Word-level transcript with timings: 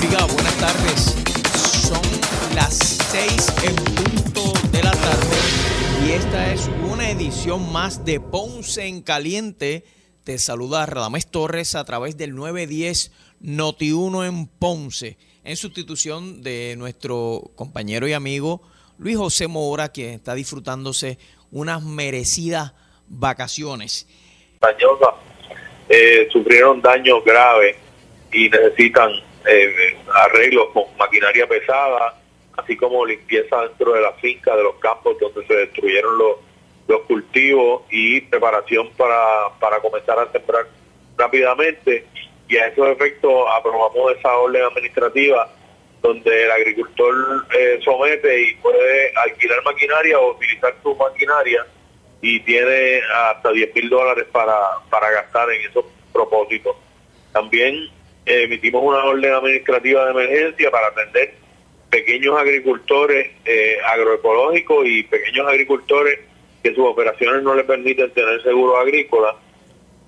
Diga, 0.00 0.24
buenas 0.26 0.56
tardes. 0.58 1.16
Son 1.88 2.02
las 2.54 2.78
6 2.78 3.52
en 3.64 3.74
punto 3.74 4.52
de 4.70 4.82
la 4.82 4.92
tarde 4.92 5.36
y 6.06 6.12
esta 6.12 6.52
es 6.52 6.70
una 6.88 7.10
edición 7.10 7.72
más 7.72 8.04
de 8.04 8.20
Ponce 8.20 8.86
en 8.86 9.02
Caliente. 9.02 9.84
Te 10.22 10.38
saluda 10.38 10.86
Radamés 10.86 11.28
Torres 11.28 11.74
a 11.74 11.84
través 11.84 12.16
del 12.16 12.34
910 12.36 13.12
Noti 13.40 13.92
1 13.92 14.24
en 14.24 14.46
Ponce, 14.46 15.18
en 15.42 15.56
sustitución 15.56 16.42
de 16.42 16.76
nuestro 16.78 17.50
compañero 17.56 18.06
y 18.06 18.12
amigo 18.12 18.62
Luis 18.98 19.16
José 19.16 19.48
Mora, 19.48 19.88
quien 19.88 20.10
está 20.10 20.34
disfrutándose 20.34 21.18
unas 21.50 21.82
merecidas 21.82 22.72
vacaciones. 23.08 24.06
Eh, 25.88 26.28
sufrieron 26.30 26.82
daños 26.82 27.24
graves 27.24 27.76
y 28.32 28.48
necesitan 28.48 29.10
eh, 29.48 29.96
arreglos 30.14 30.68
con 30.72 30.84
maquinaria 30.98 31.46
pesada, 31.46 32.14
así 32.56 32.76
como 32.76 33.06
limpieza 33.06 33.62
dentro 33.62 33.92
de 33.92 34.02
la 34.02 34.12
finca, 34.14 34.54
de 34.54 34.62
los 34.62 34.76
campos 34.76 35.16
donde 35.18 35.46
se 35.46 35.54
destruyeron 35.54 36.18
los, 36.18 36.36
cultivos 37.06 37.82
y 37.90 38.20
preparación 38.22 38.90
para, 38.96 39.50
para 39.60 39.78
comenzar 39.80 40.18
a 40.18 40.30
sembrar 40.32 40.66
rápidamente. 41.16 42.06
Y 42.48 42.56
a 42.56 42.66
esos 42.68 42.88
efectos 42.88 43.44
aprobamos 43.54 44.12
esa 44.16 44.34
orden 44.36 44.62
administrativa 44.62 45.48
donde 46.02 46.44
el 46.44 46.50
agricultor 46.50 47.46
eh, 47.58 47.78
somete 47.84 48.42
y 48.42 48.54
puede 48.56 49.12
alquilar 49.16 49.62
maquinaria 49.64 50.18
o 50.18 50.32
utilizar 50.32 50.74
su 50.82 50.94
maquinaria 50.94 51.66
y 52.20 52.40
tiene 52.40 53.00
hasta 53.14 53.52
10 53.52 53.74
mil 53.74 53.88
dólares 53.90 54.26
para, 54.32 54.56
para 54.90 55.10
gastar 55.10 55.50
en 55.50 55.68
esos 55.68 55.84
propósitos. 56.12 56.76
También 57.32 57.90
emitimos 58.28 58.82
una 58.82 59.04
orden 59.04 59.32
administrativa 59.32 60.04
de 60.04 60.10
emergencia 60.10 60.70
para 60.70 60.88
atender 60.88 61.34
pequeños 61.90 62.38
agricultores 62.38 63.30
eh, 63.44 63.78
agroecológicos 63.86 64.86
y 64.86 65.02
pequeños 65.04 65.46
agricultores 65.48 66.20
que 66.62 66.74
sus 66.74 66.86
operaciones 66.86 67.42
no 67.42 67.54
les 67.54 67.64
permiten 67.64 68.10
tener 68.10 68.42
seguro 68.42 68.76
agrícola 68.76 69.36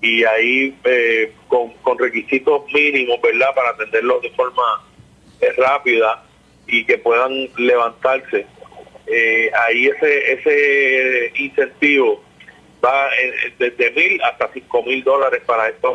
y 0.01 0.23
ahí 0.23 0.75
eh, 0.83 1.33
con, 1.47 1.71
requisitos 1.97 2.63
mínimos, 2.73 3.21
¿verdad?, 3.21 3.53
para 3.55 3.69
atenderlos 3.69 4.21
de 4.21 4.31
forma 4.31 4.63
eh, 5.39 5.51
rápida 5.57 6.23
y 6.67 6.85
que 6.85 6.97
puedan 6.97 7.49
levantarse. 7.57 8.45
Ahí 9.67 9.87
ese 9.87 10.33
ese 10.33 11.33
incentivo 11.35 12.23
va 12.83 13.09
desde 13.59 13.91
mil 13.91 14.21
hasta 14.23 14.49
cinco 14.53 14.83
mil 14.83 15.03
dólares 15.03 15.41
para 15.45 15.67
estos 15.67 15.93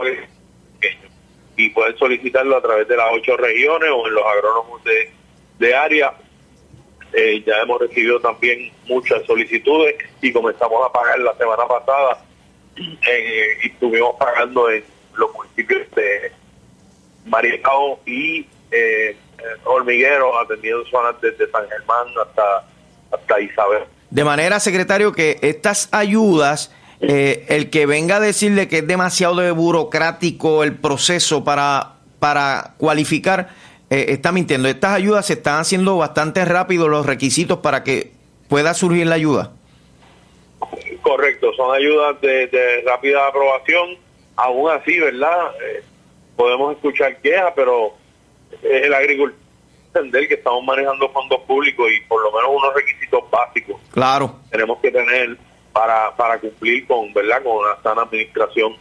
pequeños 0.78 1.15
y 1.56 1.70
pueden 1.70 1.96
solicitarlo 1.96 2.56
a 2.56 2.62
través 2.62 2.86
de 2.88 2.96
las 2.96 3.06
ocho 3.12 3.36
regiones 3.36 3.90
o 3.90 4.06
en 4.06 4.14
los 4.14 4.24
agrónomos 4.24 4.84
de, 4.84 5.10
de 5.58 5.74
área. 5.74 6.14
Eh, 7.12 7.42
ya 7.46 7.60
hemos 7.62 7.80
recibido 7.80 8.20
también 8.20 8.70
muchas 8.86 9.24
solicitudes 9.24 9.96
y 10.20 10.32
comenzamos 10.32 10.84
a 10.84 10.92
pagar 10.92 11.18
la 11.20 11.34
semana 11.36 11.66
pasada 11.66 12.22
y 12.76 12.98
estuvimos 13.66 14.16
pagando 14.18 14.68
en 14.70 14.84
los 15.14 15.32
municipios 15.32 15.90
de 15.94 16.32
Marietao 17.24 18.00
y 18.04 18.46
eh, 18.70 19.16
Hormiguero, 19.64 20.38
atendiendo 20.38 20.84
zonas 20.86 21.20
desde 21.20 21.50
San 21.50 21.68
Germán 21.68 22.06
hasta, 22.20 22.64
hasta 23.12 23.40
Isabel. 23.40 23.84
De 24.10 24.24
manera, 24.24 24.60
secretario, 24.60 25.12
que 25.12 25.38
estas 25.42 25.88
ayudas, 25.92 26.74
eh, 27.00 27.44
el 27.48 27.70
que 27.70 27.86
venga 27.86 28.16
a 28.16 28.20
decirle 28.20 28.68
que 28.68 28.78
es 28.78 28.86
demasiado 28.86 29.36
de 29.36 29.50
burocrático 29.50 30.64
el 30.64 30.76
proceso 30.76 31.44
para, 31.44 31.94
para 32.18 32.74
cualificar, 32.78 33.50
eh, 33.90 34.06
está 34.08 34.32
mintiendo. 34.32 34.68
Estas 34.68 34.92
ayudas 34.92 35.26
se 35.26 35.34
están 35.34 35.60
haciendo 35.60 35.96
bastante 35.96 36.44
rápido 36.44 36.88
los 36.88 37.06
requisitos 37.06 37.58
para 37.58 37.84
que 37.84 38.12
pueda 38.48 38.74
surgir 38.74 39.06
la 39.06 39.14
ayuda. 39.16 39.52
Correcto, 41.02 41.52
son 41.56 41.74
ayudas 41.74 42.20
de, 42.20 42.82
rápida 42.86 43.28
aprobación. 43.28 43.96
Aún 44.36 44.70
así, 44.70 44.98
¿verdad? 44.98 45.50
Eh, 45.62 45.82
podemos 46.36 46.74
escuchar 46.74 47.20
quejas, 47.20 47.52
pero 47.54 47.94
el 48.62 48.92
agricultor 48.92 49.46
entender 49.96 50.28
que 50.28 50.34
estamos 50.34 50.64
manejando 50.64 51.08
fondos 51.10 51.40
públicos 51.42 51.86
y 51.90 52.06
por 52.06 52.22
lo 52.22 52.30
menos 52.32 52.50
unos 52.50 52.74
requisitos 52.74 53.24
básicos. 53.30 53.80
Claro. 53.92 54.36
Tenemos 54.50 54.78
que 54.80 54.90
tener 54.90 55.36
para, 56.16 56.38
cumplir 56.38 56.86
con, 56.86 57.12
¿verdad? 57.12 57.42
Con 57.42 57.58
una 57.58 57.80
sana 57.82 58.02
administración 58.02 58.74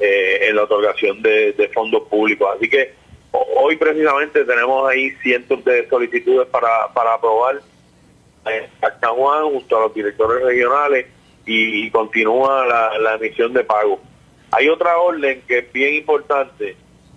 eh, 0.00 0.46
en 0.48 0.56
la 0.56 0.62
otorgación 0.62 1.20
de, 1.22 1.70
fondos 1.74 2.04
públicos. 2.08 2.48
Así 2.56 2.68
que 2.70 2.94
hoy 3.32 3.76
precisamente 3.76 4.44
tenemos 4.44 4.88
ahí 4.88 5.10
cientos 5.22 5.62
de 5.64 5.86
solicitudes 5.88 6.48
para, 6.48 6.84
aprobar 6.84 7.60
en 8.46 8.66
San 8.80 9.14
Juan 9.14 9.44
junto 9.44 9.76
a 9.76 9.80
los 9.82 9.94
directores 9.94 10.42
regionales 10.42 11.06
y, 11.44 11.90
continúa 11.90 12.66
la, 12.66 12.98
la 12.98 13.14
emisión 13.14 13.52
de 13.52 13.64
pago. 13.64 14.00
Hay 14.50 14.68
otra 14.68 14.96
orden 14.98 15.42
que 15.46 15.58
es 15.58 15.72
bien 15.72 15.94
importante 15.94 16.76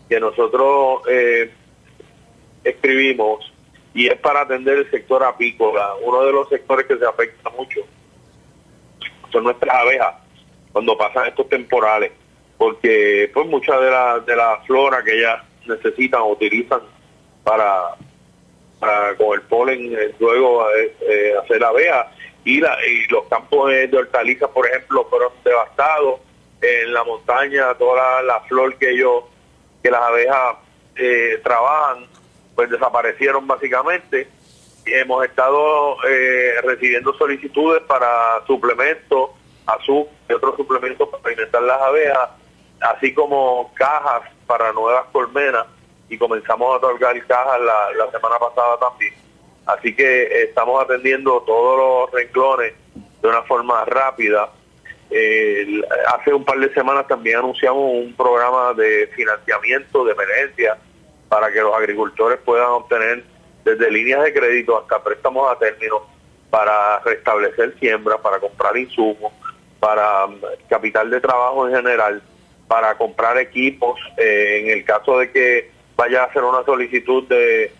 que 0.09 0.19
nosotros 0.19 1.03
eh, 1.09 1.49
escribimos 2.65 3.51
y 3.93 4.07
es 4.07 4.19
para 4.19 4.41
atender 4.41 4.79
el 4.79 4.91
sector 4.91 5.23
apícola, 5.23 5.93
uno 6.01 6.25
de 6.25 6.33
los 6.33 6.49
sectores 6.49 6.85
que 6.85 6.97
se 6.97 7.05
afecta 7.05 7.49
mucho 7.51 7.81
son 9.31 9.43
nuestras 9.43 9.75
abejas 9.75 10.15
cuando 10.71 10.97
pasan 10.97 11.27
estos 11.27 11.49
temporales, 11.49 12.11
porque 12.57 13.29
pues 13.33 13.47
mucha 13.47 13.77
de 13.79 13.91
la, 13.91 14.19
de 14.19 14.35
la 14.35 14.57
flora 14.65 15.03
que 15.03 15.17
ellas 15.17 15.43
necesitan 15.65 16.21
o 16.21 16.31
utilizan 16.31 16.81
para, 17.43 17.95
con 19.17 19.33
el 19.33 19.41
polen 19.43 19.93
eh, 19.93 20.15
luego 20.19 20.69
eh, 20.71 20.95
eh, 21.01 21.33
hacer 21.43 21.63
abeja 21.63 22.11
y, 22.43 22.59
la, 22.59 22.75
y 22.87 23.07
los 23.07 23.25
campos 23.25 23.69
de 23.69 23.95
hortalizas 23.95 24.49
por 24.49 24.67
ejemplo 24.67 25.05
fueron 25.09 25.31
devastados 25.43 26.21
en 26.61 26.93
la 26.93 27.03
montaña 27.03 27.73
toda 27.75 28.21
la, 28.23 28.39
flor 28.41 28.75
que 28.77 28.91
ellos 28.91 29.23
que 29.83 29.91
las 29.91 30.01
abejas 30.01 30.57
trabajan 31.43 32.05
pues 32.55 32.69
desaparecieron 32.69 33.47
básicamente. 33.47 34.27
Hemos 34.85 35.25
estado 35.25 35.97
eh, 36.07 36.55
recibiendo 36.63 37.13
solicitudes 37.13 37.83
para 37.83 38.45
suplementos, 38.47 39.31
azúcar 39.65 40.13
y 40.29 40.33
otros 40.33 40.55
suplementos 40.57 41.07
para 41.09 41.27
alimentar 41.27 41.61
las 41.61 41.81
abejas, 41.81 42.29
así 42.81 43.13
como 43.13 43.71
cajas 43.75 44.23
para 44.47 44.73
nuevas 44.73 45.05
colmenas 45.11 45.67
y 46.09 46.17
comenzamos 46.17 46.73
a 46.73 46.77
otorgar 46.77 47.15
cajas 47.27 47.61
la, 47.61 47.91
la 48.05 48.11
semana 48.11 48.39
pasada 48.39 48.77
también. 48.79 49.13
Así 49.65 49.95
que 49.95 50.43
estamos 50.43 50.83
atendiendo 50.83 51.41
todos 51.41 51.77
los 51.77 52.11
renglones 52.11 52.73
de 53.21 53.27
una 53.27 53.43
forma 53.43 53.85
rápida. 53.85 54.49
hace 56.07 56.33
un 56.33 56.43
par 56.43 56.57
de 56.59 56.73
semanas 56.73 57.07
también 57.07 57.37
anunciamos 57.37 57.83
un 57.93 58.13
programa 58.15 58.73
de 58.73 59.07
financiamiento 59.15 60.03
de 60.03 60.13
emergencia 60.13 60.77
para 61.29 61.51
que 61.51 61.61
los 61.61 61.73
agricultores 61.75 62.39
puedan 62.43 62.67
obtener 62.69 63.23
desde 63.63 63.91
líneas 63.91 64.23
de 64.23 64.33
crédito 64.33 64.77
hasta 64.77 65.03
préstamos 65.03 65.51
a 65.51 65.57
término 65.57 66.05
para 66.49 66.99
restablecer 66.99 67.75
siembra, 67.79 68.17
para 68.17 68.39
comprar 68.39 68.75
insumos, 68.77 69.31
para 69.79 70.25
um, 70.25 70.39
capital 70.69 71.09
de 71.09 71.21
trabajo 71.21 71.67
en 71.67 71.75
general, 71.75 72.21
para 72.67 72.95
comprar 72.97 73.37
equipos, 73.37 73.99
eh, 74.17 74.61
en 74.61 74.69
el 74.77 74.85
caso 74.85 75.19
de 75.19 75.31
que 75.31 75.71
vaya 75.95 76.23
a 76.23 76.25
hacer 76.25 76.43
una 76.43 76.63
solicitud 76.63 77.27
de, 77.27 77.71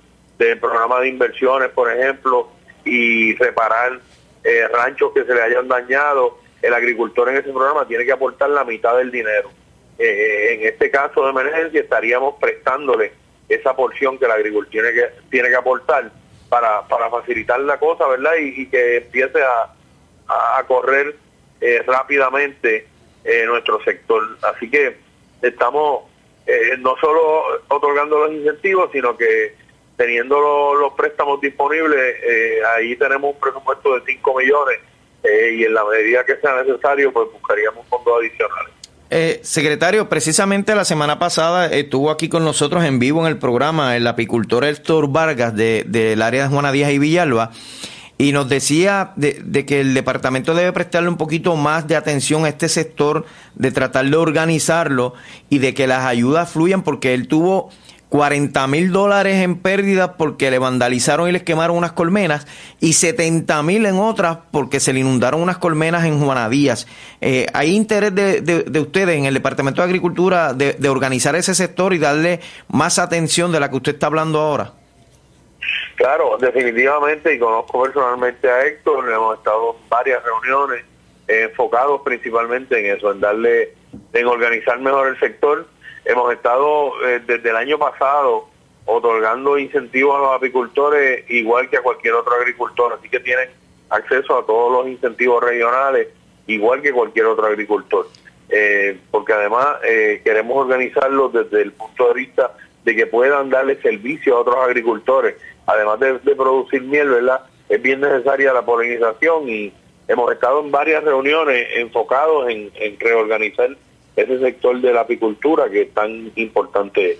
programa 0.59 0.99
de 1.01 1.09
inversiones, 1.09 1.69
por 1.69 1.91
ejemplo, 1.91 2.49
y 2.83 3.35
reparar 3.35 3.99
eh, 4.43 4.67
ranchos 4.73 5.11
que 5.13 5.23
se 5.23 5.35
le 5.35 5.41
hayan 5.41 5.67
dañado, 5.67 6.39
el 6.61 6.73
agricultor 6.73 7.29
en 7.29 7.37
ese 7.37 7.51
programa 7.51 7.87
tiene 7.87 8.05
que 8.05 8.11
aportar 8.11 8.49
la 8.49 8.63
mitad 8.63 8.97
del 8.97 9.11
dinero. 9.11 9.51
Eh, 9.99 10.55
en 10.55 10.67
este 10.67 10.89
caso 10.89 11.23
de 11.23 11.29
emergencia 11.29 11.81
estaríamos 11.81 12.35
prestándole 12.39 13.13
esa 13.53 13.75
porción 13.75 14.17
que 14.17 14.25
el 14.25 14.31
agricultor 14.31 14.71
tiene 14.71 14.91
que, 14.93 15.09
tiene 15.29 15.49
que 15.49 15.55
aportar 15.55 16.11
para, 16.49 16.87
para 16.87 17.09
facilitar 17.09 17.59
la 17.61 17.79
cosa, 17.79 18.07
¿verdad? 18.07 18.33
Y, 18.39 18.67
que 18.67 18.97
empiece 18.97 19.41
a, 19.41 20.57
a 20.57 20.63
correr 20.67 21.15
eh, 21.59 21.83
rápidamente 21.85 22.87
eh, 23.23 23.45
nuestro 23.45 23.83
sector. 23.83 24.37
Así 24.41 24.69
que 24.69 24.97
estamos 25.41 26.05
eh, 26.47 26.75
no 26.79 26.95
solo 26.99 27.61
otorgando 27.67 28.25
los 28.25 28.33
incentivos, 28.33 28.89
sino 28.91 29.15
que 29.15 29.55
teniendo 29.95 30.73
los 30.73 30.93
préstamos 30.93 31.39
disponibles, 31.41 32.15
ahí 32.75 32.95
tenemos 32.95 33.35
un 33.35 33.39
presupuesto 33.39 33.99
de 33.99 34.13
5 34.13 34.39
millones 34.39 34.79
y 35.23 35.63
en 35.63 35.75
la 35.75 35.85
medida 35.85 36.25
que 36.25 36.37
sea 36.37 36.63
necesario, 36.63 37.13
pues 37.13 37.31
buscaríamos 37.31 37.85
fondos 37.87 38.19
adicionales. 38.19 38.80
Eh, 39.13 39.41
secretario, 39.43 40.07
precisamente 40.07 40.73
la 40.73 40.85
semana 40.85 41.19
pasada 41.19 41.65
estuvo 41.65 42.11
aquí 42.11 42.29
con 42.29 42.45
nosotros 42.45 42.85
en 42.85 42.97
vivo 42.97 43.19
en 43.19 43.27
el 43.27 43.37
programa 43.37 43.97
el 43.97 44.07
apicultor 44.07 44.63
Héctor 44.63 45.11
Vargas 45.11 45.53
del 45.53 46.21
área 46.21 46.43
de 46.43 46.47
Juana 46.47 46.71
Díaz 46.71 46.91
y 46.91 46.97
Villalba 46.97 47.51
y 48.17 48.31
nos 48.31 48.47
decía 48.47 49.11
de, 49.17 49.65
que 49.65 49.81
el 49.81 49.93
departamento 49.93 50.55
debe 50.55 50.71
prestarle 50.71 51.09
un 51.09 51.17
poquito 51.17 51.57
más 51.57 51.89
de 51.89 51.97
atención 51.97 52.45
a 52.45 52.47
este 52.47 52.69
sector, 52.69 53.25
de 53.55 53.71
tratar 53.71 54.05
de 54.05 54.15
organizarlo 54.15 55.13
y 55.49 55.57
de 55.57 55.73
que 55.73 55.87
las 55.87 56.05
ayudas 56.05 56.49
fluyan 56.49 56.81
porque 56.81 57.13
él 57.13 57.27
tuvo 57.27 57.69
40 58.11 58.67
mil 58.67 58.91
dólares 58.91 59.37
en 59.37 59.57
pérdidas 59.57 60.11
porque 60.17 60.51
le 60.51 60.59
vandalizaron 60.59 61.29
y 61.29 61.31
les 61.31 61.43
quemaron 61.43 61.77
unas 61.77 61.93
colmenas 61.93 62.45
y 62.81 62.91
70 62.91 63.63
mil 63.63 63.85
en 63.85 63.97
otras 63.99 64.39
porque 64.51 64.81
se 64.81 64.91
le 64.91 64.99
inundaron 64.99 65.41
unas 65.41 65.57
colmenas 65.59 66.03
en 66.03 66.19
Juanadías. 66.19 66.87
Eh, 67.21 67.45
¿Hay 67.53 67.73
interés 67.73 68.13
de, 68.13 68.79
ustedes 68.81 69.17
en 69.17 69.23
el 69.23 69.33
Departamento 69.33 69.81
de 69.81 69.85
Agricultura 69.85 70.53
de, 70.53 70.89
organizar 70.89 71.37
ese 71.37 71.55
sector 71.55 71.93
y 71.93 71.99
darle 71.99 72.41
más 72.67 72.99
atención 72.99 73.49
de 73.53 73.61
la 73.61 73.69
que 73.69 73.77
usted 73.77 73.93
está 73.93 74.07
hablando 74.07 74.41
ahora? 74.41 74.73
Claro, 75.95 76.37
definitivamente, 76.37 77.33
y 77.33 77.39
conozco 77.39 77.81
personalmente 77.81 78.49
a 78.49 78.65
Héctor, 78.65 79.09
hemos 79.09 79.37
estado 79.37 79.77
en 79.81 79.89
varias 79.89 80.21
reuniones 80.21 80.83
enfocados 81.29 82.01
principalmente 82.03 82.77
en 82.77 82.97
eso, 82.97 83.09
en 83.09 83.21
darle, 83.21 83.73
en 84.11 84.27
organizar 84.27 84.77
mejor 84.81 85.07
el 85.07 85.19
sector 85.21 85.65
Hemos 86.05 86.33
estado 86.33 86.93
eh, 87.07 87.21
desde 87.25 87.49
el 87.49 87.55
año 87.55 87.77
pasado 87.77 88.47
otorgando 88.85 89.57
incentivos 89.57 90.15
a 90.15 90.19
los 90.19 90.35
apicultores 90.35 91.29
igual 91.29 91.69
que 91.69 91.77
a 91.77 91.81
cualquier 91.81 92.15
otro 92.15 92.33
agricultor, 92.33 92.93
así 92.93 93.09
que 93.09 93.19
tienen 93.19 93.49
acceso 93.89 94.37
a 94.37 94.45
todos 94.45 94.71
los 94.71 94.87
incentivos 94.87 95.43
regionales 95.43 96.07
igual 96.47 96.81
que 96.81 96.91
cualquier 96.91 97.27
otro 97.27 97.45
agricultor. 97.45 98.07
Eh, 98.49 98.99
porque 99.11 99.31
además 99.31 99.67
eh, 99.87 100.21
queremos 100.23 100.57
organizarlo 100.57 101.29
desde 101.29 101.61
el 101.61 101.71
punto 101.71 102.09
de 102.09 102.13
vista 102.15 102.51
de 102.83 102.95
que 102.95 103.05
puedan 103.05 103.49
darle 103.49 103.81
servicio 103.81 104.35
a 104.35 104.39
otros 104.41 104.57
agricultores. 104.57 105.35
Además 105.67 105.99
de, 105.99 106.35
producir 106.35 106.81
miel, 106.81 107.09
¿verdad? 107.09 107.41
Es 107.69 107.81
bien 107.81 108.01
necesaria 108.01 108.51
la 108.51 108.65
polinización 108.65 109.47
y 109.47 109.71
hemos 110.07 110.31
estado 110.33 110.59
en 110.59 110.71
varias 110.71 111.03
reuniones 111.03 111.65
enfocados 111.75 112.49
en, 112.49 112.71
en 112.75 112.99
reorganizar 112.99 113.69
ese 114.15 114.39
sector 114.39 114.79
de 114.81 114.93
la 114.93 115.01
apicultura 115.01 115.69
que 115.69 115.83
es 115.83 115.93
tan 115.93 116.31
importante. 116.35 117.19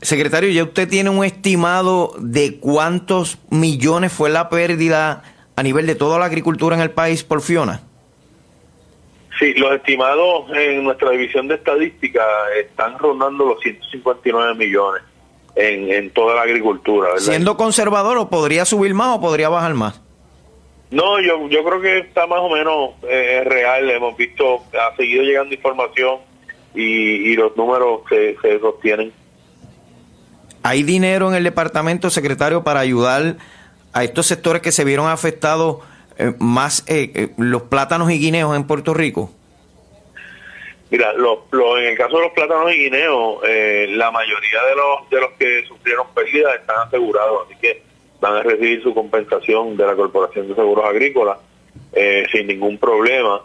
Secretario, 0.00 0.50
¿ya 0.50 0.64
usted 0.64 0.88
tiene 0.88 1.10
un 1.10 1.24
estimado 1.24 2.12
de 2.18 2.58
cuántos 2.58 3.38
millones 3.50 4.12
fue 4.12 4.30
la 4.30 4.48
pérdida 4.48 5.22
a 5.56 5.62
nivel 5.62 5.86
de 5.86 5.94
toda 5.94 6.18
la 6.18 6.26
agricultura 6.26 6.76
en 6.76 6.82
el 6.82 6.90
país 6.90 7.24
por 7.24 7.40
Fiona? 7.40 7.82
Sí, 9.38 9.54
los 9.54 9.72
estimados 9.72 10.50
en 10.56 10.84
nuestra 10.84 11.10
división 11.10 11.48
de 11.48 11.56
estadística 11.56 12.22
están 12.60 12.98
rondando 12.98 13.44
los 13.44 13.60
159 13.60 14.54
millones 14.54 15.02
en, 15.54 15.90
en 15.92 16.10
toda 16.10 16.34
la 16.34 16.42
agricultura. 16.42 17.10
Siendo 17.18 17.56
conservador, 17.56 18.18
¿o 18.18 18.28
podría 18.28 18.64
subir 18.64 18.94
más 18.94 19.16
o 19.16 19.20
podría 19.20 19.48
bajar 19.48 19.74
más? 19.74 20.00
No, 20.90 21.20
yo, 21.20 21.48
yo 21.48 21.62
creo 21.64 21.80
que 21.80 21.98
está 21.98 22.26
más 22.26 22.40
o 22.40 22.48
menos 22.48 22.90
eh, 23.02 23.42
real. 23.44 23.90
Hemos 23.90 24.16
visto, 24.16 24.64
ha 24.72 24.96
seguido 24.96 25.22
llegando 25.22 25.54
información 25.54 26.18
y, 26.74 27.34
los 27.36 27.56
números 27.56 28.02
se, 28.08 28.36
se 28.40 28.58
sostienen. 28.58 29.12
¿Hay 30.62 30.82
dinero 30.82 31.28
en 31.28 31.34
el 31.34 31.44
departamento, 31.44 32.10
secretario, 32.10 32.64
para 32.64 32.80
ayudar 32.80 33.36
a 33.92 34.04
estos 34.04 34.26
sectores 34.26 34.62
que 34.62 34.72
se 34.72 34.84
vieron 34.84 35.08
afectados 35.08 35.78
eh, 36.18 36.32
más 36.38 36.84
eh, 36.88 37.30
los 37.36 37.62
plátanos 37.62 38.10
y 38.10 38.18
guineos 38.18 38.56
en 38.56 38.66
Puerto 38.66 38.94
Rico? 38.94 39.30
Mira, 40.90 41.10
en 41.12 41.84
el 41.84 41.98
caso 41.98 42.16
de 42.16 42.22
los 42.22 42.32
plátanos 42.32 42.72
y 42.72 42.84
guineos, 42.84 43.42
la 43.42 44.10
mayoría 44.10 44.62
de 44.62 44.74
los 44.74 45.10
de 45.10 45.20
los 45.20 45.30
que 45.32 45.62
sufrieron 45.68 46.06
pérdidas 46.14 46.54
están 46.54 46.78
asegurados, 46.86 47.44
así 47.44 47.60
que 47.60 47.82
van 48.20 48.36
a 48.36 48.42
recibir 48.42 48.82
su 48.82 48.94
compensación 48.94 49.76
de 49.76 49.86
la 49.86 49.94
Corporación 49.94 50.48
de 50.48 50.54
Seguros 50.54 50.84
Agrícolas 50.84 51.38
eh, 51.92 52.26
sin 52.32 52.46
ningún 52.46 52.78
problema. 52.78 53.42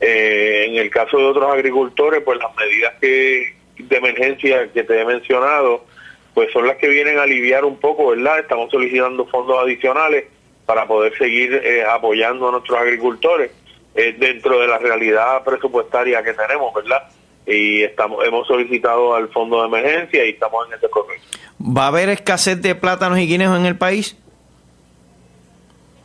Eh, 0.00 0.66
en 0.68 0.76
el 0.76 0.90
caso 0.90 1.18
de 1.18 1.24
otros 1.24 1.50
agricultores, 1.50 2.22
pues 2.24 2.38
las 2.38 2.54
medidas 2.56 3.00
de 3.00 3.54
emergencia 3.90 4.70
que 4.72 4.84
te 4.84 5.00
he 5.00 5.04
mencionado, 5.04 5.84
pues 6.32 6.52
son 6.52 6.66
las 6.66 6.76
que 6.76 6.88
vienen 6.88 7.18
a 7.18 7.22
aliviar 7.22 7.64
un 7.64 7.78
poco, 7.78 8.08
¿verdad? 8.08 8.40
Estamos 8.40 8.70
solicitando 8.70 9.26
fondos 9.26 9.58
adicionales 9.58 10.24
para 10.66 10.86
poder 10.86 11.16
seguir 11.18 11.54
eh, 11.54 11.84
apoyando 11.84 12.48
a 12.48 12.52
nuestros 12.52 12.78
agricultores 12.78 13.50
dentro 13.94 14.58
de 14.58 14.66
la 14.66 14.78
realidad 14.78 15.44
presupuestaria 15.44 16.20
que 16.24 16.32
tenemos, 16.32 16.74
¿verdad? 16.74 17.04
Y 17.46 17.82
estamos 17.82 18.24
hemos 18.26 18.46
solicitado 18.46 19.14
al 19.14 19.28
fondo 19.28 19.60
de 19.60 19.68
emergencia 19.68 20.24
y 20.24 20.30
estamos 20.30 20.66
en 20.66 20.74
ese 20.74 20.88
proceso. 20.88 21.22
¿Va 21.60 21.84
a 21.84 21.88
haber 21.88 22.08
escasez 22.08 22.60
de 22.60 22.74
plátanos 22.74 23.18
y 23.18 23.26
guineos 23.26 23.58
en 23.58 23.66
el 23.66 23.76
país? 23.76 24.16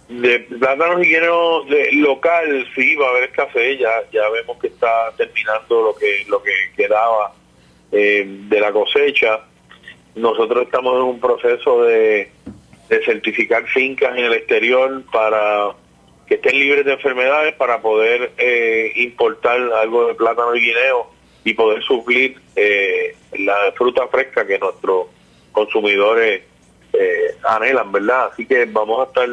De 0.10 0.40
plátanos 0.40 1.02
y 1.02 1.08
guineos 1.08 1.68
de, 1.70 1.92
local, 1.94 2.68
sí, 2.76 2.96
va 2.96 3.08
a 3.08 3.10
haber 3.12 3.24
escasez. 3.26 3.80
Ya, 3.80 3.90
ya 4.12 4.30
vemos 4.30 4.58
que 4.60 4.68
está 4.68 5.12
terminando 5.16 5.82
lo 5.84 5.96
que, 5.96 6.26
lo 6.28 6.42
que 6.42 6.52
quedaba 6.76 7.34
eh, 7.92 8.26
de 8.26 8.60
la 8.60 8.72
cosecha. 8.72 9.42
Nosotros 10.16 10.64
estamos 10.64 10.96
en 10.96 11.02
un 11.02 11.20
proceso 11.20 11.84
de, 11.84 12.32
certificar 13.06 13.66
fincas 13.68 14.18
en 14.18 14.26
el 14.26 14.34
exterior 14.34 15.04
para 15.12 15.76
que 16.28 16.36
estén 16.36 16.60
libres 16.60 16.86
de 16.86 16.94
enfermedades 16.94 17.54
para 17.54 17.82
poder 17.82 18.32
eh, 18.38 18.92
importar 18.96 19.60
algo 19.74 20.08
de 20.08 20.16
plátano 20.16 20.56
y 20.56 20.62
guineo 20.62 21.19
y 21.44 21.54
poder 21.54 21.82
suplir 21.84 22.40
eh, 22.56 23.16
la 23.38 23.72
fruta 23.76 24.08
fresca 24.08 24.46
que 24.46 24.60
nuestro 24.60 25.10
consumidores 25.52 26.44
eh, 26.94 27.36
anhelan, 27.44 27.92
¿verdad? 27.92 28.30
Así 28.32 28.46
que 28.46 28.66
vamos 28.66 29.00
a 29.00 29.04
estar 29.10 29.30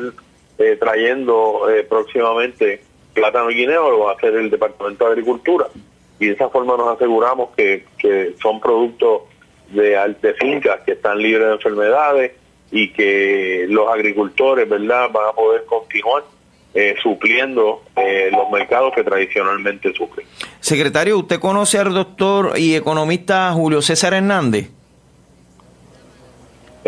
eh, 0.58 0.76
trayendo 0.78 1.66
próximamente 1.88 2.82
plátano 3.12 3.50
y 3.50 3.56
guineo, 3.56 3.90
lo 3.90 3.98
va 4.00 4.12
a 4.12 4.14
hacer 4.14 4.34
el 4.34 4.50
Departamento 4.50 5.04
de 5.06 5.12
Agricultura 5.12 5.66
y 6.18 6.26
de 6.26 6.32
esa 6.32 6.48
forma 6.48 6.76
nos 6.76 6.94
aseguramos 6.96 7.50
que, 7.56 7.84
que 7.98 8.34
son 8.40 8.60
productos 8.60 9.22
de, 9.70 10.16
de 10.20 10.34
fincas 10.34 10.80
que 10.84 10.92
están 10.92 11.18
libres 11.18 11.46
de 11.46 11.52
enfermedades 11.54 12.32
y 12.70 12.92
que 12.92 13.66
los 13.68 13.88
agricultores, 13.88 14.68
¿verdad?, 14.68 15.10
van 15.12 15.28
a 15.28 15.32
poder 15.32 15.64
continuar 15.66 16.24
supliendo 17.02 17.82
los 18.32 18.50
mercados 18.50 18.92
que 18.94 19.02
tradicionalmente 19.02 19.92
sufren. 19.94 20.26
Secretario, 20.60 21.18
¿usted 21.18 21.38
conoce 21.38 21.78
al 21.78 21.94
doctor 21.94 22.52
y 22.58 22.74
economista 22.74 23.50
Julio 23.52 23.80
César 23.80 24.14
Hernández? 24.14 24.70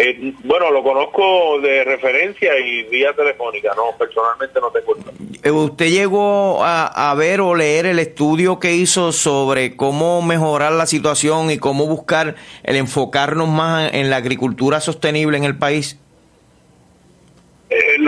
Eh, 0.01 0.33
bueno, 0.45 0.71
lo 0.71 0.85
conozco 0.85 1.61
de 1.61 1.83
referencia 1.83 2.57
y 2.57 2.85
vía 2.85 3.13
telefónica, 3.15 3.73
no, 3.75 3.99
personalmente 3.99 4.61
no 4.61 4.71
tengo. 4.71 4.95
Eh, 5.43 5.51
¿Usted 5.51 5.91
llegó 5.91 6.61
a, 6.63 7.13
ver 7.17 7.41
o 7.41 7.57
leer 7.57 7.85
el 7.85 7.99
estudio 7.99 8.61
que 8.61 8.75
hizo 8.75 9.11
sobre 9.11 9.75
cómo 9.75 10.23
mejorar 10.23 10.71
la 10.71 10.87
situación 10.87 11.51
y 11.51 11.59
cómo 11.59 11.87
buscar 11.87 12.37
el 12.63 12.77
enfocarnos 12.77 13.49
más 13.49 13.93
en 13.93 14.09
la 14.09 14.19
agricultura 14.19 14.81
sostenible 14.81 15.37
en 15.37 15.43
el 15.43 15.59
país? 15.59 15.99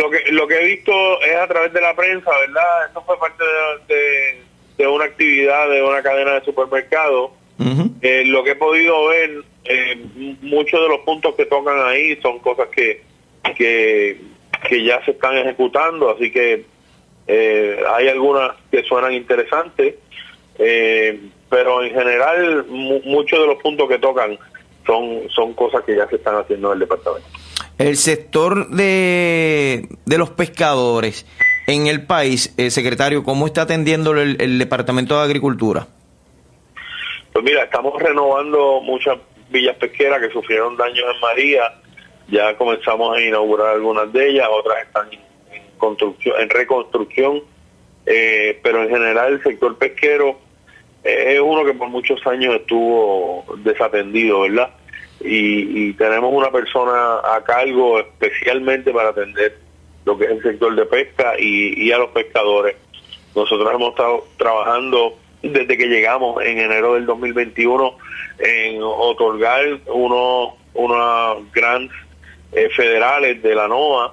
Eh, 0.00 0.02
lo 0.02 0.10
que 0.10 0.32
lo 0.32 0.48
que 0.48 0.60
he 0.60 0.64
visto 0.64 0.92
es 1.22 1.36
a 1.36 1.46
través 1.46 1.72
de 1.72 1.80
la 1.80 1.94
prensa, 1.94 2.30
¿verdad? 2.30 2.86
Esto 2.86 3.02
fue 3.02 3.18
parte 3.18 3.44
de, 3.88 4.86
una 4.86 5.04
actividad 5.04 5.68
de 5.68 5.82
una 5.82 6.02
cadena 6.02 6.32
de 6.34 6.44
supermercados. 6.44 7.32
lo 7.58 8.44
que 8.44 8.50
he 8.50 8.56
podido 8.56 9.08
ver 9.08 9.44
eh, 9.64 9.96
muchos 10.40 10.80
de 10.80 10.88
los 10.88 11.00
puntos 11.00 11.34
que 11.34 11.44
tocan 11.46 11.78
ahí 11.86 12.16
son 12.22 12.38
cosas 12.38 12.68
que, 12.68 13.02
que, 13.56 14.18
ya 14.84 15.04
se 15.04 15.10
están 15.12 15.36
ejecutando, 15.36 16.10
así 16.10 16.30
que 16.32 16.64
eh, 17.26 17.80
hay 17.94 18.08
algunas 18.08 18.52
que 18.70 18.82
suenan 18.84 19.12
interesantes, 19.12 19.96
eh, 20.58 21.20
pero 21.48 21.82
en 21.82 21.92
general 21.92 22.64
muchos 22.66 23.38
de 23.38 23.46
los 23.46 23.62
puntos 23.62 23.88
que 23.88 23.98
tocan 23.98 24.38
son, 24.86 25.28
son 25.28 25.52
cosas 25.52 25.84
que 25.84 25.96
ya 25.96 26.08
se 26.08 26.16
están 26.16 26.36
haciendo 26.36 26.68
en 26.68 26.74
el 26.74 26.80
departamento. 26.80 27.28
El 27.80 27.96
sector 27.96 28.68
de, 28.68 29.88
de 30.04 30.18
los 30.18 30.28
pescadores 30.28 31.24
en 31.66 31.86
el 31.86 32.04
país, 32.04 32.52
eh, 32.58 32.68
secretario, 32.68 33.24
¿cómo 33.24 33.46
está 33.46 33.62
atendiendo 33.62 34.12
el, 34.20 34.58
Departamento 34.58 35.16
de 35.16 35.24
Agricultura? 35.24 35.86
Pues 37.32 37.42
mira, 37.42 37.62
estamos 37.62 37.98
renovando 38.02 38.82
muchas 38.82 39.16
villas 39.48 39.76
pesqueras 39.76 40.20
que 40.20 40.28
sufrieron 40.28 40.76
daños 40.76 41.06
en 41.14 41.20
María. 41.22 41.62
Ya 42.28 42.54
comenzamos 42.58 43.16
a 43.16 43.22
inaugurar 43.22 43.68
algunas 43.68 44.12
de 44.12 44.28
ellas, 44.28 44.46
otras 44.50 44.82
están 44.82 45.10
en, 45.14 45.62
construcción, 45.78 46.38
en 46.38 46.50
reconstrucción, 46.50 47.42
eh, 48.04 48.60
pero 48.62 48.82
en 48.82 48.90
general 48.90 49.32
el 49.32 49.42
sector 49.42 49.78
pesquero 49.78 50.38
eh, 51.02 51.36
es 51.36 51.40
uno 51.40 51.64
que 51.64 51.72
por 51.72 51.88
muchos 51.88 52.20
años 52.26 52.56
estuvo 52.56 53.46
desatendido, 53.64 54.40
¿verdad? 54.40 54.68
Y, 55.20 55.92
tenemos 55.94 56.32
una 56.32 56.50
persona 56.50 57.18
a 57.18 57.42
cargo 57.44 58.00
especialmente 58.00 58.90
para 58.92 59.10
atender 59.10 59.58
lo 60.04 60.16
que 60.16 60.24
es 60.24 60.30
el 60.30 60.42
sector 60.42 60.74
de 60.74 60.86
pesca 60.86 61.34
y, 61.38 61.92
a 61.92 61.98
los 61.98 62.10
pescadores. 62.10 62.76
Nosotros 63.34 63.70
hemos 63.74 63.90
estado 63.90 64.24
trabajando 64.38 65.16
desde 65.42 65.76
que 65.76 65.86
llegamos 65.86 66.42
en 66.44 66.58
enero 66.58 66.94
del 66.94 67.06
2021 67.06 67.96
en 68.38 68.82
otorgar 68.82 69.64
unos, 69.86 70.54
unos 70.74 71.52
grants 71.52 71.94
eh, 72.52 72.68
federales 72.74 73.42
de 73.42 73.54
la 73.54 73.68
NOAA. 73.68 74.12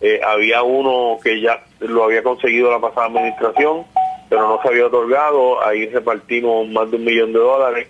Eh, 0.00 0.20
había 0.24 0.62
uno 0.62 1.18
que 1.22 1.40
ya 1.40 1.64
lo 1.80 2.04
había 2.04 2.22
conseguido 2.22 2.70
la 2.70 2.80
pasada 2.80 3.06
administración, 3.06 3.84
pero 4.28 4.48
no 4.48 4.60
se 4.62 4.68
había 4.68 4.86
otorgado. 4.86 5.64
Ahí 5.64 5.86
repartimos 5.86 6.68
más 6.68 6.90
de 6.90 6.96
un 6.96 7.04
millón 7.04 7.32
de 7.32 7.38
dólares. 7.38 7.88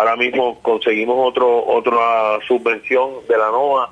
Ahora 0.00 0.16
mismo 0.16 0.62
conseguimos 0.62 1.28
otro 1.28 1.62
otra 1.62 2.38
subvención 2.48 3.16
de 3.28 3.36
la 3.36 3.50
NOAA 3.50 3.90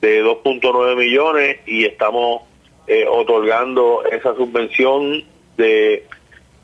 de 0.00 0.22
2.9 0.22 0.96
millones 0.96 1.58
y 1.66 1.86
estamos 1.86 2.42
eh, 2.86 3.04
otorgando 3.08 4.04
esa 4.04 4.32
subvención 4.36 5.24
de 5.56 6.06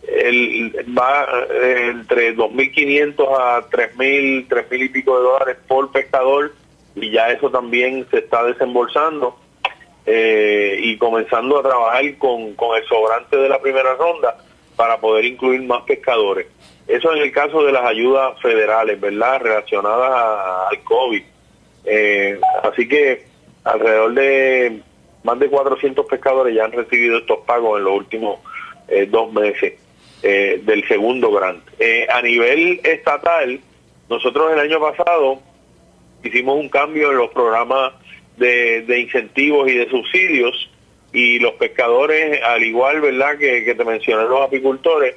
el, 0.06 0.72
va 0.96 1.26
eh, 1.50 1.88
entre 1.94 2.36
2.500 2.36 3.26
a 3.36 3.68
3.000, 3.68 4.46
3.000 4.46 4.84
y 4.84 4.88
pico 4.90 5.16
de 5.16 5.24
dólares 5.24 5.56
por 5.66 5.90
pescador 5.90 6.54
y 6.94 7.10
ya 7.10 7.30
eso 7.32 7.50
también 7.50 8.06
se 8.12 8.18
está 8.18 8.44
desembolsando 8.44 9.36
eh, 10.06 10.78
y 10.80 10.96
comenzando 10.96 11.58
a 11.58 11.62
trabajar 11.64 12.04
con, 12.18 12.54
con 12.54 12.76
el 12.76 12.86
sobrante 12.86 13.36
de 13.36 13.48
la 13.48 13.60
primera 13.60 13.94
ronda 13.94 14.36
para 14.76 15.00
poder 15.00 15.24
incluir 15.24 15.60
más 15.62 15.82
pescadores. 15.82 16.46
Eso 16.86 17.12
en 17.12 17.22
el 17.22 17.32
caso 17.32 17.64
de 17.64 17.72
las 17.72 17.84
ayudas 17.84 18.40
federales, 18.40 19.00
¿verdad? 19.00 19.40
Relacionadas 19.40 20.70
al 20.70 20.82
COVID. 20.84 21.22
Eh, 21.84 22.38
así 22.62 22.88
que 22.88 23.24
alrededor 23.64 24.14
de 24.14 24.80
más 25.24 25.38
de 25.38 25.48
400 25.48 26.06
pescadores 26.06 26.54
ya 26.54 26.64
han 26.64 26.72
recibido 26.72 27.18
estos 27.18 27.38
pagos 27.40 27.78
en 27.78 27.84
los 27.84 27.94
últimos 27.94 28.38
eh, 28.88 29.06
dos 29.10 29.32
meses 29.32 29.74
eh, 30.22 30.60
del 30.64 30.86
segundo 30.86 31.32
grant. 31.32 31.64
a 32.08 32.22
nivel 32.22 32.80
estatal, 32.84 33.60
nosotros 34.08 34.52
el 34.52 34.60
año 34.60 34.80
pasado 34.80 35.40
hicimos 36.22 36.56
un 36.56 36.68
cambio 36.68 37.10
en 37.10 37.18
los 37.18 37.30
programas 37.30 37.94
de, 38.36 38.84
incentivos 39.00 39.68
y 39.68 39.74
de 39.74 39.88
subsidios 39.88 40.70
y 41.12 41.40
los 41.40 41.54
pescadores, 41.54 42.40
al 42.42 42.62
igual, 42.62 43.00
¿verdad?, 43.00 43.38
que, 43.38 43.64
que 43.64 43.74
te 43.74 43.84
mencioné 43.84 44.24
los 44.24 44.42
apicultores, 44.42 45.16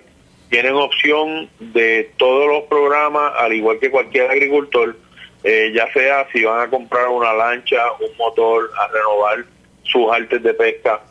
tienen 0.50 0.74
opción 0.74 1.50
de 1.60 2.12
todos 2.18 2.48
los 2.48 2.64
programas, 2.64 3.34
al 3.38 3.54
igual 3.54 3.80
que 3.80 3.92
cualquier 3.92 4.32
agricultor, 4.32 4.96
eh, 5.44 5.72
ya 5.74 5.92
sea 5.94 6.28
si 6.34 6.44
van 6.44 6.62
a 6.62 6.70
comprar 6.70 7.08
una 7.08 7.34
lancha, 7.34 7.78
un 8.00 8.18
motor, 8.18 8.70
a 8.78 8.88
renovar 8.88 9.46
sus 9.84 10.12
artes 10.12 10.42
de 10.42 10.54
pesca, 10.54 11.02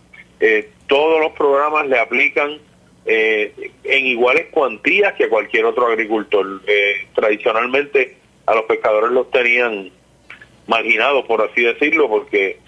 eh, 0.40 0.71
todos 0.87 1.21
los 1.21 1.33
programas 1.33 1.87
le 1.87 1.99
aplican 1.99 2.59
eh, 3.07 3.71
en 3.85 4.07
iguales 4.07 4.49
cuantías 4.50 5.14
que 5.14 5.25
a 5.25 5.28
cualquier 5.30 5.64
otro 5.64 5.87
agricultor. 5.87 6.61
tradicionalmente 7.14 8.16
a 8.45 8.54
los 8.54 8.64
pescadores 8.64 9.11
los 9.12 9.30
tenían 9.30 9.90
marginados, 10.66 11.25
por 11.26 11.42
así 11.42 11.62
decirlo, 11.62 12.09
porque 12.09 12.59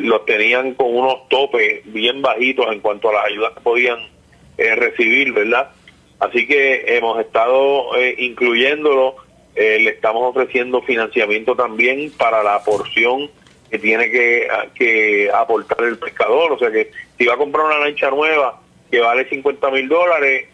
los 0.00 0.24
tenían 0.24 0.74
con 0.74 0.96
unos 0.96 1.28
topes 1.28 1.82
bien 1.92 2.22
bajitos 2.22 2.72
en 2.72 2.80
cuanto 2.80 3.10
a 3.10 3.12
las 3.12 3.26
ayudas 3.26 3.52
que 3.52 3.60
podían 3.60 4.15
eh, 4.58 4.74
recibir, 4.74 5.32
¿verdad? 5.32 5.70
Así 6.18 6.46
que 6.46 6.96
hemos 6.96 7.20
estado 7.20 7.96
eh, 7.96 8.14
incluyéndolo, 8.18 9.16
eh, 9.54 9.78
le 9.80 9.90
estamos 9.90 10.22
ofreciendo 10.22 10.82
financiamiento 10.82 11.54
también 11.54 12.10
para 12.16 12.42
la 12.42 12.62
porción 12.64 13.30
que 13.70 13.78
tiene 13.78 14.10
que, 14.10 14.48
que 14.74 15.30
aportar 15.30 15.84
el 15.84 15.98
pescador, 15.98 16.52
o 16.52 16.58
sea 16.58 16.70
que 16.70 16.90
si 17.18 17.26
va 17.26 17.34
a 17.34 17.38
comprar 17.38 17.66
una 17.66 17.78
lancha 17.80 18.10
nueva 18.10 18.60
que 18.90 19.00
vale 19.00 19.28
50 19.28 19.70
mil 19.70 19.88
dólares, 19.88 20.46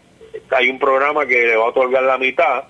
hay 0.49 0.69
un 0.69 0.79
programa 0.79 1.25
que 1.25 1.45
le 1.45 1.55
va 1.55 1.65
a 1.65 1.69
otorgar 1.69 2.03
la 2.03 2.17
mitad, 2.17 2.63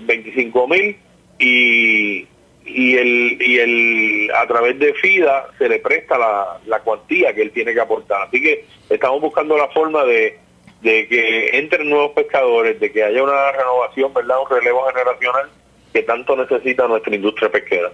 25 0.00 0.68
mil, 0.68 0.96
y, 1.38 2.26
y 2.64 2.96
el 2.96 3.42
y 3.42 3.58
el 3.58 4.30
a 4.34 4.46
través 4.46 4.78
de 4.78 4.94
FIDA 4.94 5.48
se 5.58 5.68
le 5.68 5.78
presta 5.78 6.16
la, 6.16 6.58
la 6.66 6.80
cuantía 6.80 7.34
que 7.34 7.42
él 7.42 7.50
tiene 7.52 7.74
que 7.74 7.80
aportar. 7.80 8.22
Así 8.22 8.40
que 8.40 8.64
estamos 8.88 9.20
buscando 9.20 9.56
la 9.56 9.68
forma 9.68 10.04
de 10.04 10.38
de 10.84 11.08
que 11.08 11.58
entren 11.58 11.88
nuevos 11.88 12.12
pescadores, 12.12 12.78
de 12.78 12.92
que 12.92 13.02
haya 13.02 13.22
una 13.22 13.50
renovación, 13.50 14.12
¿verdad? 14.14 14.36
Un 14.42 14.56
relevo 14.56 14.84
generacional 14.84 15.48
que 15.92 16.02
tanto 16.02 16.36
necesita 16.36 16.86
nuestra 16.86 17.14
industria 17.14 17.50
pesquera. 17.50 17.90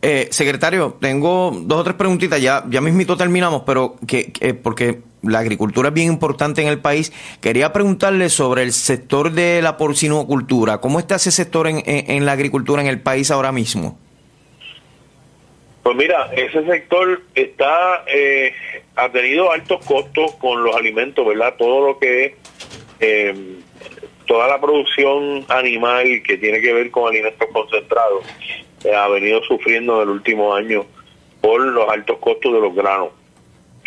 Eh, 0.00 0.26
secretario, 0.30 0.96
tengo 1.00 1.52
dos 1.54 1.80
o 1.80 1.84
tres 1.84 1.94
preguntitas, 1.94 2.40
ya, 2.40 2.64
ya 2.68 2.80
mismito 2.80 3.16
terminamos, 3.16 3.62
pero 3.64 3.96
que, 4.08 4.32
porque 4.60 5.00
la 5.22 5.38
agricultura 5.38 5.90
es 5.90 5.94
bien 5.94 6.08
importante 6.08 6.62
en 6.62 6.68
el 6.68 6.80
país, 6.80 7.12
quería 7.40 7.72
preguntarle 7.72 8.28
sobre 8.28 8.62
el 8.62 8.72
sector 8.72 9.30
de 9.30 9.62
la 9.62 9.76
porcinocultura. 9.76 10.78
¿Cómo 10.78 10.98
está 10.98 11.16
ese 11.16 11.30
sector 11.30 11.68
en, 11.68 11.82
en 11.86 12.26
la 12.26 12.32
agricultura 12.32 12.82
en 12.82 12.88
el 12.88 13.00
país 13.00 13.30
ahora 13.30 13.52
mismo? 13.52 13.98
Pues 15.82 15.96
mira, 15.96 16.30
ese 16.34 16.64
sector 16.64 17.22
está 17.34 18.04
eh, 18.06 18.52
ha 18.96 19.08
tenido 19.10 19.50
altos 19.50 19.84
costos 19.84 20.32
con 20.36 20.62
los 20.62 20.76
alimentos, 20.76 21.26
¿verdad? 21.26 21.54
Todo 21.56 21.86
lo 21.88 21.98
que 21.98 22.24
es 22.24 22.32
eh, 23.00 23.34
toda 24.26 24.48
la 24.48 24.60
producción 24.60 25.44
animal 25.48 26.22
que 26.22 26.36
tiene 26.36 26.60
que 26.60 26.72
ver 26.72 26.90
con 26.90 27.08
alimentos 27.08 27.48
concentrados 27.52 28.24
eh, 28.84 28.94
ha 28.94 29.08
venido 29.08 29.42
sufriendo 29.44 29.96
en 29.96 30.08
el 30.08 30.14
último 30.14 30.54
año 30.54 30.84
por 31.40 31.60
los 31.60 31.88
altos 31.88 32.18
costos 32.18 32.52
de 32.52 32.60
los 32.60 32.74
granos 32.74 33.10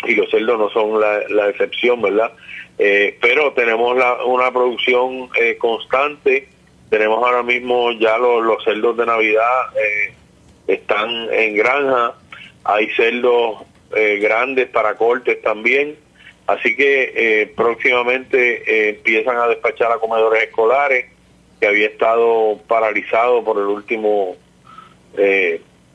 y 0.06 0.14
los 0.14 0.30
cerdos 0.30 0.58
no 0.58 0.70
son 0.70 1.00
la, 1.00 1.48
excepción, 1.48 2.02
¿verdad? 2.02 2.30
pero 2.76 3.54
tenemos 3.54 3.96
una 4.26 4.52
producción 4.52 5.30
constante, 5.58 6.48
tenemos 6.90 7.24
ahora 7.24 7.42
mismo 7.42 7.90
ya 7.92 8.18
los, 8.18 8.44
los 8.44 8.62
cerdos 8.62 8.98
de 8.98 9.06
Navidad 9.06 9.70
están 10.66 11.08
en 11.32 11.56
granja, 11.56 12.14
hay 12.64 12.88
cerdos 12.90 13.62
eh, 13.94 14.18
grandes 14.20 14.68
para 14.68 14.96
cortes 14.96 15.40
también, 15.42 15.96
así 16.46 16.74
que 16.74 17.12
eh, 17.14 17.52
próximamente 17.54 18.62
eh, 18.66 18.88
empiezan 18.90 19.36
a 19.36 19.46
despachar 19.46 19.92
a 19.92 19.98
comedores 19.98 20.42
escolares, 20.42 21.06
que 21.60 21.66
había 21.66 21.86
estado 21.86 22.58
paralizado 22.66 23.42
por 23.42 23.56
el 23.58 23.66
último, 23.66 24.36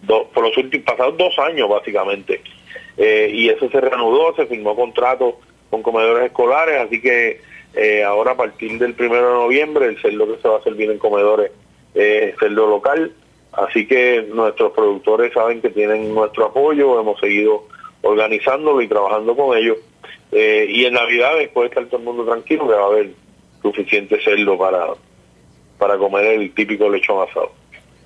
por 0.07 0.43
los 0.43 0.57
últimos 0.57 0.85
pasados 0.85 1.17
dos 1.17 1.37
años 1.37 1.69
básicamente, 1.69 2.41
y 2.97 3.47
eso 3.47 3.69
se 3.69 3.79
reanudó, 3.79 4.35
se 4.35 4.47
firmó 4.47 4.75
contrato 4.75 5.39
con 5.69 5.83
comedores 5.83 6.25
escolares, 6.25 6.77
así 6.79 6.99
que 6.99 7.41
ahora 8.07 8.31
a 8.31 8.37
partir 8.37 8.79
del 8.79 8.95
primero 8.95 9.27
de 9.27 9.33
noviembre 9.35 9.85
el 9.85 10.01
cerdo 10.01 10.33
que 10.33 10.41
se 10.41 10.47
va 10.47 10.57
a 10.57 10.63
servir 10.63 10.89
en 10.89 10.97
comedores 10.97 11.51
es 11.93 12.35
cerdo 12.39 12.65
local. 12.65 13.13
Así 13.51 13.85
que 13.85 14.25
nuestros 14.33 14.71
productores 14.71 15.33
saben 15.33 15.61
que 15.61 15.69
tienen 15.69 16.13
nuestro 16.13 16.45
apoyo, 16.45 16.99
hemos 16.99 17.19
seguido 17.19 17.65
organizándolo 18.01 18.81
y 18.81 18.87
trabajando 18.87 19.35
con 19.35 19.57
ellos. 19.57 19.77
Eh, 20.31 20.65
y 20.69 20.85
en 20.85 20.93
Navidad 20.93 21.33
puede 21.53 21.69
estar 21.69 21.85
todo 21.85 21.97
el 21.97 22.05
mundo 22.05 22.25
tranquilo 22.25 22.67
que 22.67 22.73
va 22.73 22.83
a 22.83 22.87
haber 22.87 23.11
suficiente 23.61 24.21
cerdo 24.23 24.57
para, 24.57 24.87
para 25.77 25.97
comer 25.97 26.25
el 26.25 26.53
típico 26.53 26.89
lechón 26.89 27.27
asado. 27.27 27.51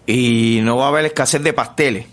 ¿Y 0.08 0.60
no 0.64 0.78
va 0.78 0.86
a 0.86 0.90
haber 0.90 1.06
escasez 1.06 1.42
de 1.44 1.54
pasteles? 1.54 2.08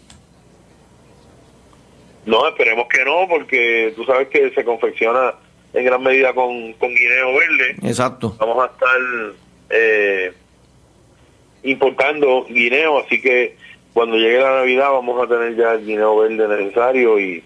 No, 2.25 2.47
esperemos 2.47 2.87
que 2.89 3.05
no, 3.05 3.27
porque 3.29 3.93
tú 3.97 4.05
sabes 4.05 4.29
que 4.29 4.51
se 4.51 4.65
confecciona 4.65 5.35
en 5.75 5.85
gran 5.85 6.03
medida 6.03 6.33
con, 6.33 6.73
con 6.75 6.95
guineo 6.95 7.35
verde. 7.35 7.77
Exacto. 7.83 8.37
Vamos 8.39 8.63
a 8.63 8.67
estar 8.67 8.99
eh, 9.71 10.33
importando 11.65 12.45
guineo, 12.45 12.99
así 12.99 13.21
que 13.21 13.57
cuando 13.93 14.17
llegue 14.17 14.39
la 14.39 14.57
Navidad 14.57 14.93
vamos 14.93 15.23
a 15.23 15.29
tener 15.29 15.57
ya 15.57 15.73
el 15.73 15.85
guineo 15.85 16.17
verde 16.17 16.49
necesario 16.49 17.19
y, 17.19 17.43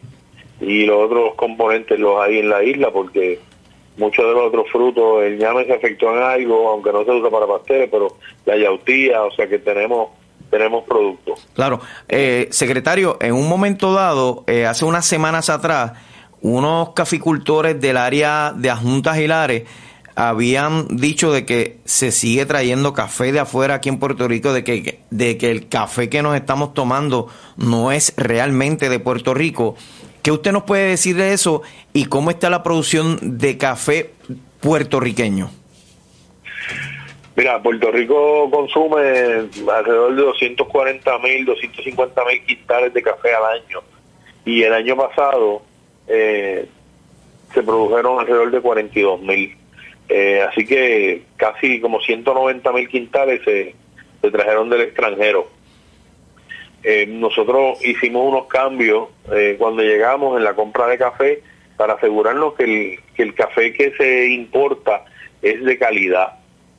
y 0.60 0.84
los 0.86 1.04
otros 1.04 1.34
componentes 1.34 1.98
los 1.98 2.20
hay 2.20 2.38
en 2.38 2.48
la 2.48 2.62
isla 2.62 2.90
porque 2.90 3.38
muchos 3.96 4.26
de 4.26 4.32
los 4.32 4.48
otros 4.48 4.70
frutos, 4.70 5.22
el 5.22 5.38
ñame 5.38 5.64
se 5.64 5.74
afectó 5.74 6.14
en 6.16 6.22
algo, 6.22 6.68
aunque 6.68 6.92
no 6.92 7.04
se 7.04 7.10
usa 7.10 7.30
para 7.30 7.46
pasteles, 7.46 7.88
pero 7.90 8.16
la 8.44 8.56
yautía, 8.56 9.22
o 9.22 9.30
sea 9.32 9.48
que 9.48 9.58
tenemos 9.58 10.10
tenemos 10.50 10.84
productos. 10.84 11.46
Claro, 11.54 11.80
eh, 12.08 12.46
secretario, 12.50 13.16
en 13.20 13.34
un 13.34 13.48
momento 13.48 13.92
dado, 13.92 14.44
eh, 14.46 14.64
hace 14.64 14.84
unas 14.84 15.04
semanas 15.04 15.50
atrás, 15.50 15.92
unos 16.40 16.90
caficultores 16.90 17.80
del 17.80 17.96
área 17.96 18.52
de 18.54 18.70
Ajuntas 18.70 19.18
Hilares 19.18 19.64
habían 20.14 20.96
dicho 20.96 21.30
de 21.30 21.44
que 21.44 21.78
se 21.84 22.10
sigue 22.10 22.46
trayendo 22.46 22.94
café 22.94 23.32
de 23.32 23.40
afuera 23.40 23.74
aquí 23.74 23.90
en 23.90 23.98
Puerto 23.98 24.26
Rico, 24.26 24.52
de 24.52 24.64
que, 24.64 25.00
de 25.10 25.36
que 25.36 25.50
el 25.50 25.68
café 25.68 26.08
que 26.08 26.22
nos 26.22 26.34
estamos 26.34 26.72
tomando 26.72 27.28
no 27.56 27.92
es 27.92 28.14
realmente 28.16 28.88
de 28.88 28.98
Puerto 28.98 29.34
Rico. 29.34 29.76
¿Qué 30.26 30.32
usted 30.32 30.50
nos 30.50 30.64
puede 30.64 30.88
decir 30.88 31.14
de 31.14 31.32
eso 31.32 31.62
y 31.92 32.06
cómo 32.06 32.30
está 32.30 32.50
la 32.50 32.64
producción 32.64 33.38
de 33.38 33.56
café 33.58 34.10
puertorriqueño? 34.58 35.52
Mira, 37.36 37.62
Puerto 37.62 37.92
Rico 37.92 38.50
consume 38.50 38.98
alrededor 39.72 40.16
de 40.16 40.22
240 40.22 41.18
mil, 41.20 41.44
250 41.44 42.24
mil 42.24 42.44
quintales 42.44 42.92
de 42.92 43.02
café 43.04 43.34
al 43.36 43.62
año. 43.62 43.82
Y 44.44 44.64
el 44.64 44.72
año 44.72 44.96
pasado 44.96 45.62
eh, 46.08 46.66
se 47.54 47.62
produjeron 47.62 48.18
alrededor 48.18 48.50
de 48.50 48.60
42 48.60 49.20
mil. 49.20 49.56
Eh, 50.08 50.42
así 50.42 50.66
que 50.66 51.22
casi 51.36 51.80
como 51.80 52.00
190 52.00 52.72
mil 52.72 52.88
quintales 52.88 53.42
se, 53.44 53.76
se, 54.20 54.30
trajeron 54.32 54.70
del 54.70 54.80
extranjero. 54.80 55.46
Eh, 56.88 57.06
nosotros 57.08 57.84
hicimos 57.84 58.28
unos 58.28 58.46
cambios 58.46 59.08
cuando 59.58 59.82
llegamos 59.82 60.38
en 60.38 60.44
la 60.44 60.54
compra 60.54 60.86
de 60.86 60.98
café 60.98 61.42
para 61.76 61.94
asegurarnos 61.94 62.54
que 62.54 62.64
el, 62.64 63.00
que 63.14 63.24
el 63.24 63.34
café 63.34 63.72
que 63.72 63.90
se 63.96 64.28
importa 64.28 65.04
es 65.42 65.64
de 65.64 65.76
calidad 65.76 66.34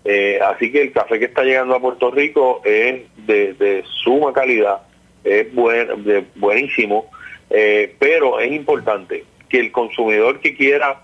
eh, 0.09 0.39
así 0.41 0.71
que 0.71 0.83
el 0.83 0.93
café 0.93 1.19
que 1.19 1.25
está 1.25 1.43
llegando 1.43 1.75
a 1.75 1.81
Puerto 1.81 2.09
Rico 2.09 2.61
es 2.63 3.01
de, 3.17 3.83
suma 4.03 4.31
calidad, 4.31 4.83
es 5.25 5.53
buen, 5.53 5.89
buenísimo, 6.35 7.11
eh, 7.49 7.93
pero 7.99 8.39
es 8.39 8.49
importante 8.53 9.25
que 9.49 9.59
el 9.59 9.73
consumidor 9.73 10.39
que 10.39 10.55
quiera 10.55 11.01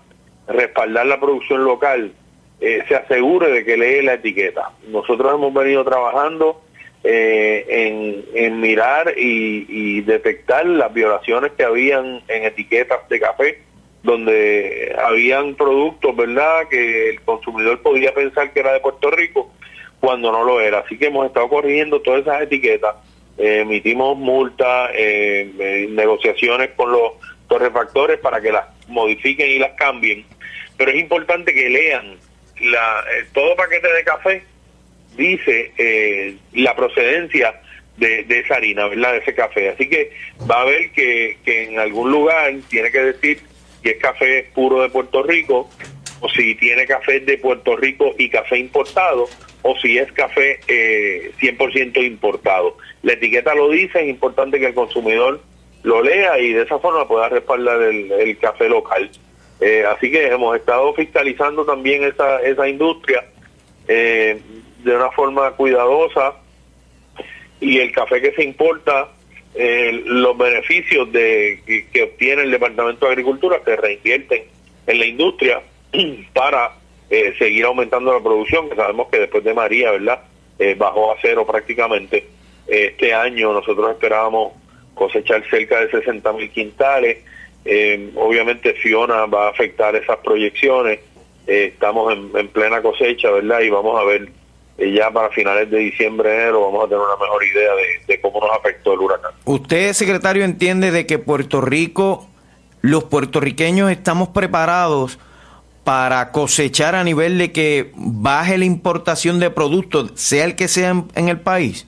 respaldar 0.48 1.04
la 1.04 1.20
producción 1.20 1.64
local 1.64 2.12
eh, 2.62 2.82
se 2.88 2.94
asegure 2.94 3.50
de 3.50 3.62
que 3.62 3.76
lee 3.76 4.00
la 4.00 4.14
etiqueta. 4.14 4.70
Nosotros 4.88 5.34
hemos 5.34 5.52
venido 5.52 5.84
trabajando 5.84 6.62
en, 7.04 8.24
en, 8.34 8.60
mirar 8.60 9.12
y, 9.16 10.00
detectar 10.02 10.64
las 10.66 10.92
violaciones 10.92 11.52
que 11.52 11.64
habían 11.64 12.22
en 12.28 12.44
etiquetas 12.44 13.06
de 13.08 13.20
café 13.20 13.58
donde 14.02 14.94
habían 15.02 15.54
productos, 15.54 16.14
¿verdad?, 16.14 16.68
que 16.68 17.10
el 17.10 17.22
consumidor 17.22 17.80
podía 17.80 18.12
pensar 18.12 18.52
que 18.52 18.60
era 18.60 18.74
de 18.74 18.80
Puerto 18.80 19.10
Rico 19.10 19.50
cuando 19.98 20.30
no 20.30 20.44
lo 20.44 20.60
era. 20.60 20.80
Así 20.80 20.98
que 20.98 21.06
hemos 21.06 21.26
estado 21.26 21.48
corrigiendo 21.48 22.00
todas 22.02 22.20
esas 22.20 22.42
etiquetas, 22.42 22.96
eh, 23.38 23.60
emitimos 23.60 24.18
multas, 24.18 24.90
eh, 24.94 25.50
eh, 25.58 25.88
negociaciones 25.90 26.70
con 26.76 26.92
los 26.92 27.12
torrefactores 27.48 28.18
para 28.18 28.42
que 28.42 28.52
las 28.52 28.66
modifiquen 28.88 29.50
y 29.50 29.58
las 29.58 29.72
cambien. 29.72 30.26
Pero 30.76 30.90
es 30.90 30.98
importante 30.98 31.54
que 31.54 31.70
lean 31.70 32.18
la, 32.60 33.04
todo 33.32 33.56
paquete 33.56 33.90
de 33.90 34.04
café 34.04 34.44
dice 35.16 36.36
la 36.52 36.74
procedencia 36.74 37.60
de, 37.96 38.26
esa 38.28 38.56
harina, 38.56 38.86
¿verdad? 38.88 39.12
De 39.12 39.18
ese 39.18 39.34
café. 39.34 39.70
Así 39.70 39.88
que 39.88 40.10
va 40.50 40.62
a 40.62 40.64
ver 40.64 40.90
que, 40.90 41.36
en 41.46 41.78
algún 41.78 42.10
lugar 42.10 42.52
tiene 42.68 42.90
que 42.90 43.00
decir 43.00 43.40
si 43.82 43.90
es 43.90 43.96
café 43.98 44.48
puro 44.54 44.82
de 44.82 44.88
Puerto 44.88 45.22
Rico, 45.22 45.68
o 46.20 46.28
si 46.28 46.54
tiene 46.54 46.86
café 46.86 47.20
de 47.20 47.36
Puerto 47.38 47.76
Rico 47.76 48.14
y 48.18 48.30
café 48.30 48.58
importado, 48.58 49.28
o 49.62 49.76
si 49.76 49.98
es 49.98 50.10
café 50.12 50.60
eh, 50.68 51.32
100% 51.40 52.02
importado. 52.04 52.78
La 53.02 53.12
etiqueta 53.12 53.54
lo 53.54 53.68
dice, 53.70 54.00
es 54.00 54.08
importante 54.08 54.58
que 54.58 54.66
el 54.66 54.74
consumidor 54.74 55.40
lo 55.82 56.02
lea 56.02 56.38
y 56.38 56.52
de 56.52 56.62
esa 56.62 56.78
forma 56.78 57.06
pueda 57.06 57.28
respaldar 57.28 57.82
el, 57.82 58.38
café 58.38 58.68
local. 58.68 59.10
Eh, 59.60 59.84
así 59.86 60.10
que 60.10 60.26
hemos 60.26 60.56
estado 60.56 60.94
fiscalizando 60.94 61.64
también 61.64 62.04
esa, 62.04 62.40
esa 62.40 62.66
industria 62.68 63.24
eh, 63.86 64.40
de 64.84 64.94
una 64.94 65.10
forma 65.10 65.50
cuidadosa 65.52 66.34
y 67.60 67.78
el 67.78 67.92
café 67.92 68.20
que 68.20 68.32
se 68.32 68.44
importa 68.44 69.08
eh, 69.54 70.02
los 70.04 70.36
beneficios 70.36 71.10
de 71.12 71.86
que, 71.92 72.02
obtiene 72.02 72.42
el 72.42 72.50
Departamento 72.50 73.06
de 73.06 73.12
Agricultura 73.12 73.60
se 73.64 73.76
reinvierten 73.76 74.42
en 74.86 74.98
la 74.98 75.06
industria 75.06 75.62
para 76.34 76.72
eh, 77.08 77.34
seguir 77.38 77.64
aumentando 77.64 78.12
la 78.12 78.22
producción, 78.22 78.68
que 78.68 78.76
sabemos 78.76 79.08
que 79.08 79.20
después 79.20 79.44
de 79.44 79.54
María, 79.54 79.92
¿verdad? 79.92 80.22
Eh, 80.58 80.74
bajó 80.76 81.12
a 81.12 81.16
cero 81.22 81.46
prácticamente. 81.46 82.26
Este 82.66 83.14
año 83.14 83.52
nosotros 83.52 83.90
esperábamos 83.90 84.54
cosechar 84.94 85.44
cerca 85.48 85.80
de 85.80 85.90
60 85.90 86.32
mil 86.32 86.50
quintales. 86.50 87.18
obviamente 88.16 88.74
Fiona 88.74 89.26
va 89.26 89.46
a 89.46 89.50
afectar 89.50 89.94
esas 89.94 90.18
proyecciones. 90.18 91.00
estamos 91.46 92.12
en, 92.12 92.30
en 92.34 92.48
plena 92.48 92.82
cosecha, 92.82 93.30
¿verdad? 93.30 93.60
Y 93.60 93.70
vamos 93.70 94.00
a 94.00 94.04
ver 94.04 94.28
ya 94.78 95.10
para 95.10 95.30
finales 95.30 95.70
de 95.70 95.78
diciembre, 95.78 96.34
enero, 96.34 96.62
vamos 96.62 96.84
a 96.84 96.88
tener 96.88 97.02
una 97.02 97.16
mejor 97.16 97.44
idea 97.44 97.70
de, 98.08 98.20
cómo 98.20 98.40
nos 98.40 98.50
afectó 98.56 98.94
el 98.94 99.00
huracán. 99.00 99.32
¿Usted, 99.44 99.92
secretario, 99.92 100.44
entiende 100.44 100.90
de 100.90 101.06
que 101.06 101.18
Puerto 101.18 101.60
Rico, 101.60 102.28
los 102.80 103.04
puertorriqueños 103.04 103.90
estamos 103.90 104.30
preparados 104.30 105.18
para 105.84 106.32
cosechar 106.32 106.94
a 106.94 107.04
nivel 107.04 107.38
de 107.38 107.52
que 107.52 107.90
baje 107.94 108.58
la 108.58 108.64
importación 108.64 109.38
de 109.38 109.50
productos, 109.50 110.12
sea 110.14 110.44
el 110.44 110.56
que 110.56 110.66
sea 110.66 111.04
en, 111.14 111.28
el 111.28 111.38
país? 111.38 111.86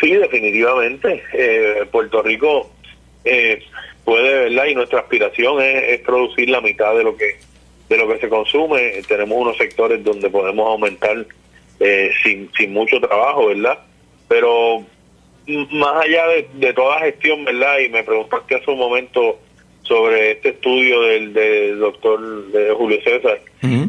Sí, 0.00 0.12
definitivamente. 0.12 1.22
Eh, 1.34 1.86
Puerto 1.90 2.22
Rico 2.22 2.70
eh, 3.24 3.62
puede, 4.04 4.48
¿verdad? 4.48 4.66
Y 4.66 4.74
nuestra 4.74 5.00
aspiración 5.00 5.60
es 5.60 6.00
producir 6.00 6.48
la 6.48 6.60
mitad 6.60 6.94
de 6.96 7.04
lo 7.04 7.16
que 7.16 7.49
de 7.90 7.98
lo 7.98 8.08
que 8.08 8.18
se 8.18 8.28
consume. 8.28 9.02
Tenemos 9.06 9.36
unos 9.36 9.56
sectores 9.58 10.02
donde 10.02 10.30
podemos 10.30 10.66
aumentar 10.66 11.26
eh, 11.80 12.10
sin, 12.22 12.50
sin 12.56 12.72
mucho 12.72 13.00
trabajo, 13.00 13.48
¿verdad? 13.48 13.80
Pero 14.28 14.86
más 15.72 16.04
allá 16.04 16.24
de, 16.54 16.72
toda 16.72 17.00
gestión, 17.00 17.44
¿verdad? 17.44 17.80
Y 17.80 17.88
me 17.88 18.04
preguntaste 18.04 18.54
hace 18.54 18.70
un 18.70 18.78
momento 18.78 19.40
sobre 19.82 20.32
este 20.32 20.50
estudio 20.50 21.00
del, 21.02 21.80
doctor 21.80 22.46
de 22.52 22.70
Julio 22.70 23.02
César. 23.02 23.40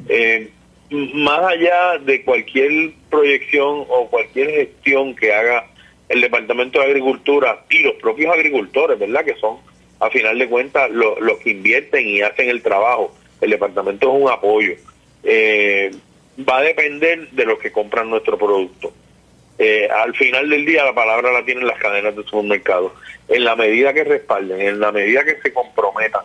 Eh, 0.09 0.49
más 0.89 1.41
allá 1.43 1.99
de 1.99 2.23
cualquier 2.23 2.91
proyección 3.11 3.85
o 3.87 4.07
cualquier 4.09 4.49
gestión 4.49 5.15
que 5.15 5.31
haga 5.31 5.67
el 6.09 6.21
Departamento 6.21 6.79
de 6.79 6.85
Agricultura 6.85 7.63
y 7.69 7.83
los 7.83 7.93
propios 7.95 8.33
agricultores, 8.33 8.97
¿verdad? 8.97 9.23
Que 9.23 9.35
son, 9.35 9.57
a 9.99 10.09
final 10.09 10.39
de 10.39 10.49
cuentas, 10.49 10.89
los 10.89 11.37
que 11.43 11.51
invierten 11.51 12.07
y 12.07 12.21
hacen 12.21 12.49
el 12.49 12.63
trabajo 12.63 13.13
el 13.41 13.49
departamento 13.49 14.09
es 14.09 14.23
un 14.23 14.29
apoyo. 14.31 14.73
Eh, 15.23 15.91
va 16.47 16.59
a 16.59 16.61
depender 16.61 17.29
de 17.31 17.45
los 17.45 17.59
que 17.59 17.71
compran 17.71 18.09
nuestro 18.09 18.37
producto. 18.37 18.93
Eh, 19.57 19.87
al 19.89 20.15
final 20.15 20.49
del 20.49 20.65
día 20.65 20.85
la 20.85 20.93
palabra 20.93 21.31
la 21.31 21.45
tienen 21.45 21.67
las 21.67 21.79
cadenas 21.79 22.15
de 22.15 22.23
supermercados. 22.23 22.93
En 23.27 23.43
la 23.43 23.55
medida 23.55 23.93
que 23.93 24.03
respalden, 24.03 24.61
en 24.61 24.79
la 24.79 24.91
medida 24.91 25.23
que 25.23 25.39
se 25.41 25.53
comprometan 25.53 26.23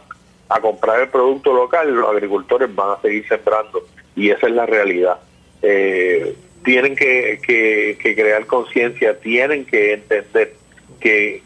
a 0.49 0.61
comprar 0.61 1.01
el 1.01 1.09
producto 1.09 1.53
local, 1.53 1.93
los 1.93 2.09
agricultores 2.09 2.73
van 2.75 2.97
a 2.97 3.01
seguir 3.03 3.27
sembrando 3.29 3.83
y 4.15 4.31
esa 4.31 4.47
es 4.47 4.53
la 4.53 4.67
realidad. 4.67 5.19
Eh, 5.63 6.35
tienen 6.65 6.97
que, 6.97 7.99
crear 8.01 8.47
conciencia, 8.47 9.19
tienen 9.21 9.65
que 9.67 9.95
entender 9.95 10.55
que, 11.01 11.43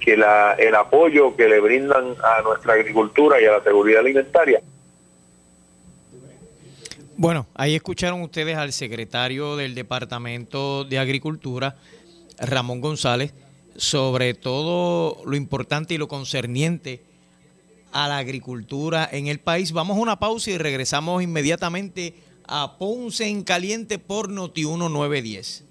el 0.58 0.74
apoyo 0.74 1.36
que 1.36 1.48
le 1.48 1.60
brindan 1.60 2.14
a 2.22 2.42
nuestra 2.42 2.74
agricultura 2.74 3.40
y 3.40 3.46
a 3.46 3.52
la 3.52 3.62
seguridad 3.62 4.00
alimentaria 4.00 4.62
bueno, 7.20 7.46
ahí 7.52 7.74
escucharon 7.74 8.22
ustedes 8.22 8.56
al 8.56 8.72
secretario 8.72 9.54
del 9.54 9.74
Departamento 9.74 10.84
de 10.84 10.98
Agricultura, 10.98 11.76
Ramón 12.38 12.80
González, 12.80 13.34
sobre 13.76 14.32
todo 14.32 15.22
lo 15.26 15.36
importante 15.36 15.92
y 15.92 15.98
lo 15.98 16.08
concerniente 16.08 17.02
a 17.92 18.08
la 18.08 18.16
agricultura 18.16 19.06
en 19.12 19.26
el 19.26 19.38
país. 19.38 19.72
Vamos 19.72 19.98
a 19.98 20.00
una 20.00 20.18
pausa 20.18 20.50
y 20.50 20.56
regresamos 20.56 21.22
inmediatamente 21.22 22.14
a 22.48 22.78
Ponce 22.78 23.28
en 23.28 23.44
Caliente 23.44 23.98
por 23.98 24.30
Noti 24.30 24.64
1910. 24.64 25.69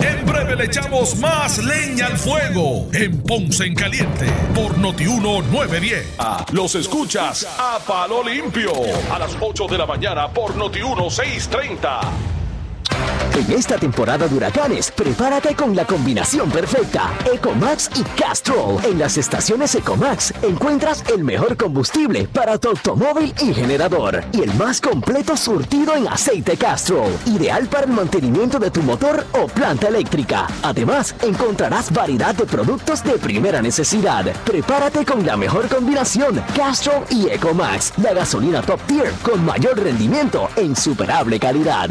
En 0.00 0.24
breve 0.24 0.56
le 0.56 0.64
echamos 0.64 1.16
más 1.18 1.58
leña 1.58 2.06
al 2.06 2.16
fuego 2.18 2.88
en 2.92 3.22
Ponce 3.22 3.64
en 3.64 3.74
Caliente 3.74 4.26
por 4.54 4.78
Notiuno 4.78 5.42
910. 5.42 6.16
Los 6.52 6.74
escuchas 6.74 7.46
a 7.58 7.78
Palo 7.86 8.24
Limpio 8.24 8.72
a 9.12 9.18
las 9.18 9.36
8 9.40 9.66
de 9.66 9.78
la 9.78 9.86
mañana 9.86 10.28
por 10.28 10.56
Notiuno 10.56 11.10
630. 11.10 12.39
En 13.32 13.52
esta 13.52 13.76
temporada 13.76 14.26
de 14.26 14.34
huracanes, 14.34 14.90
prepárate 14.90 15.54
con 15.54 15.74
la 15.74 15.86
combinación 15.86 16.50
perfecta. 16.50 17.10
Ecomax 17.32 17.88
y 17.96 18.02
Castrol. 18.20 18.84
En 18.84 18.98
las 18.98 19.16
estaciones 19.16 19.74
Ecomax 19.74 20.34
encuentras 20.42 21.04
el 21.14 21.22
mejor 21.22 21.56
combustible 21.56 22.28
para 22.28 22.58
tu 22.58 22.68
automóvil 22.68 23.32
y 23.40 23.54
generador. 23.54 24.24
Y 24.32 24.42
el 24.42 24.52
más 24.54 24.80
completo 24.80 25.36
surtido 25.36 25.94
en 25.94 26.08
aceite 26.08 26.56
Castrol. 26.56 27.12
Ideal 27.26 27.68
para 27.68 27.84
el 27.84 27.92
mantenimiento 27.92 28.58
de 28.58 28.70
tu 28.70 28.82
motor 28.82 29.24
o 29.32 29.46
planta 29.46 29.88
eléctrica. 29.88 30.46
Además, 30.62 31.14
encontrarás 31.22 31.92
variedad 31.92 32.34
de 32.34 32.46
productos 32.46 33.04
de 33.04 33.12
primera 33.12 33.62
necesidad. 33.62 34.24
Prepárate 34.44 35.04
con 35.04 35.24
la 35.24 35.36
mejor 35.36 35.68
combinación. 35.68 36.42
Castrol 36.56 37.04
y 37.08 37.28
Ecomax. 37.28 37.92
La 37.98 38.12
gasolina 38.12 38.60
top 38.60 38.80
tier 38.86 39.12
con 39.22 39.44
mayor 39.44 39.78
rendimiento 39.78 40.48
e 40.56 40.62
insuperable 40.62 41.38
calidad. 41.38 41.90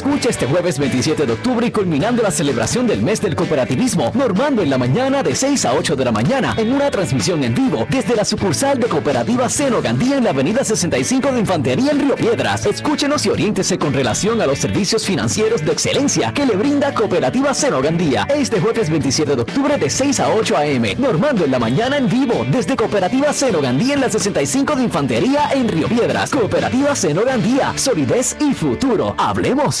Escucha 0.01 0.29
este 0.31 0.47
jueves 0.47 0.79
27 0.79 1.27
de 1.27 1.33
octubre 1.33 1.67
y 1.67 1.69
culminando 1.69 2.23
la 2.23 2.31
celebración 2.31 2.87
del 2.87 3.03
mes 3.03 3.21
del 3.21 3.35
cooperativismo, 3.35 4.11
normando 4.15 4.63
en 4.63 4.71
la 4.71 4.79
mañana 4.79 5.21
de 5.21 5.35
6 5.35 5.65
a 5.65 5.73
8 5.75 5.95
de 5.95 6.05
la 6.05 6.11
mañana 6.11 6.55
en 6.57 6.73
una 6.73 6.89
transmisión 6.89 7.43
en 7.43 7.53
vivo 7.53 7.85
desde 7.87 8.15
la 8.15 8.25
sucursal 8.25 8.79
de 8.79 8.87
Cooperativa 8.87 9.47
Seno 9.47 9.79
Gandía 9.79 10.17
en 10.17 10.23
la 10.23 10.31
avenida 10.31 10.63
65 10.63 11.31
de 11.31 11.39
Infantería 11.41 11.91
en 11.91 11.99
Río 11.99 12.15
Piedras. 12.15 12.65
Escúchenos 12.65 13.27
y 13.27 13.29
oriéntese 13.29 13.77
con 13.77 13.93
relación 13.93 14.41
a 14.41 14.47
los 14.47 14.57
servicios 14.57 15.05
financieros 15.05 15.63
de 15.63 15.71
excelencia 15.71 16.33
que 16.33 16.47
le 16.47 16.55
brinda 16.55 16.95
Cooperativa 16.95 17.53
Seno 17.53 17.79
Gandía. 17.79 18.25
Este 18.33 18.59
jueves 18.59 18.89
27 18.89 19.35
de 19.35 19.41
octubre 19.43 19.77
de 19.77 19.87
6 19.87 20.19
a 20.19 20.33
8 20.33 20.57
a.m. 20.57 20.95
Normando 20.95 21.45
en 21.45 21.51
la 21.51 21.59
mañana 21.59 21.97
en 21.97 22.09
vivo 22.09 22.43
desde 22.49 22.75
Cooperativa 22.75 23.31
Seno 23.33 23.61
Gandía 23.61 23.93
en 23.93 24.01
la 24.01 24.09
65 24.09 24.77
de 24.77 24.83
Infantería 24.83 25.51
en 25.53 25.67
Río 25.67 25.87
Piedras. 25.87 26.31
Cooperativa 26.31 26.95
Seno 26.95 27.23
Gandía, 27.23 27.73
solidez 27.75 28.35
y 28.39 28.55
futuro. 28.55 29.13
Hablemos. 29.19 29.80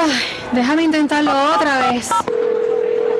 Ay, 0.00 0.12
déjame 0.52 0.84
intentarlo 0.84 1.32
otra 1.56 1.90
vez. 1.90 2.08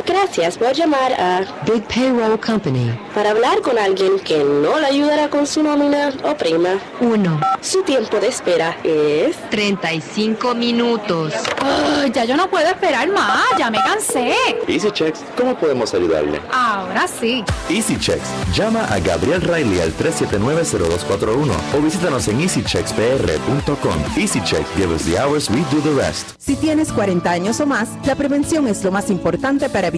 Gracias 0.09 0.57
por 0.57 0.73
llamar 0.73 1.13
a 1.21 1.41
Big 1.71 1.83
Payroll 1.87 2.41
Company. 2.41 2.99
para 3.15 3.31
hablar 3.31 3.61
con 3.61 3.79
alguien 3.79 4.19
que 4.21 4.39
no 4.43 4.79
le 4.79 4.87
ayudará 4.87 5.29
con 5.29 5.47
su 5.47 5.63
nómina 5.63 6.11
o 6.25 6.35
prima. 6.35 6.79
1. 7.01 7.41
Su 7.61 7.83
tiempo 7.83 8.19
de 8.19 8.29
espera 8.29 8.75
es 8.85 9.37
35 9.51 10.55
minutos. 10.55 11.35
Ay, 11.61 12.11
ya 12.11 12.25
yo 12.25 12.37
no 12.37 12.49
puedo 12.49 12.67
esperar 12.69 13.07
más, 13.11 13.43
ya 13.59 13.71
me 13.71 13.79
cansé. 13.79 14.33
Easy 14.67 14.91
Checks, 14.91 15.21
¿cómo 15.37 15.55
podemos 15.57 15.93
ayudarle? 15.93 16.41
Ahora 16.53 17.07
sí. 17.07 17.45
Easy 17.69 17.99
Checks, 17.99 18.29
llama 18.55 18.85
a 18.87 18.99
Gabriel 19.01 19.43
Riley 19.43 19.81
al 19.81 19.93
379-0241 19.97 21.53
o 21.77 21.83
visítanos 21.83 22.29
en 22.29 22.41
easycheckspr.com. 22.41 24.17
Easy 24.17 24.41
Checks, 24.43 24.71
give 24.77 24.95
us 24.95 25.05
the 25.05 25.19
hours, 25.21 25.51
we 25.51 25.59
do 25.71 25.83
the 25.83 25.93
rest. 26.01 26.31
Si 26.39 26.57
tienes 26.57 26.93
40 26.93 27.31
años 27.31 27.61
o 27.61 27.67
más, 27.67 27.91
la 28.07 28.15
prevención 28.15 28.69
es 28.69 28.83
lo 28.85 28.91
más 28.91 29.11
importante 29.11 29.69
para 29.69 29.89
evitar 29.89 29.98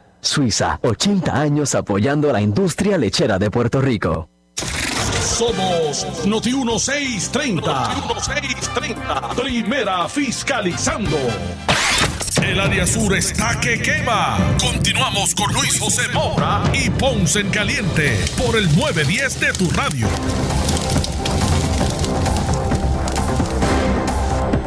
Suiza, 0.21 0.79
80 0.83 1.35
años 1.35 1.75
apoyando 1.75 2.31
la 2.31 2.41
industria 2.41 2.97
lechera 2.97 3.39
de 3.39 3.49
Puerto 3.49 3.81
Rico. 3.81 4.29
Somos 5.21 6.25
Noti 6.25 6.53
1630. 6.53 7.93
Noti 7.95 8.13
1630. 8.13 9.29
Primera 9.35 10.07
fiscalizando. 10.07 11.17
El 12.43 12.59
área 12.59 12.85
sur 12.85 13.15
está 13.15 13.59
que 13.59 13.81
quema. 13.81 14.37
Continuamos 14.59 15.33
con 15.35 15.51
Luis 15.53 15.79
José 15.79 16.07
Moura 16.13 16.63
y 16.73 16.89
Ponce 16.89 17.39
en 17.39 17.49
Caliente 17.49 18.19
por 18.37 18.55
el 18.57 18.65
910 18.75 19.39
de 19.39 19.53
tu 19.53 19.69
radio. 19.71 20.07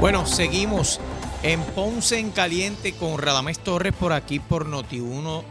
Bueno, 0.00 0.26
seguimos 0.26 1.00
en 1.44 1.60
Ponce 1.60 2.18
en 2.18 2.30
Caliente 2.30 2.94
con 2.94 3.18
Radamés 3.18 3.58
Torres 3.58 3.92
por 3.92 4.14
aquí 4.14 4.40
por 4.40 4.66
Noti1 4.66 5.44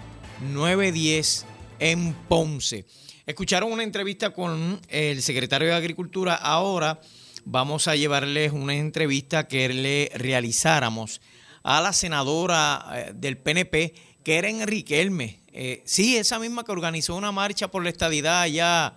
910 0.52 1.46
en 1.78 2.14
Ponce. 2.28 2.86
Escucharon 3.28 3.72
una 3.72 3.84
entrevista 3.84 4.32
con 4.32 4.82
el 4.90 5.22
secretario 5.22 5.68
de 5.68 5.76
Agricultura. 5.76 6.34
Ahora 6.34 7.00
vamos 7.46 7.88
a 7.88 7.96
llevarles 7.96 8.54
una 8.54 8.74
entrevista 8.74 9.48
que 9.48 9.70
le 9.70 10.12
realizáramos 10.16 11.22
a 11.62 11.80
la 11.80 11.94
senadora 11.94 12.84
eh, 12.96 13.12
del 13.14 13.38
PNP, 13.38 13.94
Keren 14.24 14.66
Riquelme. 14.66 15.42
Eh, 15.54 15.84
sí, 15.86 16.18
esa 16.18 16.40
misma 16.40 16.64
que 16.64 16.72
organizó 16.72 17.16
una 17.16 17.32
marcha 17.32 17.70
por 17.70 17.84
la 17.84 17.92
estadidad 17.92 18.42
allá 18.42 18.96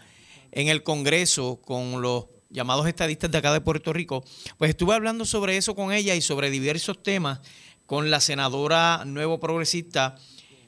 en 0.50 0.68
el 0.68 0.82
Congreso 0.82 1.60
con 1.60 2.00
los 2.00 2.24
llamados 2.50 2.86
estadistas 2.86 3.30
de 3.30 3.38
acá 3.38 3.52
de 3.52 3.60
Puerto 3.60 3.92
Rico, 3.92 4.24
pues 4.58 4.70
estuve 4.70 4.94
hablando 4.94 5.24
sobre 5.24 5.56
eso 5.56 5.74
con 5.74 5.92
ella 5.92 6.14
y 6.14 6.20
sobre 6.20 6.50
diversos 6.50 7.02
temas 7.02 7.40
con 7.86 8.10
la 8.10 8.20
senadora 8.20 9.04
nuevo 9.04 9.38
progresista 9.38 10.16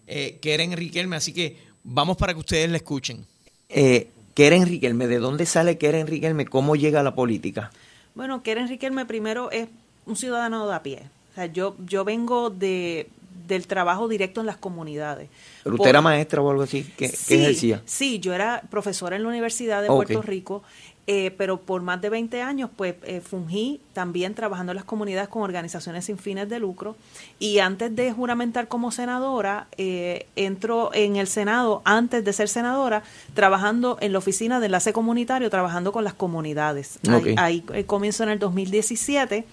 eh, 0.06 0.38
Keren 0.40 0.72
Riquelme. 0.76 1.16
Así 1.16 1.32
que 1.32 1.68
Vamos 1.90 2.18
para 2.18 2.34
que 2.34 2.40
ustedes 2.40 2.68
la 2.68 2.76
escuchen. 2.76 3.24
Eh, 3.70 4.08
Keren 4.34 4.66
Riquelme, 4.66 5.06
¿de 5.06 5.18
dónde 5.20 5.46
sale 5.46 5.78
Keren 5.78 6.06
Riquelme? 6.06 6.44
¿Cómo 6.44 6.76
llega 6.76 7.00
a 7.00 7.02
la 7.02 7.14
política? 7.14 7.70
Bueno, 8.14 8.42
Keren 8.42 8.68
Riquelme 8.68 9.06
primero 9.06 9.50
es 9.50 9.68
un 10.04 10.14
ciudadano 10.16 10.68
de 10.68 10.74
a 10.74 10.82
pie. 10.82 11.02
O 11.32 11.34
sea, 11.36 11.46
yo, 11.46 11.76
yo 11.86 12.04
vengo 12.04 12.50
de, 12.50 13.06
del 13.46 13.66
trabajo 13.66 14.06
directo 14.06 14.40
en 14.40 14.46
las 14.46 14.58
comunidades. 14.58 15.30
¿Pero 15.62 15.76
Por- 15.76 15.80
usted 15.84 15.90
era 15.90 16.02
maestra 16.02 16.42
o 16.42 16.50
algo 16.50 16.64
así? 16.64 16.82
¿Qué, 16.96 17.08
qué 17.08 17.16
Sí, 17.16 17.34
ejercía? 17.36 17.82
Sí, 17.86 18.18
yo 18.18 18.34
era 18.34 18.60
profesora 18.68 19.16
en 19.16 19.22
la 19.22 19.28
Universidad 19.30 19.80
de. 19.80 19.88
Puerto 19.88 20.20
Rico, 20.20 20.62
eh, 21.10 21.34
pero 21.36 21.58
por 21.58 21.80
más 21.80 22.02
de 22.02 22.10
20 22.10 22.42
años 22.42 22.68
pues 22.76 22.94
eh, 23.02 23.22
fungí 23.22 23.80
también 23.94 24.34
trabajando 24.34 24.72
en 24.72 24.76
las 24.76 24.84
comunidades 24.84 25.28
con 25.28 25.42
organizaciones 25.42 26.04
sin 26.04 26.18
fines 26.18 26.48
de 26.50 26.60
lucro 26.60 26.96
y 27.38 27.60
antes 27.60 27.96
de 27.96 28.12
juramentar 28.12 28.68
como 28.68 28.90
senadora, 28.90 29.68
eh, 29.78 30.26
entro 30.36 30.90
en 30.92 31.16
el 31.16 31.26
Senado 31.26 31.80
antes 31.84 32.24
de 32.24 32.32
ser 32.32 32.48
senadora 32.48 33.02
trabajando 33.34 33.96
en 34.00 34.12
la 34.12 34.18
oficina 34.18 34.60
de 34.60 34.66
enlace 34.66 34.92
comunitario, 34.92 35.48
trabajando 35.48 35.92
con 35.92 36.04
las 36.04 36.14
comunidades. 36.14 36.98
Ahí-. 37.08 37.34
Ahí, 37.38 37.64
eh, 37.72 37.84
comienzo 37.84 38.22
en 38.24 38.28
el 38.28 38.38
2017. 38.38 39.46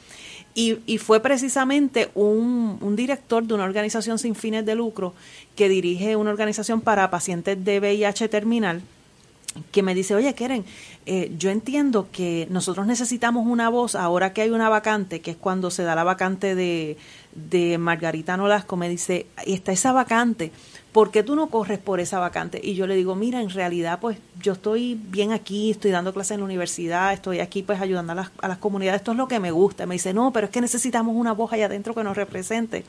Y, 0.58 0.78
y 0.86 1.00
fue 1.00 1.20
precisamente 1.20 2.10
un, 2.16 2.78
un 2.82 2.96
director 2.96 3.44
de 3.44 3.54
una 3.54 3.66
organización 3.66 4.20
sin 4.20 4.36
fines 4.36 4.66
de 4.66 4.76
lucro 4.76 5.14
que 5.56 5.68
dirige 5.70 6.16
una 6.16 6.32
organización 6.32 6.82
para 6.82 7.10
pacientes 7.10 7.64
de 7.64 7.80
VIH 7.80 8.30
terminal 8.30 8.82
que 9.72 9.84
me 9.84 9.96
dice, 9.96 10.16
oye, 10.16 10.34
Keren, 10.34 10.66
eh, 11.06 11.32
yo 11.38 11.50
entiendo 11.50 12.10
que 12.12 12.48
nosotros 12.50 12.86
necesitamos 12.88 13.48
una 13.48 13.70
voz 13.70 13.96
ahora 13.96 14.34
que 14.34 14.42
hay 14.42 14.50
una 14.50 14.70
vacante, 14.70 15.22
que 15.22 15.32
es 15.32 15.38
cuando 15.38 15.72
se 15.72 15.84
da 15.84 15.96
la 15.96 16.04
vacante 16.04 16.56
de, 16.56 16.98
de 17.34 17.78
Margarita 17.78 18.36
Nolasco, 18.38 18.76
me 18.76 18.90
dice, 18.90 19.28
"Ahí 19.38 19.54
está 19.54 19.72
esa 19.72 19.94
vacante, 19.94 20.52
¿por 20.96 21.12
qué 21.12 21.24
tú 21.24 21.36
no 21.36 21.48
corres 21.48 21.78
por 21.78 22.00
esa 22.00 22.20
vacante? 22.20 22.62
Y 22.64 22.76
yo 22.76 22.88
le 22.88 22.96
digo, 22.96 23.16
mira, 23.16 23.42
en 23.42 23.50
realidad, 23.50 24.00
pues 24.00 24.18
yo 24.42 24.54
estoy 24.54 24.98
bien 25.10 25.34
aquí, 25.34 25.72
estoy 25.72 25.92
dando 25.92 26.14
clases 26.14 26.36
en 26.36 26.40
la 26.40 26.46
universidad, 26.46 27.12
estoy 27.12 27.42
aquí 27.42 27.64
pues 27.64 27.82
ayudando 27.82 28.14
a 28.14 28.16
las, 28.16 28.32
a 28.42 28.48
las 28.48 28.60
comunidades, 28.60 29.02
esto 29.02 29.12
es 29.12 29.18
lo 29.18 29.28
que 29.28 29.42
me 29.42 29.52
gusta. 29.52 29.86
Me 29.88 29.96
dice, 29.96 30.14
no, 30.14 30.32
pero 30.32 30.46
es 30.46 30.54
que 30.54 30.62
necesitamos 30.62 31.14
una 31.14 31.34
voz 31.34 31.52
allá 31.52 31.66
adentro 31.66 31.94
que 31.94 32.02
nos 32.02 32.16
represente. 32.16 32.86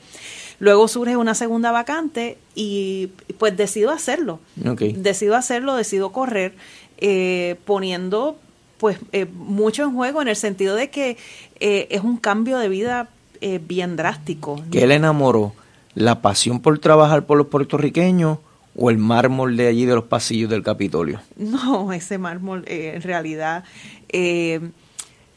Luego 0.59 0.87
surge 0.87 1.17
una 1.17 1.35
segunda 1.35 1.73
vacante 1.73 2.37
y 2.55 3.07
pues 3.37 3.57
decido 3.57 3.91
hacerlo 3.91 4.39
decido 4.55 5.35
hacerlo, 5.35 5.75
decido 5.75 6.13
correr, 6.13 6.53
eh, 6.99 7.57
poniendo 7.65 8.37
pues 8.77 8.99
eh, 9.11 9.25
mucho 9.25 9.83
en 9.83 9.93
juego 9.93 10.21
en 10.21 10.29
el 10.29 10.37
sentido 10.37 10.75
de 10.75 10.89
que 10.89 11.17
eh, 11.59 11.87
es 11.91 12.03
un 12.03 12.15
cambio 12.15 12.57
de 12.57 12.69
vida 12.69 13.09
eh, 13.41 13.59
bien 13.61 13.97
drástico. 13.97 14.63
¿Qué 14.71 14.87
le 14.87 14.95
enamoró? 14.95 15.51
¿La 15.97 16.21
pasión 16.21 16.59
por 16.59 16.77
trabajar 16.79 17.25
por 17.25 17.37
los 17.37 17.47
puertorriqueños 17.47 18.37
o 18.75 18.89
el 18.91 18.97
mármol 18.99 19.57
de 19.57 19.67
allí 19.67 19.85
de 19.85 19.95
los 19.95 20.03
pasillos 20.03 20.49
del 20.49 20.61
Capitolio? 20.61 21.19
No, 21.37 21.91
ese 21.91 22.17
mármol 22.17 22.63
eh, 22.67 22.91
en 22.95 23.01
realidad... 23.01 23.63
eh, 24.09 24.69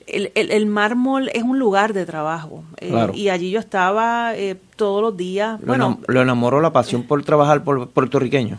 el, 0.06 0.32
el- 0.34 0.50
el 0.50 0.66
mármol 0.66 1.28
es 1.32 1.44
un 1.44 1.58
lugar 1.60 1.92
de 1.92 2.04
trabajo 2.04 2.64
eh, 2.78 2.88
Claro. 2.88 3.14
y 3.14 3.28
allí 3.28 3.50
yo 3.52 3.60
estaba 3.60 4.34
eh, 4.36 4.56
todos 4.74 5.00
los 5.02 5.16
días. 5.16 5.60
¿Lo, 5.60 5.66
Bueno, 5.68 6.00
lo 6.08 6.20
enamoró 6.20 6.60
la 6.60 6.72
pasión 6.72 7.04
por 7.04 7.22
trabajar 7.22 7.62
por 7.62 7.78
los 7.78 7.88
puertorriqueños? 7.88 8.58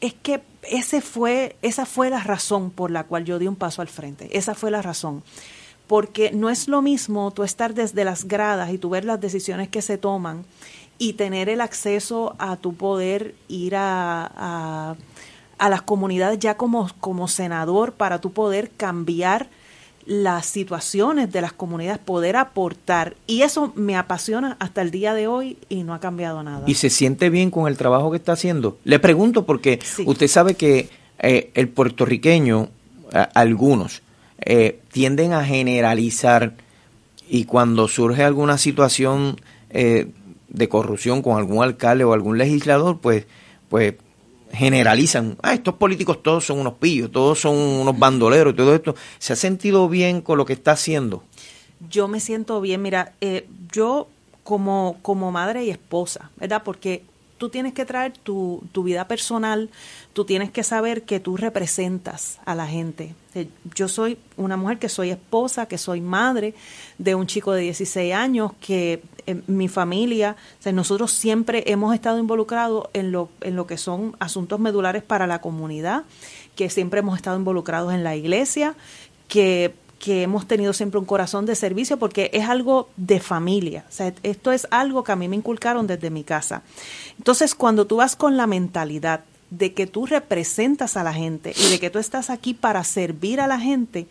es 0.00 0.14
que 0.14 0.40
ese 0.68 1.00
fue, 1.00 1.54
esa 1.62 1.86
fue 1.86 2.10
la 2.10 2.20
razón 2.24 2.70
por 2.70 2.90
la 2.90 3.04
cual 3.04 3.24
yo 3.24 3.38
di 3.38 3.46
un 3.46 3.54
paso 3.56 3.82
al 3.82 3.88
frente. 3.88 4.36
Esa 4.36 4.54
fue 4.54 4.70
la 4.72 4.82
razón. 4.82 5.22
Porque 5.86 6.30
no 6.32 6.50
es 6.50 6.68
lo 6.68 6.82
mismo 6.82 7.30
tú 7.32 7.42
estar 7.44 7.72
desde 7.74 8.04
las 8.04 8.24
gradas 8.26 8.72
y 8.72 8.78
tú 8.78 8.90
ver 8.90 9.04
las 9.04 9.20
decisiones 9.20 9.68
que 9.68 9.82
se 9.82 9.96
toman 9.98 10.44
y 11.00 11.14
tener 11.14 11.48
el 11.48 11.60
acceso 11.62 12.36
a 12.38 12.56
tu 12.56 12.74
poder 12.74 13.34
ir 13.48 13.74
a, 13.74 14.30
a, 14.36 14.96
a 15.58 15.68
las 15.70 15.80
comunidades 15.82 16.38
ya 16.38 16.56
como, 16.58 16.88
como 17.00 17.26
senador 17.26 17.94
para 17.94 18.20
tu 18.20 18.32
poder 18.32 18.70
cambiar 18.76 19.48
las 20.04 20.44
situaciones 20.44 21.32
de 21.32 21.40
las 21.40 21.52
comunidades, 21.54 21.98
poder 22.00 22.36
aportar. 22.36 23.16
Y 23.26 23.42
eso 23.42 23.72
me 23.76 23.96
apasiona 23.96 24.56
hasta 24.60 24.82
el 24.82 24.90
día 24.90 25.14
de 25.14 25.26
hoy 25.26 25.56
y 25.70 25.84
no 25.84 25.94
ha 25.94 26.00
cambiado 26.00 26.42
nada. 26.42 26.64
¿Y 26.66 26.74
se 26.74 26.90
siente 26.90 27.30
bien 27.30 27.50
con 27.50 27.66
el 27.66 27.76
trabajo 27.78 28.10
que 28.10 28.18
está 28.18 28.32
haciendo? 28.32 28.78
Le 28.84 28.98
pregunto 28.98 29.46
porque 29.46 29.78
usted 30.04 30.28
sabe 30.28 30.54
que 30.54 30.90
eh, 31.18 31.50
el 31.54 31.68
puertorriqueño, 31.68 32.68
a- 33.12 33.22
algunos, 33.22 34.02
eh, 34.40 34.80
tienden 34.92 35.32
a 35.32 35.44
generalizar 35.44 36.54
y 37.28 37.44
cuando 37.44 37.88
surge 37.88 38.22
alguna 38.24 38.58
situación 38.58 39.40
eh, 39.70 40.08
de 40.50 40.68
corrupción 40.68 41.22
con 41.22 41.38
algún 41.38 41.62
alcalde 41.62 42.04
o 42.04 42.12
algún 42.12 42.38
legislador, 42.38 42.98
pues, 43.00 43.26
pues 43.68 43.94
generalizan, 44.52 45.36
ah, 45.42 45.54
estos 45.54 45.74
políticos 45.74 46.22
todos 46.22 46.44
son 46.44 46.58
unos 46.58 46.74
pillos, 46.74 47.10
todos 47.10 47.40
son 47.40 47.56
unos 47.56 47.98
bandoleros 47.98 48.54
todo 48.54 48.74
esto. 48.74 48.94
¿Se 49.18 49.32
ha 49.32 49.36
sentido 49.36 49.88
bien 49.88 50.20
con 50.20 50.38
lo 50.38 50.44
que 50.44 50.52
está 50.52 50.72
haciendo? 50.72 51.22
yo 51.88 52.08
me 52.08 52.20
siento 52.20 52.60
bien. 52.60 52.82
Mira, 52.82 53.14
eh, 53.20 53.48
yo 53.72 54.08
como, 54.44 54.98
como 55.02 55.32
madre 55.32 55.64
y 55.64 55.70
esposa, 55.70 56.30
¿verdad? 56.36 56.62
Porque 56.64 57.04
tú 57.40 57.48
tienes 57.48 57.72
que 57.72 57.86
traer 57.86 58.12
tu, 58.12 58.62
tu 58.70 58.82
vida 58.82 59.08
personal, 59.08 59.70
tú 60.12 60.26
tienes 60.26 60.50
que 60.50 60.62
saber 60.62 61.04
que 61.04 61.20
tú 61.20 61.38
representas 61.38 62.38
a 62.44 62.54
la 62.54 62.66
gente. 62.66 63.14
Eh, 63.34 63.48
Yo 63.74 63.88
soy 63.88 64.18
una 64.36 64.58
mujer 64.58 64.78
que 64.78 64.90
soy 64.90 65.08
esposa, 65.08 65.64
que 65.64 65.78
soy 65.78 66.02
madre 66.02 66.52
de 66.98 67.14
un 67.14 67.26
chico 67.26 67.52
de 67.52 67.62
16 67.62 68.12
años, 68.12 68.52
que 68.60 69.02
eh, 69.26 69.40
mi 69.46 69.68
familia, 69.68 70.36
o 70.58 70.62
sea, 70.62 70.72
nosotros 70.72 71.12
siempre 71.12 71.64
hemos 71.66 71.94
estado 71.94 72.18
involucrados 72.18 72.88
en 72.92 73.10
lo, 73.10 73.30
en 73.40 73.56
lo 73.56 73.66
que 73.66 73.78
son 73.78 74.14
asuntos 74.20 74.60
medulares 74.60 75.02
para 75.02 75.26
la 75.26 75.40
comunidad, 75.40 76.04
que 76.56 76.68
siempre 76.68 77.00
hemos 77.00 77.16
estado 77.16 77.38
involucrados 77.38 77.94
en 77.94 78.04
la 78.04 78.16
iglesia, 78.16 78.74
que 79.28 79.72
que 80.00 80.22
hemos 80.22 80.48
tenido 80.48 80.72
siempre 80.72 80.98
un 80.98 81.04
corazón 81.04 81.44
de 81.44 81.54
servicio 81.54 81.98
porque 81.98 82.30
es 82.32 82.48
algo 82.48 82.88
de 82.96 83.20
familia. 83.20 83.84
O 83.88 83.92
sea, 83.92 84.12
esto 84.22 84.50
es 84.50 84.66
algo 84.70 85.04
que 85.04 85.12
a 85.12 85.16
mí 85.16 85.28
me 85.28 85.36
inculcaron 85.36 85.86
desde 85.86 86.10
mi 86.10 86.24
casa. 86.24 86.62
Entonces, 87.18 87.54
cuando 87.54 87.86
tú 87.86 87.96
vas 87.96 88.16
con 88.16 88.38
la 88.38 88.46
mentalidad 88.46 89.20
de 89.50 89.74
que 89.74 89.86
tú 89.86 90.06
representas 90.06 90.96
a 90.96 91.04
la 91.04 91.12
gente 91.12 91.52
y 91.54 91.68
de 91.68 91.78
que 91.78 91.90
tú 91.90 91.98
estás 91.98 92.30
aquí 92.30 92.54
para 92.54 92.82
servir 92.82 93.40
a 93.42 93.46
la 93.46 93.60
gente, 93.60 94.06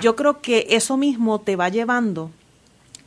yo 0.00 0.14
creo 0.14 0.40
que 0.40 0.68
eso 0.70 0.96
mismo 0.96 1.40
te 1.40 1.56
va 1.56 1.68
llevando 1.68 2.30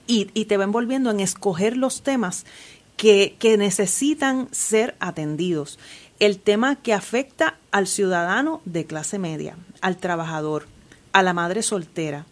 y, 0.06 0.30
y 0.34 0.46
te 0.46 0.58
va 0.58 0.66
envolviendo 0.66 1.12
en 1.12 1.22
escoger 1.22 1.78
los 1.78 2.02
temas 2.02 2.46
que, 2.98 3.38
que 3.40 3.58
necesitan 3.58 4.50
ser 4.52 4.96
atendidos. 5.00 5.80
El 6.20 6.40
tema 6.40 6.76
que 6.76 6.94
afecta 6.94 7.58
al 7.72 7.88
ciudadano 7.88 8.62
de 8.66 8.86
clase 8.86 9.20
media, 9.20 9.56
al 9.80 9.98
trabajador, 9.98 10.68
a 11.16 11.24
la 11.24 11.34
madre 11.34 11.64
soltera, 11.64 12.26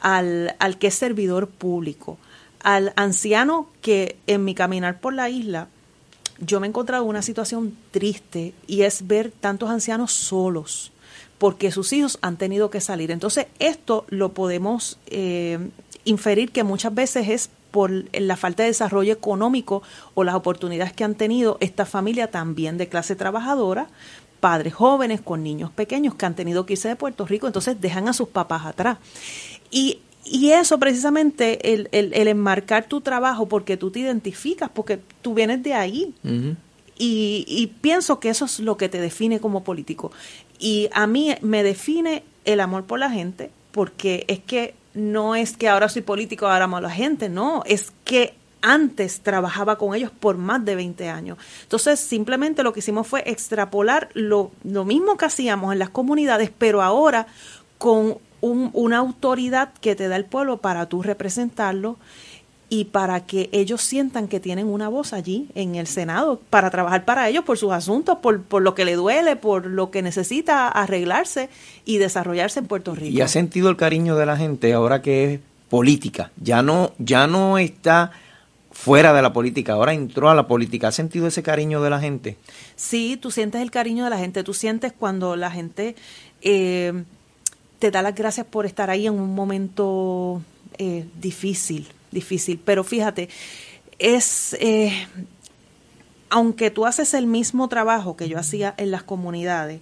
al, 0.00 0.56
al 0.58 0.78
que 0.78 0.86
es 0.86 0.94
servidor 0.94 1.48
público, 1.48 2.16
al 2.60 2.94
anciano 2.96 3.68
que 3.82 4.16
en 4.26 4.42
mi 4.42 4.54
caminar 4.54 5.00
por 5.00 5.12
la 5.12 5.28
isla 5.28 5.68
yo 6.38 6.58
me 6.58 6.66
he 6.66 6.70
encontrado 6.70 7.02
en 7.02 7.10
una 7.10 7.20
situación 7.20 7.76
triste 7.90 8.54
y 8.66 8.82
es 8.82 9.06
ver 9.06 9.30
tantos 9.30 9.68
ancianos 9.68 10.12
solos 10.12 10.92
porque 11.36 11.70
sus 11.72 11.92
hijos 11.92 12.18
han 12.22 12.38
tenido 12.38 12.70
que 12.70 12.80
salir. 12.80 13.10
Entonces, 13.10 13.48
esto 13.58 14.06
lo 14.08 14.32
podemos 14.32 14.98
eh, 15.08 15.58
inferir 16.04 16.52
que 16.52 16.64
muchas 16.64 16.94
veces 16.94 17.28
es 17.28 17.50
por 17.70 17.90
la 18.12 18.36
falta 18.36 18.62
de 18.62 18.68
desarrollo 18.68 19.12
económico 19.12 19.82
o 20.14 20.24
las 20.24 20.36
oportunidades 20.36 20.94
que 20.94 21.04
han 21.04 21.16
tenido 21.16 21.58
esta 21.60 21.84
familia 21.84 22.30
también 22.30 22.78
de 22.78 22.88
clase 22.88 23.14
trabajadora, 23.14 23.88
padres 24.42 24.74
jóvenes 24.74 25.20
con 25.20 25.44
niños 25.44 25.70
pequeños 25.70 26.16
que 26.16 26.26
han 26.26 26.34
tenido 26.34 26.66
que 26.66 26.72
irse 26.72 26.88
de 26.88 26.96
Puerto 26.96 27.24
Rico, 27.24 27.46
entonces 27.46 27.80
dejan 27.80 28.08
a 28.08 28.12
sus 28.12 28.28
papás 28.28 28.66
atrás. 28.66 28.98
Y, 29.70 30.00
y 30.24 30.50
eso 30.50 30.80
precisamente, 30.80 31.72
el, 31.72 31.88
el, 31.92 32.12
el 32.12 32.26
enmarcar 32.26 32.86
tu 32.86 33.00
trabajo 33.02 33.46
porque 33.46 33.76
tú 33.76 33.92
te 33.92 34.00
identificas, 34.00 34.68
porque 34.68 34.98
tú 35.22 35.32
vienes 35.34 35.62
de 35.62 35.74
ahí, 35.74 36.12
y, 36.98 37.44
y 37.46 37.66
pienso 37.68 38.18
que 38.18 38.30
eso 38.30 38.46
es 38.46 38.58
lo 38.58 38.76
que 38.76 38.88
te 38.88 39.00
define 39.00 39.38
como 39.38 39.62
político. 39.62 40.10
Y 40.58 40.88
a 40.92 41.06
mí 41.06 41.32
me 41.40 41.62
define 41.62 42.24
el 42.44 42.58
amor 42.58 42.82
por 42.84 42.98
la 42.98 43.10
gente, 43.10 43.52
porque 43.70 44.24
es 44.26 44.40
que 44.40 44.74
no 44.92 45.36
es 45.36 45.56
que 45.56 45.68
ahora 45.68 45.88
soy 45.88 46.02
político, 46.02 46.48
ahora 46.48 46.64
amo 46.64 46.78
a 46.78 46.80
la 46.80 46.90
gente, 46.90 47.28
no, 47.28 47.62
es 47.64 47.92
que 48.04 48.34
antes 48.62 49.20
trabajaba 49.20 49.76
con 49.76 49.94
ellos 49.94 50.10
por 50.18 50.38
más 50.38 50.64
de 50.64 50.74
20 50.76 51.08
años. 51.10 51.36
Entonces, 51.64 52.00
simplemente 52.00 52.62
lo 52.62 52.72
que 52.72 52.80
hicimos 52.80 53.06
fue 53.06 53.22
extrapolar 53.26 54.08
lo, 54.14 54.50
lo 54.64 54.84
mismo 54.84 55.16
que 55.16 55.24
hacíamos 55.26 55.72
en 55.72 55.78
las 55.78 55.90
comunidades, 55.90 56.50
pero 56.56 56.80
ahora 56.82 57.26
con 57.78 58.18
un- 58.40 58.70
una 58.72 58.98
autoridad 58.98 59.72
que 59.80 59.94
te 59.94 60.08
da 60.08 60.16
el 60.16 60.24
pueblo 60.24 60.58
para 60.58 60.86
tú 60.86 61.02
representarlo 61.02 61.96
y 62.68 62.86
para 62.86 63.26
que 63.26 63.50
ellos 63.52 63.82
sientan 63.82 64.28
que 64.28 64.40
tienen 64.40 64.66
una 64.66 64.88
voz 64.88 65.12
allí 65.12 65.48
en 65.54 65.74
el 65.74 65.86
Senado, 65.86 66.40
para 66.48 66.70
trabajar 66.70 67.04
para 67.04 67.28
ellos 67.28 67.44
por 67.44 67.58
sus 67.58 67.70
asuntos, 67.72 68.18
por, 68.22 68.40
por 68.42 68.62
lo 68.62 68.74
que 68.74 68.86
le 68.86 68.94
duele, 68.96 69.36
por 69.36 69.66
lo 69.66 69.90
que 69.90 70.00
necesita 70.00 70.68
arreglarse 70.68 71.50
y 71.84 71.98
desarrollarse 71.98 72.60
en 72.60 72.66
Puerto 72.66 72.94
Rico. 72.94 73.14
¿Y 73.14 73.20
ha 73.20 73.28
sentido 73.28 73.68
el 73.68 73.76
cariño 73.76 74.16
de 74.16 74.24
la 74.24 74.38
gente 74.38 74.72
ahora 74.72 75.02
que 75.02 75.34
es 75.34 75.40
política? 75.68 76.30
Ya 76.42 76.62
no, 76.62 76.92
ya 76.98 77.26
no 77.26 77.58
está 77.58 78.12
fuera 78.72 79.12
de 79.12 79.22
la 79.22 79.32
política, 79.32 79.74
ahora 79.74 79.92
entró 79.92 80.28
a 80.30 80.34
la 80.34 80.46
política. 80.46 80.88
¿Ha 80.88 80.92
sentido 80.92 81.26
ese 81.26 81.42
cariño 81.42 81.80
de 81.82 81.90
la 81.90 82.00
gente? 82.00 82.36
Sí, 82.74 83.18
tú 83.20 83.30
sientes 83.30 83.60
el 83.62 83.70
cariño 83.70 84.04
de 84.04 84.10
la 84.10 84.18
gente, 84.18 84.42
tú 84.42 84.54
sientes 84.54 84.92
cuando 84.92 85.36
la 85.36 85.50
gente 85.50 85.94
eh, 86.40 87.04
te 87.78 87.90
da 87.90 88.02
las 88.02 88.14
gracias 88.14 88.46
por 88.46 88.66
estar 88.66 88.90
ahí 88.90 89.06
en 89.06 89.14
un 89.14 89.34
momento 89.34 90.42
eh, 90.78 91.04
difícil, 91.20 91.88
difícil. 92.10 92.60
Pero 92.64 92.82
fíjate, 92.82 93.28
es, 93.98 94.56
eh, 94.60 94.92
aunque 96.30 96.70
tú 96.70 96.86
haces 96.86 97.14
el 97.14 97.26
mismo 97.26 97.68
trabajo 97.68 98.16
que 98.16 98.28
yo 98.28 98.38
hacía 98.38 98.74
en 98.78 98.90
las 98.90 99.02
comunidades, 99.02 99.80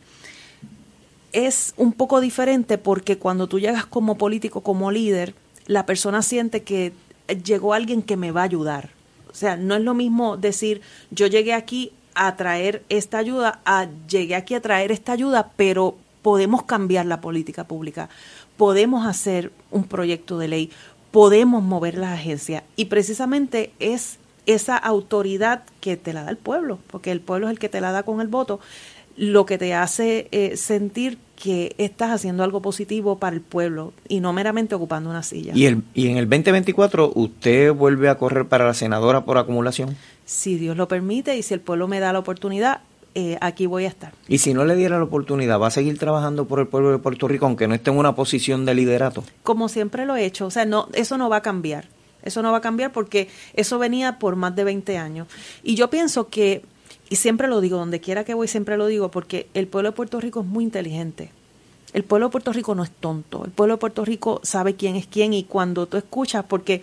es 1.33 1.75
un 1.77 1.93
poco 1.93 2.21
diferente 2.21 2.77
porque 2.77 3.19
cuando 3.19 3.47
tú 3.47 3.61
llegas 3.61 3.87
como 3.87 4.19
político, 4.19 4.63
como 4.63 4.91
líder, 4.91 5.35
la 5.67 5.87
persona 5.87 6.23
siente 6.23 6.65
que 6.65 6.93
llegó 7.45 7.75
alguien 7.75 8.03
que 8.03 8.17
me 8.17 8.31
va 8.31 8.43
a 8.43 8.45
ayudar. 8.45 8.91
O 9.31 9.35
sea, 9.35 9.57
no 9.57 9.77
es 9.77 9.83
lo 9.83 9.95
mismo 9.95 10.37
decir, 10.37 10.81
yo 11.11 11.27
llegué 11.27 11.55
aquí 11.55 11.93
a 12.15 12.37
traer 12.37 12.85
esta 12.89 13.19
ayuda, 13.19 13.61
a 13.65 13.87
llegué 14.09 14.35
aquí 14.35 14.55
a 14.55 14.61
traer 14.61 14.91
esta 14.93 15.13
ayuda, 15.13 15.53
pero 15.57 15.97
podemos 16.23 16.65
cambiar 16.65 17.07
la 17.07 17.21
política 17.21 17.65
pública, 17.65 18.09
podemos 18.57 19.07
hacer 19.07 19.53
un 19.71 19.85
proyecto 19.85 20.39
de 20.39 20.49
ley, 20.49 20.71
podemos 21.11 21.63
mover 21.63 21.97
las 21.97 22.19
agencias. 22.19 22.65
Y 22.77 22.87
precisamente 22.87 23.73
es 23.79 24.19
esa 24.47 24.77
autoridad 24.77 25.63
que 25.81 25.97
te 25.97 26.13
la 26.13 26.25
da 26.25 26.31
el 26.31 26.37
pueblo, 26.37 26.79
porque 26.91 27.13
el 27.13 27.21
pueblo 27.21 27.47
es 27.47 27.53
el 27.53 27.59
que 27.59 27.69
te 27.69 27.81
la 27.81 27.93
da 27.93 28.03
con 28.03 28.21
el 28.21 28.29
voto, 28.29 28.61
lo 29.17 29.47
que 29.47 29.59
te 29.59 29.75
hace 29.75 30.29
eh, 30.33 30.57
sentir 30.57 31.19
que 31.41 31.75
estás 31.79 32.11
haciendo 32.11 32.45
algo 32.45 32.61
positivo 32.61 33.19
para 33.19 33.35
el 33.35 33.41
pueblo 33.41 33.95
y 34.09 34.21
no 34.21 34.33
meramente 34.33 34.75
ocupando 34.75 35.09
una 35.09 35.23
silla. 35.23 35.53
¿Y, 35.55 35.65
el, 35.65 35.83
y 35.95 36.09
en 36.09 36.19
el 36.19 36.29
2024 36.29 37.13
usted 37.15 37.73
vuelve 37.73 38.11
a 38.11 38.19
correr 38.19 38.47
para 38.47 38.67
la 38.67 38.75
senadora 38.75 39.25
por 39.25 39.39
acumulación? 39.39 39.97
Si 40.27 40.57
Dios 40.57 40.77
lo 40.77 40.87
permite 40.87 41.37
y 41.37 41.43
si 41.43 41.55
el 41.55 41.61
pueblo 41.61 41.89
me 41.89 41.99
da 41.99 42.13
la 42.13 42.19
oportunidad, 42.19 42.83
eh, 43.15 43.39
aquí 43.41 43.65
voy 43.67 43.87
a 43.87 43.89
estar. 43.89 44.13
Y 44.29 44.39
si 44.39 44.53
no 44.53 44.67
le 44.67 44.77
diera 44.77 44.99
la 44.99 45.05
oportunidad, 45.05 45.59
¿va 45.59 45.69
a 45.69 45.71
seguir 45.71 45.99
trabajando 45.99 46.45
por 46.47 46.61
el 46.61 46.69
pueblo 46.69 46.93
de 46.93 46.99
Puerto 46.99 47.27
Rico 47.27 47.47
aunque 47.47 47.67
no 47.67 47.75
esté 47.75 47.91
en 47.91 47.97
una 47.97 48.15
posición 48.15 48.67
de 48.67 48.75
liderato? 48.75 49.25
Como 49.43 49.71
siempre 49.71 50.05
lo 50.05 50.17
he 50.17 50.27
hecho, 50.27 50.47
o 50.47 50.51
sea, 50.51 50.67
no, 50.67 50.89
eso 50.93 51.17
no 51.17 51.31
va 51.31 51.37
a 51.37 51.43
cambiar. 51.43 51.89
Eso 52.23 52.43
no 52.43 52.53
va 52.53 52.59
a 52.59 52.61
cambiar 52.61 52.93
porque 52.93 53.29
eso 53.55 53.79
venía 53.79 54.19
por 54.19 54.37
más 54.37 54.55
de 54.55 54.65
20 54.65 54.99
años. 54.99 55.27
Y 55.63 55.75
yo 55.75 55.89
pienso 55.89 56.29
que 56.29 56.63
y 57.11 57.17
siempre 57.17 57.49
lo 57.49 57.61
digo, 57.61 57.77
donde 57.77 58.01
quiera 58.01 58.25
que 58.25 58.35
voy, 58.35 58.49
siempre 58.49 58.77
lo 58.77 58.87
digo, 58.87 59.11
porque 59.11 59.49
el 59.53 59.67
pueblo 59.67 59.91
de 59.91 59.97
Puerto 59.97 60.21
Rico 60.21 60.41
es 60.41 60.47
muy 60.47 60.65
inteligente. 60.65 61.33
El 61.93 62.05
pueblo 62.05 62.29
de 62.29 62.31
Puerto 62.31 62.53
Rico 62.53 62.77
no 62.77 62.85
es 62.85 62.91
tonto. 62.93 63.45
El 63.45 63.51
pueblo 63.51 63.75
de 63.75 63.79
Puerto 63.79 64.05
Rico 64.05 64.41
sabe 64.45 64.77
quién 64.77 64.95
es 64.95 65.09
quién 65.09 65.35
y 65.35 65.43
cuando 65.43 65.87
tú 65.87 65.97
escuchas, 65.97 66.45
porque 66.49 66.83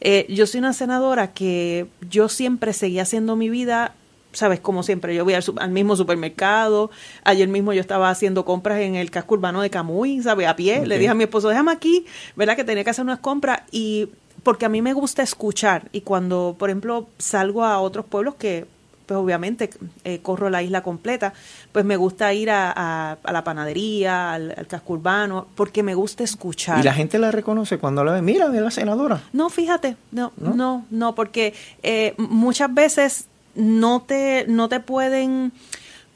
eh, 0.00 0.24
yo 0.30 0.46
soy 0.46 0.60
una 0.60 0.72
senadora 0.72 1.34
que 1.34 1.86
yo 2.08 2.30
siempre 2.30 2.72
seguí 2.72 2.98
haciendo 2.98 3.36
mi 3.36 3.50
vida, 3.50 3.94
sabes, 4.32 4.60
como 4.60 4.82
siempre, 4.82 5.14
yo 5.14 5.24
voy 5.24 5.34
al, 5.34 5.44
al, 5.58 5.70
mismo 5.70 5.94
supermercado, 5.94 6.90
ayer 7.24 7.46
mismo 7.46 7.74
yo 7.74 7.82
estaba 7.82 8.08
haciendo 8.08 8.46
compras 8.46 8.80
en 8.80 8.94
el 8.94 9.10
casco 9.10 9.34
urbano 9.34 9.60
de 9.60 9.68
Camuy, 9.68 10.22
¿sabes? 10.22 10.48
A 10.48 10.56
pie, 10.56 10.76
okay. 10.76 10.86
le 10.86 10.98
dije 10.98 11.10
a 11.10 11.14
mi 11.14 11.24
esposo, 11.24 11.50
déjame 11.50 11.72
aquí, 11.72 12.06
¿verdad? 12.34 12.56
Que 12.56 12.64
tenía 12.64 12.82
que 12.82 12.90
hacer 12.90 13.04
unas 13.04 13.18
compras 13.18 13.60
y 13.70 14.08
porque 14.42 14.64
a 14.64 14.70
mí 14.70 14.80
me 14.80 14.94
gusta 14.94 15.22
escuchar 15.22 15.90
y 15.92 16.00
cuando, 16.00 16.56
por 16.58 16.70
ejemplo, 16.70 17.08
salgo 17.18 17.64
a 17.64 17.78
otros 17.80 18.06
pueblos 18.06 18.36
que 18.36 18.66
pues 19.06 19.18
obviamente 19.18 19.70
eh, 20.04 20.18
corro 20.20 20.50
la 20.50 20.62
isla 20.62 20.82
completa, 20.82 21.32
pues 21.72 21.84
me 21.84 21.96
gusta 21.96 22.32
ir 22.34 22.50
a, 22.50 22.72
a, 22.74 23.18
a 23.22 23.32
la 23.32 23.44
panadería, 23.44 24.32
al, 24.32 24.54
al, 24.56 24.66
casco 24.66 24.94
urbano, 24.94 25.46
porque 25.54 25.82
me 25.82 25.94
gusta 25.94 26.24
escuchar. 26.24 26.80
¿Y 26.80 26.82
la 26.82 26.92
gente 26.92 27.18
la 27.18 27.30
reconoce 27.30 27.78
cuando 27.78 28.04
la 28.04 28.12
ve? 28.12 28.22
Mira, 28.22 28.48
ve 28.48 28.60
la 28.60 28.70
senadora. 28.70 29.22
No, 29.32 29.48
fíjate, 29.48 29.96
no, 30.10 30.32
no, 30.36 30.54
no, 30.54 30.86
no 30.90 31.14
porque 31.14 31.54
eh, 31.82 32.14
muchas 32.18 32.72
veces 32.74 33.26
no 33.54 34.02
te, 34.02 34.44
no 34.48 34.68
te 34.68 34.80
pueden 34.80 35.52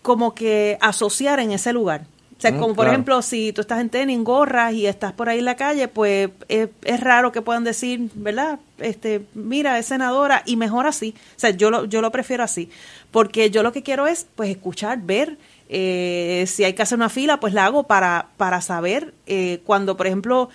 como 0.03 0.35
que 0.35 0.79
asociar 0.81 1.40
en 1.40 1.53
ese 1.53 1.72
lugar. 1.72 2.07
O 2.40 2.42
sea, 2.42 2.53
como 2.53 2.68
por 2.68 2.76
claro. 2.76 2.92
ejemplo, 2.92 3.20
si 3.20 3.53
tú 3.53 3.61
estás 3.61 3.83
en 3.83 3.90
tenis, 3.90 4.16
en 4.16 4.24
gorras 4.24 4.72
y 4.72 4.87
estás 4.87 5.12
por 5.12 5.29
ahí 5.29 5.40
en 5.40 5.44
la 5.44 5.57
calle, 5.57 5.88
pues 5.88 6.31
es, 6.48 6.70
es, 6.85 7.00
raro 7.00 7.33
que 7.33 7.42
puedan 7.42 7.64
decir, 7.64 8.09
¿verdad? 8.14 8.59
Este, 8.79 9.26
mira, 9.35 9.79
es 9.79 9.85
senadora 9.85 10.42
y 10.46 10.57
mejor 10.57 10.87
así. 10.87 11.14
O 11.37 11.38
sea, 11.38 11.50
yo 11.50 11.70
lo, 11.70 11.85
yo 11.85 12.00
lo 12.00 12.11
prefiero 12.11 12.42
así. 12.42 12.70
Porque 13.11 13.50
yo 13.50 13.62
lo 13.62 13.72
que 13.72 13.83
quiero 13.83 14.07
es, 14.07 14.26
pues, 14.37 14.48
escuchar, 14.48 15.00
ver. 15.03 15.37
Eh, 15.68 16.46
si 16.46 16.64
hay 16.64 16.72
que 16.72 16.81
hacer 16.81 16.96
una 16.96 17.11
fila, 17.11 17.40
pues 17.40 17.53
la 17.53 17.66
hago 17.66 17.83
para, 17.83 18.29
para 18.38 18.62
saber 18.62 19.12
eh, 19.26 19.61
cuando, 19.66 19.98
por 19.98 20.07
ejemplo, 20.07 20.48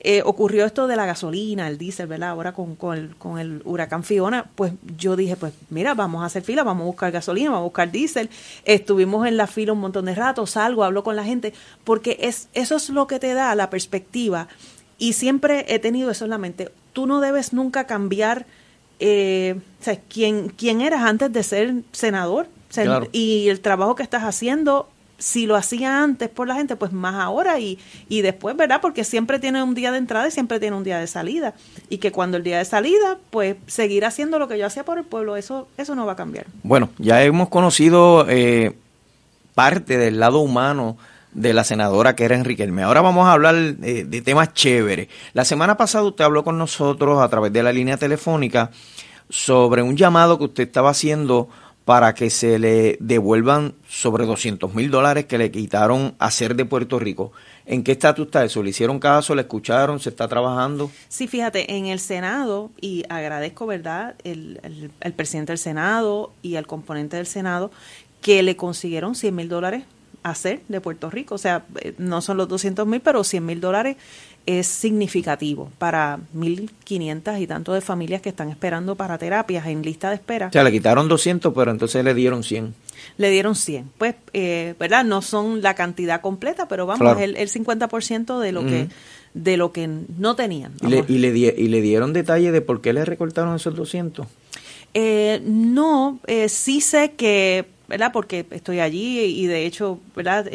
eh, 0.00 0.22
ocurrió 0.24 0.64
esto 0.64 0.86
de 0.86 0.94
la 0.94 1.06
gasolina, 1.06 1.66
el 1.66 1.76
diésel, 1.76 2.06
¿verdad? 2.06 2.30
Ahora 2.30 2.52
con, 2.52 2.76
con, 2.76 2.96
el, 2.96 3.16
con 3.16 3.38
el 3.38 3.62
huracán 3.64 4.04
Fiona, 4.04 4.48
pues 4.54 4.72
yo 4.96 5.16
dije, 5.16 5.34
pues 5.36 5.52
mira, 5.70 5.94
vamos 5.94 6.22
a 6.22 6.26
hacer 6.26 6.42
fila, 6.42 6.62
vamos 6.62 6.82
a 6.82 6.86
buscar 6.86 7.10
gasolina, 7.10 7.50
vamos 7.50 7.62
a 7.62 7.64
buscar 7.64 7.90
diésel. 7.90 8.30
Estuvimos 8.64 9.26
en 9.26 9.36
la 9.36 9.48
fila 9.48 9.72
un 9.72 9.80
montón 9.80 10.04
de 10.04 10.14
rato, 10.14 10.46
salgo, 10.46 10.84
hablo 10.84 11.02
con 11.02 11.16
la 11.16 11.24
gente, 11.24 11.52
porque 11.82 12.16
es, 12.20 12.48
eso 12.54 12.76
es 12.76 12.90
lo 12.90 13.08
que 13.08 13.18
te 13.18 13.34
da 13.34 13.54
la 13.56 13.70
perspectiva. 13.70 14.46
Y 14.98 15.14
siempre 15.14 15.64
he 15.68 15.78
tenido 15.80 16.10
eso 16.10 16.24
en 16.24 16.30
la 16.30 16.38
mente. 16.38 16.70
Tú 16.92 17.06
no 17.06 17.20
debes 17.20 17.52
nunca 17.52 17.86
cambiar 17.86 18.46
eh, 19.00 19.56
o 19.80 19.84
sea, 19.84 19.98
quién, 20.08 20.48
quién 20.48 20.80
eras 20.80 21.02
antes 21.02 21.32
de 21.32 21.42
ser 21.42 21.74
senador. 21.92 22.46
O 22.70 22.72
sea, 22.72 22.84
claro. 22.84 23.08
Y 23.12 23.48
el 23.48 23.60
trabajo 23.60 23.94
que 23.94 24.02
estás 24.02 24.22
haciendo 24.22 24.88
si 25.18 25.46
lo 25.46 25.56
hacía 25.56 26.02
antes 26.02 26.28
por 26.28 26.46
la 26.46 26.54
gente, 26.54 26.76
pues 26.76 26.92
más 26.92 27.16
ahora 27.16 27.58
y, 27.58 27.78
y 28.08 28.22
después, 28.22 28.56
¿verdad? 28.56 28.80
Porque 28.80 29.02
siempre 29.04 29.38
tiene 29.38 29.62
un 29.62 29.74
día 29.74 29.90
de 29.90 29.98
entrada 29.98 30.28
y 30.28 30.30
siempre 30.30 30.60
tiene 30.60 30.76
un 30.76 30.84
día 30.84 30.98
de 30.98 31.08
salida. 31.08 31.54
Y 31.90 31.98
que 31.98 32.12
cuando 32.12 32.36
el 32.36 32.44
día 32.44 32.58
de 32.58 32.64
salida, 32.64 33.18
pues 33.30 33.56
seguir 33.66 34.04
haciendo 34.04 34.38
lo 34.38 34.46
que 34.46 34.58
yo 34.58 34.66
hacía 34.66 34.84
por 34.84 34.96
el 34.98 35.04
pueblo, 35.04 35.36
eso, 35.36 35.68
eso 35.76 35.94
no 35.94 36.06
va 36.06 36.12
a 36.12 36.16
cambiar. 36.16 36.46
Bueno, 36.62 36.90
ya 36.98 37.22
hemos 37.22 37.48
conocido 37.48 38.26
eh, 38.28 38.76
parte 39.54 39.98
del 39.98 40.20
lado 40.20 40.38
humano 40.38 40.96
de 41.32 41.52
la 41.52 41.64
senadora 41.64 42.14
que 42.14 42.24
era 42.24 42.36
Enriquelme. 42.36 42.84
Ahora 42.84 43.00
vamos 43.00 43.26
a 43.26 43.32
hablar 43.32 43.54
eh, 43.56 44.04
de 44.06 44.22
temas 44.22 44.54
chéveres. 44.54 45.08
La 45.34 45.44
semana 45.44 45.76
pasada 45.76 46.04
usted 46.04 46.24
habló 46.24 46.44
con 46.44 46.58
nosotros 46.58 47.20
a 47.20 47.28
través 47.28 47.52
de 47.52 47.62
la 47.62 47.72
línea 47.72 47.96
telefónica 47.96 48.70
sobre 49.28 49.82
un 49.82 49.96
llamado 49.96 50.38
que 50.38 50.44
usted 50.44 50.62
estaba 50.64 50.90
haciendo 50.90 51.48
para 51.88 52.12
que 52.12 52.28
se 52.28 52.58
le 52.58 52.98
devuelvan 53.00 53.72
sobre 53.88 54.26
200 54.26 54.74
mil 54.74 54.90
dólares 54.90 55.24
que 55.24 55.38
le 55.38 55.50
quitaron 55.50 56.14
a 56.18 56.30
ser 56.30 56.54
de 56.54 56.66
Puerto 56.66 56.98
Rico. 56.98 57.32
¿En 57.64 57.82
qué 57.82 57.92
estatus 57.92 58.26
está 58.26 58.44
eso? 58.44 58.62
¿Le 58.62 58.68
hicieron 58.68 58.98
caso? 58.98 59.34
¿Le 59.34 59.40
escucharon? 59.40 59.98
¿Se 59.98 60.10
está 60.10 60.28
trabajando? 60.28 60.90
Sí, 61.08 61.28
fíjate, 61.28 61.78
en 61.78 61.86
el 61.86 61.98
Senado, 61.98 62.70
y 62.78 63.04
agradezco, 63.08 63.66
¿verdad?, 63.66 64.16
el, 64.22 64.60
el, 64.64 64.90
el 65.00 65.12
presidente 65.14 65.52
del 65.52 65.58
Senado 65.58 66.30
y 66.42 66.56
al 66.56 66.66
componente 66.66 67.16
del 67.16 67.26
Senado, 67.26 67.70
que 68.20 68.42
le 68.42 68.54
consiguieron 68.54 69.14
100 69.14 69.34
mil 69.34 69.48
dólares 69.48 69.84
a 70.22 70.34
ser 70.34 70.60
de 70.68 70.80
Puerto 70.80 71.10
Rico. 71.10 71.36
O 71.36 71.38
sea, 71.38 71.64
eh, 71.80 71.94
no 71.98 72.20
son 72.20 72.36
los 72.36 72.48
200 72.48 72.86
mil, 72.86 73.00
pero 73.00 73.24
100 73.24 73.46
mil 73.46 73.60
dólares 73.62 73.96
es 74.48 74.66
significativo 74.66 75.70
para 75.76 76.18
1.500 76.34 77.38
y 77.38 77.46
tanto 77.46 77.74
de 77.74 77.82
familias 77.82 78.22
que 78.22 78.30
están 78.30 78.48
esperando 78.48 78.94
para 78.94 79.18
terapias 79.18 79.66
en 79.66 79.82
lista 79.82 80.08
de 80.08 80.14
espera. 80.14 80.46
O 80.46 80.52
sea, 80.52 80.64
le 80.64 80.72
quitaron 80.72 81.06
200, 81.06 81.52
pero 81.52 81.70
entonces 81.70 82.02
le 82.02 82.14
dieron 82.14 82.42
100. 82.42 82.74
Le 83.18 83.30
dieron 83.30 83.54
100. 83.54 83.90
Pues, 83.98 84.14
eh, 84.32 84.74
¿verdad? 84.80 85.04
No 85.04 85.20
son 85.20 85.60
la 85.60 85.74
cantidad 85.74 86.22
completa, 86.22 86.66
pero 86.66 86.86
vamos, 86.86 87.00
claro. 87.00 87.20
el, 87.20 87.36
el 87.36 87.50
50% 87.50 88.40
de 88.40 88.52
lo, 88.52 88.62
uh 88.62 88.64
-huh. 88.64 88.68
que, 88.68 88.88
de 89.34 89.56
lo 89.58 89.70
que 89.70 89.86
no 89.86 90.34
tenían. 90.34 90.72
¿Y 90.80 90.86
le, 90.86 91.04
y, 91.06 91.18
le 91.18 91.30
di 91.30 91.44
¿Y 91.48 91.68
le 91.68 91.82
dieron 91.82 92.14
detalle 92.14 92.50
de 92.50 92.62
por 92.62 92.80
qué 92.80 92.94
le 92.94 93.04
recortaron 93.04 93.54
esos 93.54 93.76
200? 93.76 94.26
Eh, 94.94 95.42
no, 95.44 96.20
eh, 96.26 96.48
sí 96.48 96.80
sé 96.80 97.12
que, 97.18 97.66
¿verdad? 97.86 98.12
Porque 98.14 98.46
estoy 98.50 98.80
allí 98.80 99.20
y 99.20 99.46
de 99.46 99.66
hecho, 99.66 100.00
¿verdad? 100.16 100.46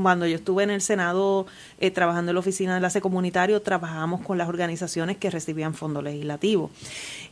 Cuando 0.00 0.26
yo 0.26 0.36
estuve 0.36 0.62
en 0.62 0.70
el 0.70 0.80
Senado 0.80 1.46
eh, 1.78 1.90
trabajando 1.90 2.30
en 2.30 2.34
la 2.34 2.40
oficina 2.40 2.72
de 2.72 2.78
enlace 2.78 3.00
comunitario, 3.00 3.62
trabajábamos 3.62 4.20
con 4.22 4.38
las 4.38 4.48
organizaciones 4.48 5.16
que 5.16 5.30
recibían 5.30 5.74
fondos 5.74 6.02
legislativos. 6.02 6.70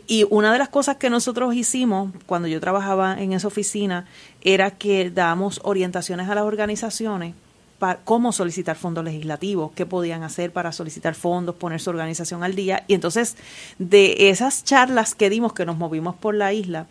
Y 0.07 0.27
una 0.31 0.53
de 0.53 0.59
las 0.59 0.69
cosas 0.69 0.97
que 0.97 1.11
nosotros 1.11 1.55
hicimos 1.55 2.13
cuando 2.27 2.49
yo 2.49 2.61
trabajaba 2.61 3.21
en 3.21 3.33
esa 3.33 3.49
oficina 3.49 4.07
era 4.41 4.73
que 4.73 5.11
dábamos 5.11 5.61
orientaciones 5.65 6.29
a 6.29 6.35
las 6.35 6.45
organizaciones 6.45 7.35
para 7.83 7.99
cómo 7.99 8.31
solicitar 8.31 8.77
fondos 8.77 9.03
legislativos, 9.03 9.73
qué 9.75 9.87
podían 9.87 10.23
hacer 10.23 10.53
para 10.53 10.71
solicitar 10.71 11.17
fondos, 11.17 11.57
poner 11.57 11.81
su 11.81 11.91
organización 11.91 12.45
al 12.45 12.55
día. 12.55 12.85
Y 12.87 12.95
entonces, 12.95 13.37
de 13.81 14.31
esas 14.31 14.63
charlas 14.63 15.17
que 15.17 15.29
dimos, 15.29 15.53
que 15.53 15.67
nos 15.67 15.77
movimos 15.77 16.15
por 16.15 16.37
la 16.37 16.53
isla, 16.53 16.87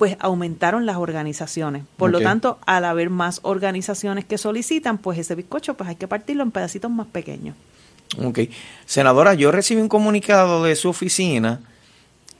pues 0.00 0.16
aumentaron 0.18 0.86
las 0.86 0.96
organizaciones. 0.96 1.82
Por 1.98 2.08
okay. 2.08 2.22
lo 2.22 2.26
tanto, 2.26 2.58
al 2.64 2.86
haber 2.86 3.10
más 3.10 3.40
organizaciones 3.42 4.24
que 4.24 4.38
solicitan, 4.38 4.96
pues 4.96 5.18
ese 5.18 5.34
bizcocho 5.34 5.74
pues 5.74 5.90
hay 5.90 5.96
que 5.96 6.08
partirlo 6.08 6.42
en 6.42 6.52
pedacitos 6.52 6.90
más 6.90 7.06
pequeños. 7.06 7.54
Ok. 8.18 8.38
Senadora, 8.86 9.34
yo 9.34 9.52
recibí 9.52 9.78
un 9.82 9.90
comunicado 9.90 10.64
de 10.64 10.74
su 10.74 10.88
oficina 10.88 11.60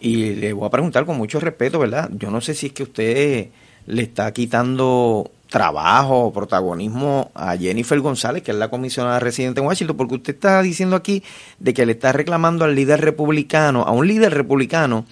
y 0.00 0.36
le 0.36 0.54
voy 0.54 0.66
a 0.66 0.70
preguntar 0.70 1.04
con 1.04 1.18
mucho 1.18 1.38
respeto, 1.38 1.78
¿verdad? 1.78 2.08
Yo 2.14 2.30
no 2.30 2.40
sé 2.40 2.54
si 2.54 2.68
es 2.68 2.72
que 2.72 2.84
usted 2.84 3.48
le 3.84 4.02
está 4.02 4.32
quitando 4.32 5.30
trabajo 5.50 6.18
o 6.18 6.32
protagonismo 6.32 7.30
a 7.34 7.58
Jennifer 7.58 8.00
González, 8.00 8.42
que 8.42 8.52
es 8.52 8.56
la 8.56 8.70
comisionada 8.70 9.18
residente 9.18 9.60
en 9.60 9.66
Washington, 9.66 9.98
porque 9.98 10.14
usted 10.14 10.34
está 10.34 10.62
diciendo 10.62 10.96
aquí 10.96 11.22
de 11.58 11.74
que 11.74 11.84
le 11.84 11.92
está 11.92 12.12
reclamando 12.12 12.64
al 12.64 12.74
líder 12.74 13.02
republicano, 13.02 13.82
a 13.82 13.90
un 13.90 14.08
líder 14.08 14.32
republicano, 14.32 15.04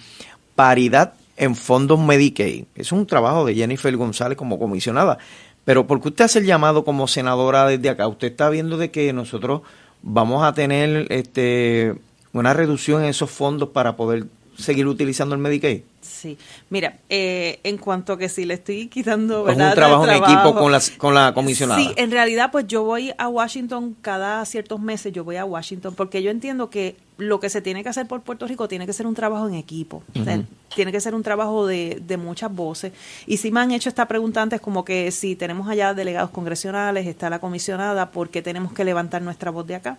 paridad 0.55 1.13
en 1.39 1.55
fondos 1.55 1.99
Medicaid. 1.99 2.65
Es 2.75 2.91
un 2.91 3.07
trabajo 3.07 3.45
de 3.45 3.55
Jennifer 3.55 3.95
González 3.95 4.37
como 4.37 4.59
comisionada. 4.59 5.17
Pero 5.63 5.87
¿por 5.87 6.01
qué 6.01 6.09
usted 6.09 6.25
hace 6.25 6.39
el 6.39 6.45
llamado 6.45 6.83
como 6.83 7.07
senadora 7.07 7.65
desde 7.65 7.89
acá? 7.89 8.07
Usted 8.07 8.27
está 8.27 8.49
viendo 8.49 8.77
de 8.77 8.91
que 8.91 9.11
nosotros 9.13 9.61
vamos 10.03 10.43
a 10.43 10.53
tener 10.53 11.07
este 11.09 11.95
una 12.33 12.53
reducción 12.53 13.03
en 13.03 13.09
esos 13.09 13.31
fondos 13.31 13.69
para 13.69 13.95
poder 13.95 14.25
seguir 14.57 14.85
utilizando 14.87 15.33
el 15.33 15.41
Medicaid. 15.41 15.81
Sí, 16.09 16.37
mira, 16.71 16.97
eh, 17.07 17.59
en 17.63 17.77
cuanto 17.77 18.13
a 18.13 18.17
que 18.17 18.29
si 18.29 18.43
le 18.45 18.55
estoy 18.55 18.87
quitando 18.87 19.41
Es 19.47 19.55
¿verdad? 19.55 19.69
un 19.69 19.75
trabajo 19.75 20.07
en 20.07 20.15
equipo 20.23 20.55
con 20.55 20.71
la, 20.71 20.81
con 20.97 21.13
la 21.13 21.33
comisionada. 21.33 21.79
Sí, 21.79 21.93
en 21.97 22.09
realidad 22.09 22.49
pues 22.51 22.65
yo 22.67 22.83
voy 22.83 23.13
a 23.17 23.27
Washington 23.27 23.95
cada 24.01 24.43
ciertos 24.45 24.79
meses, 24.79 25.13
yo 25.13 25.23
voy 25.23 25.35
a 25.35 25.45
Washington 25.45 25.93
porque 25.95 26.23
yo 26.23 26.31
entiendo 26.31 26.69
que 26.71 26.97
lo 27.17 27.39
que 27.39 27.49
se 27.49 27.61
tiene 27.61 27.83
que 27.83 27.89
hacer 27.89 28.07
por 28.07 28.21
Puerto 28.21 28.47
Rico 28.47 28.67
tiene 28.67 28.85
que 28.85 28.93
ser 28.93 29.05
un 29.05 29.13
trabajo 29.13 29.47
en 29.47 29.53
equipo, 29.53 30.03
O 30.19 30.23
sea, 30.23 30.37
Ujú. 30.37 30.45
tiene 30.73 30.91
que 30.91 31.01
ser 31.01 31.13
un 31.13 31.21
trabajo 31.21 31.67
de, 31.67 32.01
de 32.01 32.17
muchas 32.17 32.51
voces. 32.53 32.93
Y 33.27 33.37
si 33.37 33.51
me 33.51 33.59
han 33.59 33.71
hecho 33.71 33.89
esta 33.89 34.07
pregunta 34.07 34.41
antes 34.41 34.61
como 34.61 34.83
que 34.85 35.11
si 35.11 35.35
tenemos 35.35 35.67
allá 35.69 35.93
delegados 35.93 36.31
congresionales, 36.31 37.05
está 37.07 37.29
la 37.29 37.39
comisionada, 37.39 38.09
¿por 38.11 38.29
qué 38.29 38.41
tenemos 38.41 38.71
que 38.73 38.83
levantar 38.85 39.21
nuestra 39.21 39.51
voz 39.51 39.67
de 39.67 39.75
acá? 39.75 39.97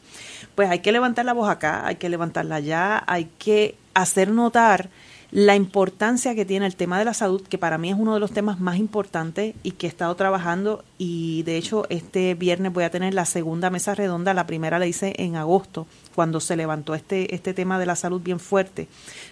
Pues 0.55 0.71
hay 0.71 0.81
que 0.81 0.93
levantar 0.93 1.25
la 1.27 1.35
voz 1.35 1.49
acá, 1.51 1.87
hay 1.87 1.97
que 1.97 2.09
levantarla 2.09 2.57
allá, 2.57 3.05
hay 3.07 3.29
que 3.39 3.77
hacer 3.95 4.31
notar 4.31 4.89
la 5.33 5.55
importancia 5.55 6.35
que 6.35 6.45
tiene 6.45 6.67
el 6.67 6.75
tema 6.75 6.99
de 6.99 7.05
la 7.05 7.15
salud, 7.15 7.43
que 7.43 7.59
para 7.59 7.79
mí 7.79 7.91
es 7.91 7.97
uno 7.97 8.15
de 8.15 8.21
los 8.21 8.33
temas 8.33 8.59
más 8.59 8.79
importantes 8.79 9.55
y 9.63 9.73
que 9.73 9.87
he 9.87 9.89
estado 9.89 10.15
trabajando 10.17 10.85
y 10.99 11.45
de 11.45 11.57
hecho 11.57 11.87
este 11.89 12.35
viernes 12.35 12.73
voy 12.73 12.83
a 12.83 12.91
tener 12.91 13.15
la 13.15 13.25
segunda 13.25 13.71
mesa 13.71 13.95
redonda, 13.95 14.35
la 14.35 14.47
primera 14.47 14.81
la 14.81 14.87
hice 14.87 15.15
en 15.19 15.37
agosto, 15.37 15.87
cuando 16.17 16.41
se 16.41 16.57
levantó 16.57 16.95
este, 16.95 17.33
este 17.35 17.55
tema 17.55 17.79
de 17.79 17.87
la 17.87 17.95
salud 17.95 18.21
bien 18.21 18.41
fuerte. 18.41 18.89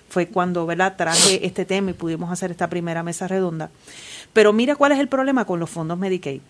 Fue 0.09 0.29
cuando 0.29 0.67
¿verdad? 0.67 0.97
traje 0.97 1.45
este 1.45 1.65
tema 1.65 1.91
y 1.91 1.95
pudimos 1.95 2.31
hacer 2.31 2.53
esta 2.53 2.71
primera 2.71 3.03
mesa 3.03 3.27
redonda. 3.27 3.71
Pero 4.33 4.53
mira 4.53 4.77
cuál 4.77 4.93
es 4.93 5.01
el 5.01 5.09
problema 5.09 5.45
con 5.45 5.59
los 5.59 5.69
fondos 5.69 5.99
Medicaid. 5.99 6.41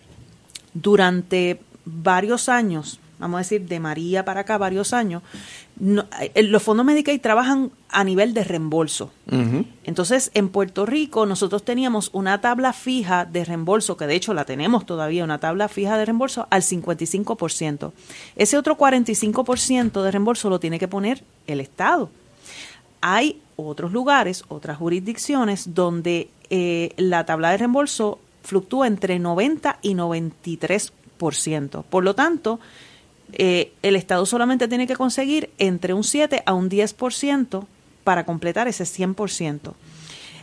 Durante 0.75 1.59
varios 1.85 2.49
años, 2.49 2.99
vamos 3.19 3.37
a 3.37 3.39
decir 3.39 3.67
de 3.67 3.79
María 3.79 4.25
para 4.25 4.41
acá, 4.41 4.57
varios 4.57 4.93
años, 4.93 5.21
no- 5.77 6.05
eh, 6.21 6.41
los 6.43 6.63
fondos 6.63 6.85
Medicaid 6.85 7.21
trabajan 7.21 7.71
a 7.89 8.03
nivel 8.03 8.33
de 8.33 8.43
reembolso. 8.43 9.11
Entonces, 9.83 10.31
en 10.33 10.49
Puerto 10.49 10.85
Rico 10.85 11.25
nosotros 11.25 11.63
teníamos 11.63 12.09
una 12.13 12.41
tabla 12.41 12.73
fija 12.73 13.25
de 13.25 13.45
reembolso, 13.45 13.97
que 13.97 14.07
de 14.07 14.15
hecho 14.15 14.33
la 14.33 14.45
tenemos 14.45 14.85
todavía, 14.85 15.23
una 15.23 15.37
tabla 15.39 15.67
fija 15.67 15.97
de 15.97 16.05
reembolso 16.05 16.47
al 16.49 16.63
55%. 16.63 17.91
Ese 18.35 18.57
otro 18.57 18.77
45% 18.77 20.01
de 20.03 20.11
reembolso 20.11 20.49
lo 20.49 20.59
tiene 20.59 20.79
que 20.79 20.87
poner 20.87 21.23
el 21.47 21.59
Estado. 21.59 22.09
Hay 23.01 23.41
otros 23.55 23.91
lugares, 23.91 24.43
otras 24.49 24.77
jurisdicciones, 24.77 25.73
donde 25.73 26.29
eh, 26.49 26.93
la 26.97 27.25
tabla 27.25 27.51
de 27.51 27.57
reembolso 27.57 28.19
fluctúa 28.43 28.87
entre 28.87 29.19
90 29.19 29.79
y 29.81 29.93
93%. 29.95 31.83
Por 31.89 32.03
lo 32.03 32.15
tanto, 32.15 32.59
eh, 33.33 33.73
el 33.83 33.95
Estado 33.95 34.25
solamente 34.25 34.67
tiene 34.67 34.87
que 34.87 34.95
conseguir 34.95 35.49
entre 35.57 35.93
un 35.93 36.03
7 36.03 36.43
a 36.45 36.53
un 36.53 36.69
10% 36.69 37.65
para 38.03 38.25
completar 38.25 38.67
ese 38.67 38.85
100%. 38.85 39.73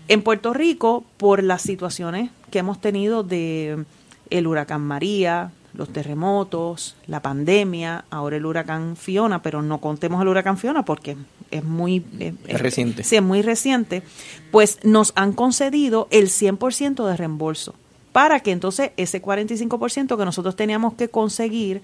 En 0.09 0.22
Puerto 0.22 0.53
Rico, 0.53 1.05
por 1.16 1.43
las 1.43 1.62
situaciones 1.62 2.30
que 2.51 2.61
hemos 2.61 2.80
tenido 2.80 3.22
de 3.22 3.84
el 4.30 4.47
huracán 4.47 4.82
María, 4.82 5.51
los 5.74 5.93
terremotos, 5.93 6.97
la 7.07 7.20
pandemia, 7.20 8.05
ahora 8.11 8.37
el 8.37 8.47
huracán 8.47 8.97
Fiona, 8.97 9.43
pero 9.43 9.62
no 9.62 9.78
contemos 9.78 10.22
el 10.22 10.28
huracán 10.28 10.59
Fiona 10.59 10.84
porque 10.84 11.16
es 11.51 11.64
muy 11.64 12.05
eh, 12.18 12.34
Es 12.47 12.61
reciente. 12.61 13.03
Sí, 13.05 13.16
es 13.16 13.22
muy 13.22 13.43
reciente. 13.43 14.03
Pues 14.51 14.78
nos 14.84 15.12
han 15.16 15.32
concedido 15.32 16.09
el 16.11 16.28
100% 16.28 17.07
de 17.07 17.16
reembolso 17.16 17.74
para 18.12 18.41
que 18.41 18.51
entonces 18.51 18.93
ese 18.97 19.20
45% 19.20 20.16
que 20.16 20.24
nosotros 20.24 20.57
teníamos 20.57 20.95
que 20.95 21.09
conseguir 21.09 21.82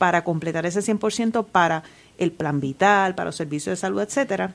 para 0.00 0.24
completar 0.24 0.64
ese 0.64 0.80
100% 0.80 1.44
para 1.44 1.82
el 2.16 2.32
plan 2.32 2.58
vital, 2.58 3.14
para 3.14 3.28
los 3.28 3.36
servicios 3.36 3.74
de 3.74 3.76
salud, 3.76 4.00
etcétera, 4.00 4.54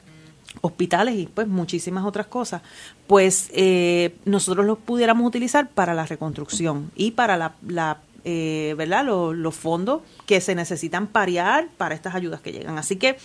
hospitales 0.61 1.13
y 1.19 1.27
pues 1.27 1.47
muchísimas 1.47 2.03
otras 2.03 2.25
cosas, 2.25 2.63
pues 3.05 3.51
eh, 3.53 4.15
nosotros 4.25 4.65
los 4.65 4.79
pudiéramos 4.79 5.27
utilizar 5.27 5.69
para 5.69 5.93
la 5.93 6.07
reconstrucción 6.07 6.89
y 6.95 7.11
para 7.11 7.37
la, 7.37 7.53
la, 7.67 7.99
eh, 8.23 8.73
¿verdad? 8.75 9.05
Los, 9.05 9.53
fondos 9.53 10.01
que 10.25 10.41
se 10.41 10.55
necesitan 10.55 11.05
parear 11.05 11.67
para 11.77 11.93
estas 11.93 12.15
ayudas 12.15 12.41
que 12.41 12.51
llegan. 12.51 12.79
Así 12.79 12.95
que, 12.95 13.17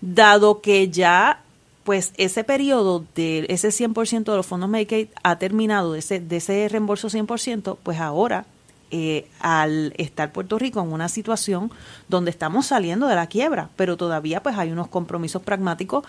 dado 0.00 0.62
que 0.62 0.88
ya 0.88 1.42
pues 1.84 2.14
ese 2.16 2.44
periodo 2.44 3.04
de 3.14 3.44
ese 3.50 3.68
100% 3.68 4.24
de 4.24 4.36
los 4.36 4.46
fondos 4.46 4.70
Medicaid 4.70 5.08
ha 5.22 5.38
terminado, 5.38 5.92
de 5.92 5.98
ese, 5.98 6.18
de 6.18 6.38
ese 6.38 6.66
reembolso 6.70 7.08
100%, 7.08 7.76
pues 7.82 7.98
ahora 7.98 8.46
eh, 8.90 9.28
al 9.40 9.92
estar 9.98 10.32
Puerto 10.32 10.58
Rico 10.58 10.80
en 10.80 10.92
una 10.92 11.08
situación 11.08 11.70
donde 12.08 12.30
estamos 12.30 12.66
saliendo 12.66 13.06
de 13.06 13.14
la 13.14 13.26
quiebra, 13.26 13.70
pero 13.76 13.96
todavía 13.96 14.42
pues 14.42 14.56
hay 14.56 14.72
unos 14.72 14.88
compromisos 14.88 15.42
pragmáticos 15.42 16.04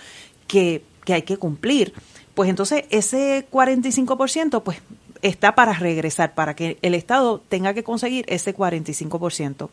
que, 0.48 0.84
que 1.06 1.14
hay 1.14 1.22
que 1.24 1.38
cumplir. 1.38 1.94
Pues 2.36 2.50
entonces 2.50 2.86
ese 2.90 3.48
45% 3.52 4.64
pues 4.64 4.82
está 5.22 5.56
para 5.56 5.74
regresar, 5.74 6.34
para 6.34 6.56
que 6.56 6.78
el 6.82 6.96
Estado 6.96 7.42
tenga 7.50 7.74
que 7.74 7.84
conseguir 7.84 8.26
ese 8.28 8.56
45%, 8.56 9.70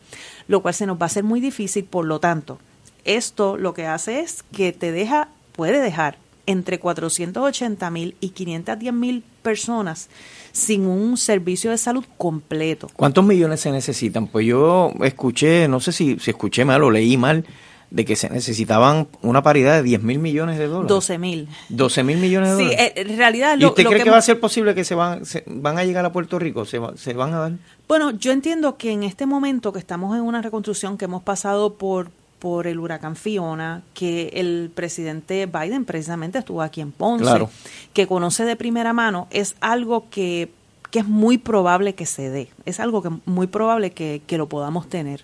lo 0.47 0.61
cual 0.61 0.73
se 0.73 0.85
nos 0.85 0.97
va 0.97 1.03
a 1.03 1.05
hacer 1.05 1.23
muy 1.23 1.39
difícil, 1.39 1.85
por 1.85 2.05
lo 2.05 2.19
tanto, 2.19 2.59
esto 3.05 3.57
lo 3.57 3.73
que 3.73 3.87
hace 3.87 4.19
es 4.19 4.43
que 4.51 4.73
te 4.73 4.91
deja, 4.91 5.29
puede 5.53 5.79
dejar 5.79 6.17
entre 6.45 6.79
480 6.79 7.89
mil 7.91 8.15
y 8.19 8.29
510 8.29 8.93
mil 8.93 9.23
personas 9.51 10.09
sin 10.51 10.85
un 10.85 11.15
servicio 11.17 11.71
de 11.71 11.77
salud 11.77 12.03
completo. 12.17 12.89
¿Cuántos 12.95 13.23
millones 13.23 13.61
se 13.61 13.71
necesitan? 13.71 14.27
Pues 14.27 14.45
yo 14.45 14.91
escuché, 15.03 15.67
no 15.69 15.79
sé 15.79 15.91
si, 15.93 16.19
si 16.19 16.31
escuché 16.31 16.65
mal 16.65 16.83
o 16.83 16.91
leí 16.91 17.15
mal, 17.15 17.45
de 17.89 18.03
que 18.03 18.17
se 18.17 18.29
necesitaban 18.29 19.07
una 19.21 19.41
paridad 19.41 19.75
de 19.77 19.83
10 19.83 20.03
mil 20.03 20.19
millones 20.19 20.57
de 20.57 20.67
dólares. 20.67 20.89
12 20.89 21.17
mil. 21.19 21.47
12 21.69 22.03
mil 22.03 22.17
millones 22.17 22.49
de 22.49 22.57
Sí, 22.57 22.63
dólares. 22.65 22.91
eh, 22.97 23.01
en 23.07 23.17
realidad 23.17 23.57
¿Y 23.57 23.63
usted 23.65 23.83
lo 23.85 23.89
cree 23.91 24.03
que, 24.03 24.09
va 24.09 24.17
a 24.17 24.21
ser 24.21 24.39
posible 24.41 24.75
que 24.75 24.83
se 24.83 24.93
van, 24.95 25.25
se 25.25 25.43
van 25.47 25.77
a 25.77 25.85
llegar 25.85 26.03
a 26.03 26.11
Puerto 26.11 26.37
Rico? 26.37 26.65
¿Se, 26.65 26.79
va- 26.79 26.97
se 26.97 27.13
van 27.13 27.33
a 27.33 27.39
dar? 27.39 27.51
Bueno, 27.87 28.11
yo 28.11 28.33
entiendo 28.33 28.75
que 28.77 28.91
en 28.91 29.03
este 29.03 29.25
momento 29.25 29.71
que 29.71 29.79
estamos 29.79 30.17
en 30.17 30.23
una 30.23 30.41
reconstrucción, 30.41 30.97
que 30.97 31.05
hemos 31.05 31.23
pasado 31.23 31.75
por, 31.75 32.09
por 32.39 32.67
el 32.67 32.79
huracán 32.79 33.15
Fiona, 33.15 33.81
que 33.93 34.29
el 34.33 34.71
presidente 34.73 35.45
Biden 35.47 35.85
precisamente 35.85 36.37
estuvo 36.39 36.61
aquí 36.61 36.81
en 36.81 36.91
Ponce, 36.91 37.23
Claro. 37.23 37.49
que 37.93 38.05
conoce 38.07 38.45
de 38.45 38.55
primera 38.55 38.93
mano, 38.93 39.27
es 39.31 39.55
algo 39.59 40.09
que, 40.11 40.51
que 40.91 40.99
es 40.99 41.05
muy 41.07 41.37
probable 41.39 41.95
que 41.95 42.05
se 42.05 42.29
dé, 42.29 42.49
es 42.65 42.79
algo 42.79 43.01
que 43.01 43.09
muy 43.25 43.47
probable 43.47 43.91
que, 43.91 44.21
que 44.27 44.37
lo 44.37 44.47
podamos 44.47 44.87
tener. 44.87 45.23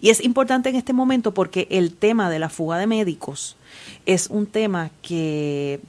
Y 0.00 0.08
es 0.10 0.24
importante 0.24 0.70
en 0.70 0.76
este 0.76 0.92
momento 0.94 1.34
porque 1.34 1.68
el 1.70 1.92
tema 1.94 2.30
de 2.30 2.38
la 2.38 2.48
fuga 2.48 2.78
de 2.78 2.86
médicos 2.86 3.56
es 4.06 4.28
un 4.28 4.46
tema 4.46 4.90
que, 5.02 5.80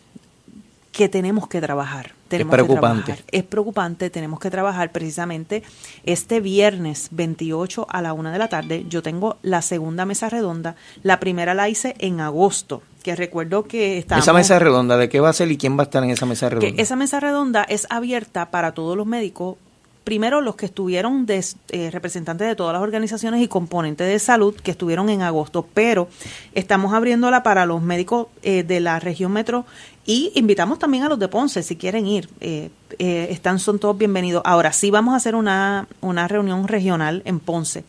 que 0.91 1.07
tenemos 1.07 1.47
que 1.47 1.61
trabajar. 1.61 2.16
Tenemos 2.27 2.51
que 2.51 2.55
preocupante. 2.55 3.03
trabajar. 3.03 3.25
Es 3.31 3.43
preocupante, 3.43 4.09
tenemos 4.09 4.39
que 4.39 4.49
trabajar 4.49 4.91
precisamente 4.91 5.63
este 6.03 6.39
viernes 6.39 7.09
28 7.11 7.87
a 7.89 8.01
la 8.01 8.13
una 8.13 8.31
de 8.31 8.39
la 8.39 8.49
tarde. 8.49 8.85
Yo 8.89 9.01
tengo 9.01 9.37
la 9.41 9.61
segunda 9.61 10.05
mesa 10.05 10.29
redonda. 10.29 10.75
La 11.03 11.19
primera 11.19 11.53
la 11.53 11.69
hice 11.69 11.95
en 11.99 12.19
agosto, 12.19 12.81
que 13.03 13.15
recuerdo 13.15 13.63
que 13.63 13.97
estábamos... 13.97 14.25
Esa 14.25 14.33
mesa 14.33 14.59
redonda, 14.59 14.97
¿de 14.97 15.09
qué 15.09 15.19
va 15.19 15.29
a 15.29 15.33
ser 15.33 15.51
y 15.51 15.57
quién 15.57 15.77
va 15.77 15.81
a 15.81 15.85
estar 15.85 16.03
en 16.03 16.09
esa 16.09 16.25
mesa 16.25 16.49
redonda? 16.49 16.75
Que 16.75 16.81
esa 16.81 16.95
mesa 16.95 17.19
redonda 17.19 17.63
es 17.63 17.87
abierta 17.89 18.51
para 18.51 18.73
todos 18.73 18.97
los 18.97 19.05
médicos. 19.05 19.55
Primero, 20.03 20.39
los 20.39 20.55
que 20.55 20.67
estuvieron 20.67 21.25
de, 21.25 21.43
eh, 21.69 21.91
representantes 21.91 22.47
de 22.47 22.55
todas 22.55 22.71
las 22.71 22.81
organizaciones 22.81 23.41
y 23.41 23.49
componentes 23.49 24.07
de 24.07 24.19
salud 24.19 24.55
que 24.55 24.71
estuvieron 24.71 25.09
en 25.09 25.21
agosto, 25.21 25.67
pero 25.73 26.07
estamos 26.53 26.93
abriéndola 26.93 27.43
para 27.43 27.65
los 27.65 27.81
médicos 27.81 28.27
eh, 28.41 28.63
de 28.63 28.79
la 28.79 29.01
región 29.01 29.33
metro 29.33 29.65
y 30.07 30.31
invitamos 30.35 30.79
también 30.79 31.03
a 31.03 31.09
los 31.09 31.19
de 31.19 31.27
Ponce 31.27 31.61
si 31.61 31.75
quieren 31.75 32.07
ir. 32.07 32.29
Eh, 32.39 32.69
eh, 32.97 33.27
están, 33.29 33.59
son 33.59 33.77
todos 33.77 33.97
bienvenidos. 33.97 34.41
Ahora 34.45 34.71
sí 34.71 34.89
vamos 34.89 35.13
a 35.13 35.17
hacer 35.17 35.35
una, 35.35 35.85
una 35.99 36.29
reunión 36.29 36.65
regional 36.65 37.21
en 37.25 37.41
Ponce. 37.41 37.83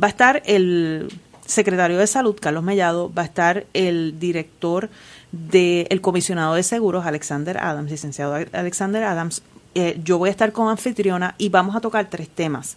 Va 0.00 0.06
a 0.06 0.10
estar 0.10 0.42
el 0.46 1.12
secretario 1.44 1.98
de 1.98 2.06
Salud, 2.06 2.36
Carlos 2.40 2.62
Mellado, 2.62 3.12
va 3.12 3.22
a 3.22 3.24
estar 3.24 3.66
el 3.74 4.18
director 4.20 4.88
del 5.32 6.00
comisionado 6.00 6.54
de 6.54 6.62
seguros, 6.62 7.04
Alexander 7.04 7.58
Adams, 7.58 7.90
licenciado 7.90 8.34
Alexander 8.52 9.02
Adams. 9.02 9.42
Eh, 9.74 10.00
yo 10.04 10.18
voy 10.18 10.28
a 10.28 10.30
estar 10.30 10.52
con 10.52 10.68
anfitriona 10.68 11.34
y 11.36 11.48
vamos 11.48 11.74
a 11.74 11.80
tocar 11.80 12.08
tres 12.08 12.28
temas. 12.28 12.76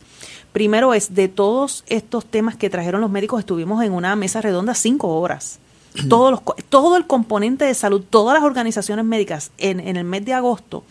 Primero 0.52 0.96
es, 0.96 1.14
de 1.14 1.28
todos 1.28 1.84
estos 1.88 2.26
temas 2.26 2.58
que 2.58 2.72
trajeron 2.72 3.02
los 3.02 3.12
médicos, 3.12 3.40
estuvimos 3.40 3.84
en 3.84 3.94
una 3.94 4.16
mesa 4.16 4.42
redonda 4.42 4.74
cinco 4.74 5.20
horas. 5.20 5.60
Todos 6.10 6.32
los, 6.32 6.42
todo 6.70 6.98
el 6.98 7.08
componente 7.08 7.66
de 7.66 7.74
salud, 7.74 8.04
todas 8.10 8.36
las 8.36 8.44
organizaciones 8.44 9.06
médicas 9.06 9.52
en, 9.58 9.80
en 9.80 9.98
el 9.98 10.04
mes 10.04 10.24
de 10.26 10.34
agosto 10.34 10.84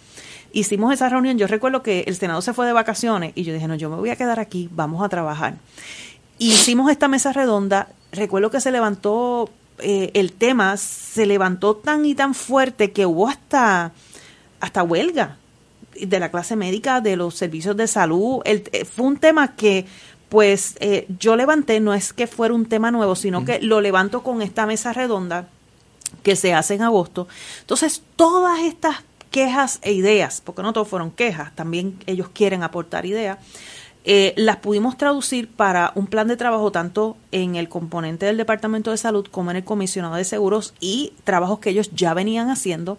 hicimos 0.53 0.93
esa 0.93 1.09
reunión. 1.09 1.39
Yo 1.39 1.47
recuerdo 1.47 1.83
que 1.83 2.05
el 2.07 2.17
Senado 2.17 2.43
se 2.43 2.53
fue 2.53 2.67
de 2.67 2.73
vacaciones 2.73 3.33
y 3.35 3.45
yo 3.45 3.53
dije, 3.53 3.69
no, 3.69 3.75
yo 3.75 3.91
me 3.91 3.97
voy 3.97 4.11
a 4.11 4.17
quedar 4.17 4.41
aquí, 4.41 4.69
vamos 4.73 5.05
a 5.05 5.09
trabajar. 5.09 5.57
Hicimos 6.39 6.91
esta 6.91 7.09
mesa 7.09 7.33
redonda. 7.33 7.89
Recuerdo 8.13 8.51
que 8.51 8.61
se 8.61 8.71
levantó 8.71 9.51
eh, 9.81 10.11
el 10.15 10.33
tema 10.33 10.77
se 10.77 11.27
levantó 11.27 11.77
tan 11.77 12.05
y 12.05 12.15
tan 12.15 12.35
fuerte 12.35 12.91
que 12.91 13.07
hubo 13.07 13.29
hasta, 13.29 13.93
hasta 14.61 14.83
huelga 14.83 15.37
de 16.01 16.21
la 16.21 16.31
clase 16.31 16.57
médica, 16.57 17.01
de 17.01 17.17
los 17.17 17.35
servicios 17.35 17.77
de 17.77 17.87
salud. 17.87 18.41
Eh, 18.45 18.85
fue 18.85 19.07
un 19.07 19.17
tema 19.17 19.55
que 19.55 19.87
pues 20.29 20.77
eh, 20.81 21.07
yo 21.19 21.37
levanté, 21.37 21.81
no 21.81 21.95
es 21.95 22.13
que 22.13 22.27
fuera 22.27 22.55
un 22.55 22.67
tema 22.67 22.91
nuevo, 22.91 23.17
sino 23.17 23.45
que 23.45 23.61
lo 23.61 23.81
levanto 23.81 24.23
con 24.23 24.43
esta 24.43 24.67
mesa 24.67 24.93
redonda 24.93 25.49
que 26.23 26.37
se 26.37 26.55
hace 26.55 26.75
en 26.75 26.83
agosto. 26.83 27.29
Entonces, 27.61 28.03
todas 28.17 28.61
estas 28.61 28.97
quejas 29.31 29.79
e 29.83 29.93
ideas, 29.93 30.43
porque 30.45 30.63
no 30.63 30.73
todos 30.73 30.89
fueron 30.89 31.11
quejas, 31.11 31.55
también 31.55 31.99
ellos 32.07 32.29
quieren 32.33 32.63
aportar 32.63 33.07
ideas, 33.07 33.39
eh, 34.11 34.33
las 34.39 34.57
pudimos 34.57 34.97
traducir 34.97 35.49
para 35.49 35.93
un 35.95 36.07
plan 36.07 36.29
de 36.29 36.39
trabajo 36.39 36.73
tanto 36.73 37.19
en 37.31 37.57
el 37.57 37.69
componente 37.69 38.25
del 38.25 38.39
Departamento 38.39 38.91
de 38.91 38.97
Salud 38.97 39.27
como 39.31 39.51
en 39.51 39.59
el 39.59 39.65
Comisionado 39.65 40.15
de 40.15 40.25
Seguros 40.25 40.73
y 40.81 41.13
trabajos 41.25 41.59
que 41.59 41.69
ellos 41.69 41.91
ya 41.95 42.15
venían 42.15 42.49
haciendo. 42.49 42.97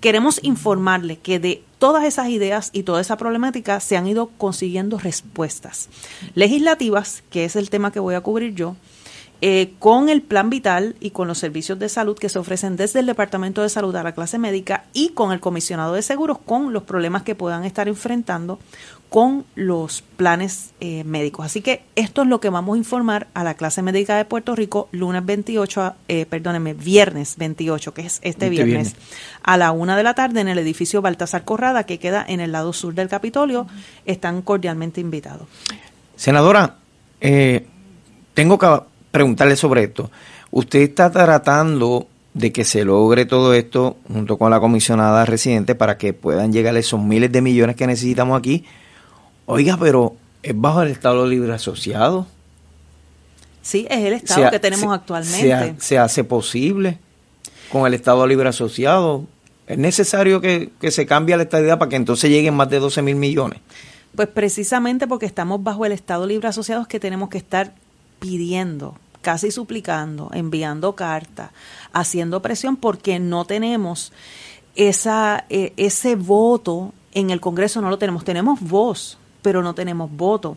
Queremos 0.00 0.38
informarles 0.42 1.16
que 1.16 1.38
de 1.38 1.64
todas 1.78 2.04
esas 2.04 2.28
ideas 2.28 2.68
y 2.74 2.82
toda 2.82 3.00
esa 3.00 3.16
problemática 3.16 3.80
se 3.80 3.96
han 3.96 4.06
ido 4.06 4.32
consiguiendo 4.36 4.98
respuestas 4.98 5.88
legislativas, 6.34 7.24
que 7.30 7.46
es 7.46 7.56
el 7.56 7.70
tema 7.70 7.90
que 7.90 8.00
voy 8.00 8.14
a 8.14 8.20
cubrir 8.20 8.54
yo, 8.54 8.76
eh, 9.42 9.72
con 9.78 10.10
el 10.10 10.20
plan 10.20 10.50
vital 10.50 10.94
y 11.00 11.12
con 11.12 11.26
los 11.26 11.38
servicios 11.38 11.78
de 11.78 11.88
salud 11.88 12.18
que 12.18 12.28
se 12.28 12.38
ofrecen 12.38 12.76
desde 12.76 13.00
el 13.00 13.06
Departamento 13.06 13.62
de 13.62 13.70
Salud 13.70 13.96
a 13.96 14.02
la 14.02 14.12
clase 14.12 14.36
médica 14.36 14.84
y 14.92 15.10
con 15.10 15.32
el 15.32 15.40
comisionado 15.40 15.94
de 15.94 16.02
seguros 16.02 16.36
con 16.44 16.74
los 16.74 16.82
problemas 16.82 17.22
que 17.22 17.34
puedan 17.34 17.64
estar 17.64 17.88
enfrentando 17.88 18.58
con 19.10 19.44
los 19.56 20.02
planes 20.16 20.70
eh, 20.80 21.02
médicos. 21.02 21.44
Así 21.44 21.62
que 21.62 21.82
esto 21.96 22.22
es 22.22 22.28
lo 22.28 22.40
que 22.40 22.48
vamos 22.48 22.76
a 22.76 22.78
informar 22.78 23.26
a 23.34 23.42
la 23.42 23.54
clase 23.54 23.82
médica 23.82 24.16
de 24.16 24.24
Puerto 24.24 24.54
Rico 24.54 24.88
lunes 24.92 25.26
28, 25.26 25.94
eh, 26.06 26.26
perdónenme, 26.26 26.74
viernes 26.74 27.36
28, 27.36 27.92
que 27.92 28.02
es 28.02 28.14
este, 28.14 28.28
Este 28.28 28.48
viernes, 28.50 28.94
viernes. 28.94 28.96
a 29.42 29.56
la 29.56 29.72
una 29.72 29.96
de 29.96 30.04
la 30.04 30.14
tarde 30.14 30.40
en 30.40 30.46
el 30.48 30.58
edificio 30.58 31.02
Baltasar 31.02 31.44
Corrada, 31.44 31.84
que 31.84 31.98
queda 31.98 32.24
en 32.26 32.38
el 32.38 32.52
lado 32.52 32.72
sur 32.72 32.94
del 32.94 33.08
Capitolio. 33.08 33.66
Están 34.06 34.42
cordialmente 34.42 35.00
invitados. 35.00 35.48
Senadora, 36.14 36.76
eh, 37.20 37.66
tengo 38.32 38.58
que 38.58 38.80
preguntarle 39.10 39.56
sobre 39.56 39.84
esto. 39.84 40.08
Usted 40.52 40.82
está 40.82 41.10
tratando 41.10 42.06
de 42.32 42.52
que 42.52 42.64
se 42.64 42.84
logre 42.84 43.26
todo 43.26 43.54
esto 43.54 43.96
junto 44.06 44.38
con 44.38 44.52
la 44.52 44.60
comisionada 44.60 45.24
residente 45.24 45.74
para 45.74 45.98
que 45.98 46.12
puedan 46.12 46.52
llegar 46.52 46.76
esos 46.76 47.02
miles 47.02 47.32
de 47.32 47.42
millones 47.42 47.74
que 47.74 47.88
necesitamos 47.88 48.38
aquí. 48.38 48.64
Oiga, 49.46 49.76
pero 49.78 50.16
es 50.42 50.58
bajo 50.58 50.82
el 50.82 50.88
Estado 50.90 51.26
Libre 51.26 51.52
Asociado. 51.52 52.26
Sí, 53.62 53.86
es 53.90 53.98
el 53.98 54.14
estado 54.14 54.46
ha- 54.46 54.50
que 54.50 54.58
tenemos 54.58 54.88
se- 54.88 54.94
actualmente. 54.94 55.40
Se, 55.40 55.52
ha- 55.52 55.74
se 55.78 55.98
hace 55.98 56.24
posible 56.24 56.98
con 57.70 57.86
el 57.86 57.94
Estado 57.94 58.26
Libre 58.26 58.48
Asociado. 58.48 59.24
Es 59.66 59.78
necesario 59.78 60.40
que, 60.40 60.70
que 60.80 60.90
se 60.90 61.06
cambie 61.06 61.36
la 61.36 61.44
estadidad 61.44 61.78
para 61.78 61.88
que 61.88 61.96
entonces 61.96 62.30
lleguen 62.30 62.54
más 62.54 62.70
de 62.70 62.78
12 62.80 63.02
mil 63.02 63.16
millones. 63.16 63.60
Pues 64.16 64.26
precisamente 64.28 65.06
porque 65.06 65.26
estamos 65.26 65.62
bajo 65.62 65.84
el 65.86 65.92
Estado 65.92 66.26
Libre 66.26 66.48
Asociados 66.48 66.88
que 66.88 66.98
tenemos 66.98 67.28
que 67.28 67.38
estar 67.38 67.74
pidiendo, 68.18 68.96
casi 69.20 69.50
suplicando, 69.52 70.30
enviando 70.32 70.96
cartas, 70.96 71.50
haciendo 71.92 72.42
presión 72.42 72.76
porque 72.76 73.20
no 73.20 73.44
tenemos 73.44 74.12
esa, 74.74 75.44
eh, 75.48 75.72
ese 75.76 76.16
voto 76.16 76.92
en 77.12 77.30
el 77.30 77.40
Congreso, 77.40 77.80
no 77.80 77.90
lo 77.90 77.98
tenemos. 77.98 78.24
Tenemos 78.24 78.60
voz, 78.60 79.16
pero 79.42 79.62
no 79.62 79.74
tenemos 79.74 80.10
voto. 80.10 80.56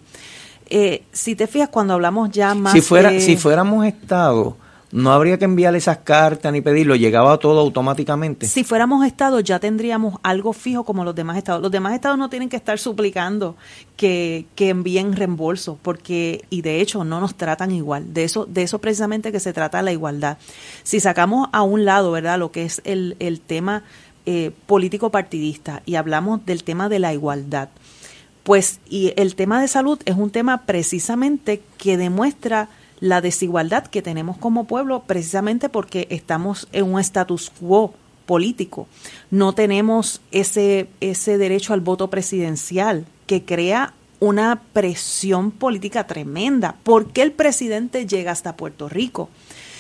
Eh, 0.69 1.03
si 1.11 1.36
te 1.36 1.47
fijas, 1.47 1.69
cuando 1.69 1.93
hablamos 1.93 2.31
ya 2.31 2.55
más 2.55 2.73
Si, 2.73 2.81
fuera, 2.81 3.11
de- 3.11 3.21
si 3.21 3.36
fuéramos 3.38 3.86
Estado, 3.86 4.55
no 4.91 5.11
habría 5.11 5.38
que 5.39 5.45
enviar 5.45 5.75
esas 5.75 5.97
cartas 5.99 6.53
ni 6.53 6.61
pedirlo, 6.61 6.95
llegaba 6.95 7.38
todo 7.39 7.59
automáticamente. 7.59 8.45
Si 8.45 8.63
fuéramos 8.63 9.05
Estado 9.05 9.39
ya 9.39 9.59
tendríamos 9.59 10.19
algo 10.23 10.53
fijo 10.53 10.84
como 10.84 11.03
los 11.03 11.15
demás 11.15 11.38
Estados. 11.38 11.61
Los 11.63 11.71
demás 11.71 11.93
Estados 11.93 12.17
no 12.17 12.29
tienen 12.29 12.47
que 12.47 12.55
estar 12.57 12.77
suplicando 12.79 13.55
que, 13.97 14.45
que 14.55 14.69
envíen 14.69 15.13
reembolso, 15.13 15.79
porque, 15.81 16.45
y 16.51 16.61
de 16.61 16.79
hecho 16.79 17.03
no 17.03 17.19
nos 17.19 17.36
tratan 17.36 17.71
igual. 17.71 18.13
De 18.13 18.23
eso, 18.23 18.45
de 18.45 18.63
eso 18.63 18.79
precisamente 18.79 19.31
que 19.31 19.39
se 19.39 19.51
trata 19.51 19.81
la 19.81 19.91
igualdad. 19.91 20.38
Si 20.84 20.99
sacamos 20.99 21.49
a 21.51 21.63
un 21.63 21.86
lado, 21.86 22.11
¿verdad?, 22.11 22.38
lo 22.39 22.51
que 22.51 22.63
es 22.63 22.81
el, 22.86 23.15
el 23.19 23.41
tema 23.41 23.84
eh, 24.25 24.51
político 24.67 25.09
partidista 25.09 25.81
y 25.86 25.95
hablamos 25.95 26.45
del 26.45 26.63
tema 26.63 26.88
de 26.88 26.99
la 26.99 27.13
igualdad, 27.13 27.69
pues 28.43 28.79
y 28.89 29.13
el 29.15 29.35
tema 29.35 29.61
de 29.61 29.67
salud 29.67 29.99
es 30.05 30.15
un 30.15 30.29
tema 30.29 30.65
precisamente 30.65 31.61
que 31.77 31.97
demuestra 31.97 32.69
la 32.99 33.21
desigualdad 33.21 33.87
que 33.87 34.01
tenemos 34.01 34.37
como 34.37 34.65
pueblo 34.65 35.03
precisamente 35.05 35.69
porque 35.69 36.07
estamos 36.09 36.67
en 36.71 36.93
un 36.93 36.99
status 36.99 37.51
quo 37.59 37.93
político. 38.25 38.87
No 39.31 39.53
tenemos 39.53 40.21
ese, 40.31 40.87
ese 41.01 41.37
derecho 41.37 41.73
al 41.73 41.81
voto 41.81 42.09
presidencial 42.09 43.05
que 43.27 43.43
crea 43.43 43.93
una 44.19 44.61
presión 44.71 45.51
política 45.51 46.07
tremenda. 46.07 46.75
¿Por 46.83 47.07
qué 47.07 47.23
el 47.23 47.33
presidente 47.33 48.05
llega 48.07 48.31
hasta 48.31 48.55
Puerto 48.55 48.87
Rico? 48.87 49.29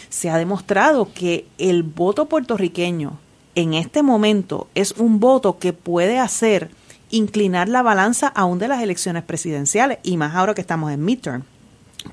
Se 0.09 0.29
ha 0.29 0.37
demostrado 0.37 1.09
que 1.13 1.45
el 1.57 1.83
voto 1.83 2.25
puertorriqueño 2.27 3.19
en 3.55 3.73
este 3.73 4.03
momento 4.03 4.67
es 4.75 4.91
un 4.93 5.19
voto 5.19 5.59
que 5.59 5.73
puede 5.73 6.19
hacer 6.19 6.69
inclinar 7.13 7.69
la 7.69 7.83
balanza 7.83 8.27
aún 8.27 8.59
de 8.59 8.67
las 8.67 8.81
elecciones 8.81 9.23
presidenciales 9.23 9.99
y 10.03 10.17
más 10.17 10.35
ahora 10.35 10.53
que 10.53 10.61
estamos 10.61 10.91
en 10.91 11.05
midterm. 11.05 11.43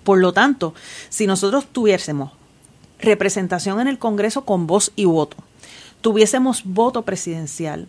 Por 0.04 0.18
lo 0.18 0.32
tanto, 0.32 0.74
si 1.08 1.26
nosotros 1.26 1.66
tuviésemos 1.72 2.32
representación 3.00 3.80
en 3.80 3.88
el 3.88 3.98
Congreso 3.98 4.44
con 4.44 4.66
voz 4.66 4.92
y 4.96 5.06
voto, 5.06 5.38
tuviésemos 6.02 6.62
voto 6.64 7.02
presidencial, 7.02 7.88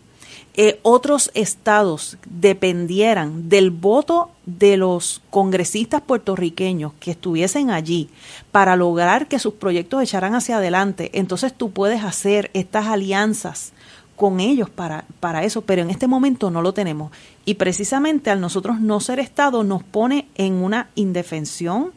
eh, 0.53 0.79
otros 0.83 1.31
estados 1.33 2.17
dependieran 2.25 3.49
del 3.49 3.71
voto 3.71 4.31
de 4.45 4.77
los 4.77 5.21
congresistas 5.29 6.01
puertorriqueños 6.01 6.93
que 6.99 7.11
estuviesen 7.11 7.69
allí 7.69 8.09
para 8.51 8.75
lograr 8.75 9.27
que 9.27 9.39
sus 9.39 9.53
proyectos 9.53 10.01
echaran 10.01 10.33
hacia 10.33 10.57
adelante, 10.57 11.11
entonces 11.13 11.53
tú 11.53 11.71
puedes 11.71 12.03
hacer 12.03 12.51
estas 12.53 12.87
alianzas 12.87 13.73
con 14.21 14.39
ellos 14.39 14.69
para, 14.69 15.05
para 15.19 15.43
eso, 15.45 15.61
pero 15.61 15.81
en 15.81 15.89
este 15.89 16.05
momento 16.05 16.51
no 16.51 16.61
lo 16.61 16.75
tenemos. 16.75 17.11
Y 17.43 17.55
precisamente 17.55 18.29
al 18.29 18.39
nosotros 18.39 18.79
no 18.79 18.99
ser 18.99 19.17
Estado 19.17 19.63
nos 19.63 19.81
pone 19.81 20.27
en 20.35 20.53
una 20.61 20.89
indefensión 20.93 21.91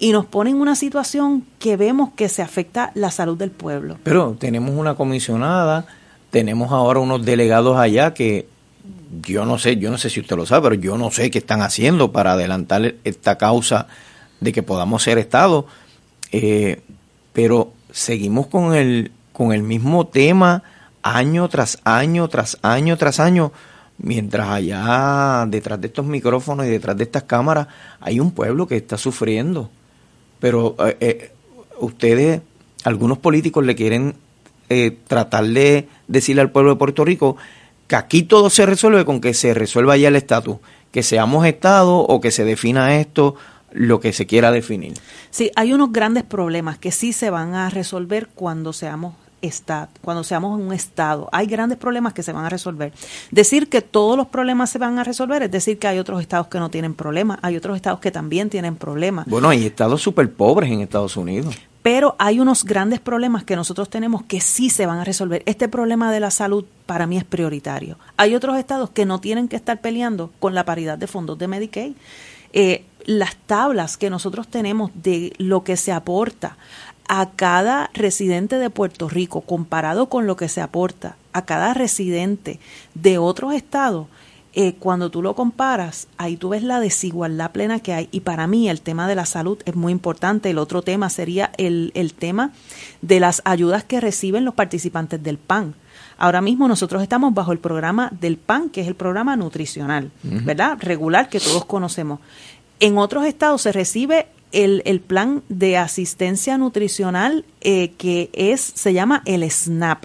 y 0.00 0.10
nos 0.10 0.26
pone 0.26 0.50
en 0.50 0.56
una 0.56 0.74
situación 0.74 1.44
que 1.60 1.76
vemos 1.76 2.10
que 2.16 2.28
se 2.28 2.42
afecta 2.42 2.90
la 2.96 3.12
salud 3.12 3.38
del 3.38 3.52
pueblo. 3.52 3.98
Pero 4.02 4.34
tenemos 4.36 4.72
una 4.72 4.96
comisionada, 4.96 5.86
tenemos 6.32 6.72
ahora 6.72 6.98
unos 6.98 7.24
delegados 7.24 7.78
allá 7.78 8.14
que 8.14 8.48
yo 9.22 9.44
no 9.44 9.56
sé, 9.56 9.76
yo 9.76 9.92
no 9.92 9.98
sé 9.98 10.10
si 10.10 10.18
usted 10.18 10.34
lo 10.34 10.46
sabe, 10.46 10.70
pero 10.70 10.82
yo 10.82 10.98
no 10.98 11.12
sé 11.12 11.30
qué 11.30 11.38
están 11.38 11.62
haciendo 11.62 12.10
para 12.10 12.32
adelantar 12.32 12.96
esta 13.04 13.38
causa 13.38 13.86
de 14.40 14.52
que 14.52 14.64
podamos 14.64 15.04
ser 15.04 15.18
Estado. 15.18 15.66
Eh, 16.32 16.80
pero 17.32 17.72
seguimos 17.92 18.48
con 18.48 18.74
el, 18.74 19.12
con 19.32 19.52
el 19.52 19.62
mismo 19.62 20.08
tema 20.08 20.64
año 21.04 21.48
tras 21.48 21.78
año, 21.84 22.26
tras 22.28 22.58
año, 22.62 22.96
tras 22.96 23.20
año, 23.20 23.52
mientras 23.98 24.48
allá 24.48 25.44
detrás 25.46 25.80
de 25.80 25.86
estos 25.86 26.06
micrófonos 26.06 26.66
y 26.66 26.70
detrás 26.70 26.96
de 26.96 27.04
estas 27.04 27.24
cámaras 27.24 27.68
hay 28.00 28.18
un 28.18 28.32
pueblo 28.32 28.66
que 28.66 28.76
está 28.76 28.98
sufriendo. 28.98 29.70
Pero 30.40 30.74
eh, 30.80 30.96
eh, 31.00 31.32
ustedes, 31.78 32.40
algunos 32.84 33.18
políticos 33.18 33.64
le 33.64 33.76
quieren 33.76 34.14
eh, 34.70 34.96
tratar 35.06 35.44
de 35.44 35.88
decirle 36.08 36.40
al 36.40 36.50
pueblo 36.50 36.70
de 36.70 36.76
Puerto 36.76 37.04
Rico 37.04 37.36
que 37.86 37.96
aquí 37.96 38.22
todo 38.22 38.48
se 38.48 38.64
resuelve 38.64 39.04
con 39.04 39.20
que 39.20 39.34
se 39.34 39.52
resuelva 39.52 39.98
ya 39.98 40.08
el 40.08 40.16
estatus, 40.16 40.56
que 40.90 41.02
seamos 41.02 41.46
Estado 41.46 41.98
o 41.98 42.20
que 42.22 42.30
se 42.30 42.44
defina 42.44 42.98
esto, 42.98 43.36
lo 43.72 44.00
que 44.00 44.14
se 44.14 44.26
quiera 44.26 44.50
definir. 44.50 44.94
Sí, 45.30 45.50
hay 45.54 45.74
unos 45.74 45.92
grandes 45.92 46.22
problemas 46.22 46.78
que 46.78 46.92
sí 46.92 47.12
se 47.12 47.28
van 47.28 47.54
a 47.54 47.68
resolver 47.68 48.28
cuando 48.34 48.72
seamos 48.72 49.14
Estado, 49.44 49.88
cuando 50.02 50.24
seamos 50.24 50.58
un 50.58 50.72
Estado. 50.72 51.28
Hay 51.32 51.46
grandes 51.46 51.78
problemas 51.78 52.12
que 52.12 52.22
se 52.22 52.32
van 52.32 52.44
a 52.44 52.48
resolver. 52.48 52.92
Decir 53.30 53.68
que 53.68 53.82
todos 53.82 54.16
los 54.16 54.28
problemas 54.28 54.70
se 54.70 54.78
van 54.78 54.98
a 54.98 55.04
resolver 55.04 55.42
es 55.42 55.50
decir 55.50 55.78
que 55.78 55.86
hay 55.86 55.98
otros 55.98 56.20
estados 56.20 56.48
que 56.48 56.58
no 56.58 56.70
tienen 56.70 56.94
problemas, 56.94 57.38
hay 57.42 57.56
otros 57.56 57.76
estados 57.76 58.00
que 58.00 58.10
también 58.10 58.50
tienen 58.50 58.76
problemas. 58.76 59.26
Bueno, 59.26 59.48
hay 59.48 59.66
estados 59.66 60.02
súper 60.02 60.32
pobres 60.32 60.70
en 60.70 60.80
Estados 60.80 61.16
Unidos. 61.16 61.56
Pero 61.82 62.16
hay 62.18 62.40
unos 62.40 62.64
grandes 62.64 62.98
problemas 62.98 63.44
que 63.44 63.56
nosotros 63.56 63.90
tenemos 63.90 64.22
que 64.22 64.40
sí 64.40 64.70
se 64.70 64.86
van 64.86 64.98
a 64.98 65.04
resolver. 65.04 65.42
Este 65.44 65.68
problema 65.68 66.10
de 66.10 66.18
la 66.18 66.30
salud 66.30 66.64
para 66.86 67.06
mí 67.06 67.18
es 67.18 67.24
prioritario. 67.24 67.98
Hay 68.16 68.34
otros 68.34 68.56
estados 68.56 68.88
que 68.88 69.04
no 69.04 69.20
tienen 69.20 69.48
que 69.48 69.56
estar 69.56 69.82
peleando 69.82 70.30
con 70.40 70.54
la 70.54 70.64
paridad 70.64 70.96
de 70.96 71.06
fondos 71.06 71.36
de 71.36 71.46
Medicaid. 71.46 71.92
Eh, 72.54 72.86
las 73.04 73.36
tablas 73.36 73.98
que 73.98 74.08
nosotros 74.08 74.48
tenemos 74.48 74.92
de 74.94 75.34
lo 75.36 75.62
que 75.62 75.76
se 75.76 75.92
aporta 75.92 76.56
a 77.08 77.30
cada 77.30 77.90
residente 77.94 78.58
de 78.58 78.70
Puerto 78.70 79.08
Rico 79.08 79.42
comparado 79.42 80.08
con 80.08 80.26
lo 80.26 80.36
que 80.36 80.48
se 80.48 80.60
aporta 80.60 81.16
a 81.32 81.44
cada 81.44 81.74
residente 81.74 82.60
de 82.94 83.18
otros 83.18 83.54
estados 83.54 84.06
eh, 84.56 84.74
cuando 84.78 85.10
tú 85.10 85.20
lo 85.20 85.34
comparas, 85.34 86.06
ahí 86.16 86.36
tú 86.36 86.50
ves 86.50 86.62
la 86.62 86.78
desigualdad 86.78 87.50
plena 87.50 87.80
que 87.80 87.92
hay. 87.92 88.08
Y 88.12 88.20
para 88.20 88.46
mí 88.46 88.68
el 88.68 88.82
tema 88.82 89.08
de 89.08 89.16
la 89.16 89.26
salud 89.26 89.58
es 89.64 89.74
muy 89.74 89.90
importante. 89.90 90.48
El 90.48 90.58
otro 90.58 90.80
tema 90.82 91.10
sería 91.10 91.50
el, 91.56 91.90
el 91.94 92.14
tema 92.14 92.52
de 93.02 93.18
las 93.18 93.42
ayudas 93.44 93.82
que 93.82 94.00
reciben 94.00 94.44
los 94.44 94.54
participantes 94.54 95.20
del 95.20 95.38
PAN. 95.38 95.74
Ahora 96.18 96.40
mismo 96.40 96.68
nosotros 96.68 97.02
estamos 97.02 97.34
bajo 97.34 97.50
el 97.50 97.58
programa 97.58 98.10
del 98.12 98.36
PAN, 98.36 98.70
que 98.70 98.82
es 98.82 98.86
el 98.86 98.94
programa 98.94 99.34
nutricional. 99.34 100.12
¿verdad? 100.22 100.78
Regular 100.80 101.28
que 101.28 101.40
todos 101.40 101.64
conocemos. 101.64 102.20
En 102.78 102.96
otros 102.96 103.24
estados 103.24 103.62
se 103.62 103.72
recibe 103.72 104.28
el, 104.54 104.82
el 104.86 105.00
plan 105.00 105.42
de 105.48 105.76
asistencia 105.76 106.56
nutricional 106.58 107.44
eh, 107.60 107.92
que 107.98 108.30
es 108.32 108.60
se 108.60 108.92
llama 108.92 109.22
el 109.26 109.48
SNAP, 109.50 110.04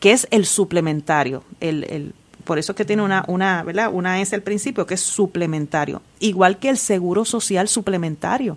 que 0.00 0.12
es 0.12 0.26
el 0.30 0.44
suplementario. 0.46 1.42
El, 1.60 1.84
el- 1.84 2.14
por 2.44 2.58
eso 2.60 2.72
es 2.72 2.76
que 2.76 2.84
tiene 2.84 3.02
una, 3.02 3.24
una, 3.26 3.62
¿verdad? 3.64 3.90
Una 3.92 4.20
S 4.20 4.34
al 4.34 4.42
principio, 4.42 4.86
que 4.86 4.94
es 4.94 5.00
suplementario. 5.00 6.00
Igual 6.20 6.58
que 6.58 6.68
el 6.68 6.76
seguro 6.78 7.24
social 7.24 7.66
suplementario. 7.66 8.56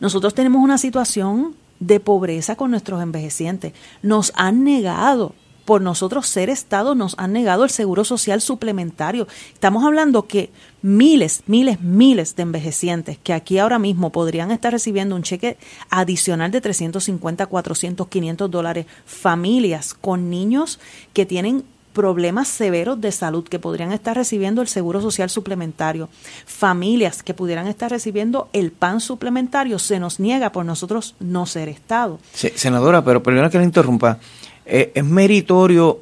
Nosotros 0.00 0.34
tenemos 0.34 0.62
una 0.62 0.78
situación 0.78 1.56
de 1.80 1.98
pobreza 2.00 2.54
con 2.56 2.70
nuestros 2.70 3.02
envejecientes. 3.02 3.72
Nos 4.02 4.32
han 4.36 4.62
negado, 4.62 5.34
por 5.64 5.80
nosotros 5.82 6.26
ser 6.28 6.50
Estado, 6.50 6.94
nos 6.94 7.14
han 7.18 7.32
negado 7.32 7.64
el 7.64 7.70
seguro 7.70 8.04
social 8.04 8.40
suplementario. 8.40 9.26
Estamos 9.52 9.84
hablando 9.84 10.26
que 10.28 10.50
miles, 10.82 11.42
miles, 11.46 11.80
miles 11.80 12.36
de 12.36 12.42
envejecientes 12.42 13.18
que 13.18 13.32
aquí 13.32 13.58
ahora 13.58 13.78
mismo 13.78 14.10
podrían 14.10 14.50
estar 14.50 14.72
recibiendo 14.72 15.16
un 15.16 15.22
cheque 15.22 15.56
adicional 15.90 16.50
de 16.50 16.60
350, 16.60 17.46
400, 17.46 18.06
500 18.08 18.50
dólares. 18.50 18.86
Familias 19.06 19.94
con 19.94 20.30
niños 20.30 20.78
que 21.12 21.26
tienen 21.26 21.64
problemas 21.92 22.46
severos 22.46 23.00
de 23.00 23.10
salud 23.10 23.42
que 23.48 23.58
podrían 23.58 23.90
estar 23.90 24.14
recibiendo 24.16 24.62
el 24.62 24.68
seguro 24.68 25.00
social 25.00 25.28
suplementario, 25.30 26.08
familias 26.46 27.24
que 27.24 27.34
pudieran 27.34 27.66
estar 27.66 27.90
recibiendo 27.90 28.48
el 28.52 28.70
PAN 28.70 29.00
suplementario, 29.00 29.80
se 29.80 29.98
nos 29.98 30.20
niega 30.20 30.52
por 30.52 30.64
nosotros 30.64 31.16
no 31.18 31.44
ser 31.46 31.68
Estado. 31.68 32.20
Se- 32.32 32.56
senadora, 32.56 33.02
pero 33.04 33.20
perdona 33.22 33.50
que 33.50 33.58
la 33.58 33.64
interrumpa. 33.64 34.18
Eh, 34.64 34.92
¿Es 34.94 35.04
meritorio 35.04 36.00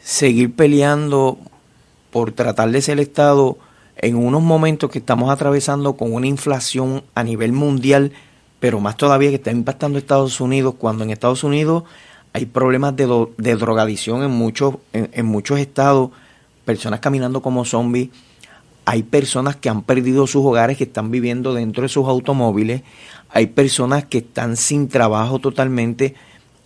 seguir 0.00 0.54
peleando 0.54 1.38
por 2.12 2.30
tratar 2.30 2.70
de 2.70 2.80
ser 2.80 3.00
Estado 3.00 3.58
en 4.04 4.16
unos 4.16 4.42
momentos 4.42 4.90
que 4.90 4.98
estamos 4.98 5.30
atravesando 5.30 5.96
con 5.96 6.12
una 6.12 6.26
inflación 6.26 7.02
a 7.14 7.24
nivel 7.24 7.52
mundial, 7.52 8.12
pero 8.60 8.78
más 8.78 8.96
todavía 8.96 9.30
que 9.30 9.36
está 9.36 9.50
impactando 9.50 9.98
Estados 9.98 10.40
Unidos, 10.40 10.74
cuando 10.78 11.04
en 11.04 11.10
Estados 11.10 11.42
Unidos 11.42 11.84
hay 12.32 12.46
problemas 12.46 12.94
de, 12.96 13.26
de 13.38 13.54
drogadicción 13.56 14.22
en 14.22 14.30
muchos, 14.30 14.76
en 14.92 15.26
muchos 15.26 15.58
estados, 15.58 16.10
personas 16.64 17.00
caminando 17.00 17.40
como 17.40 17.64
zombies, 17.64 18.10
hay 18.84 19.02
personas 19.02 19.56
que 19.56 19.70
han 19.70 19.82
perdido 19.82 20.26
sus 20.26 20.44
hogares, 20.44 20.76
que 20.76 20.84
están 20.84 21.10
viviendo 21.10 21.54
dentro 21.54 21.82
de 21.82 21.88
sus 21.88 22.06
automóviles, 22.06 22.82
hay 23.30 23.46
personas 23.46 24.04
que 24.04 24.18
están 24.18 24.56
sin 24.56 24.88
trabajo 24.88 25.38
totalmente. 25.38 26.14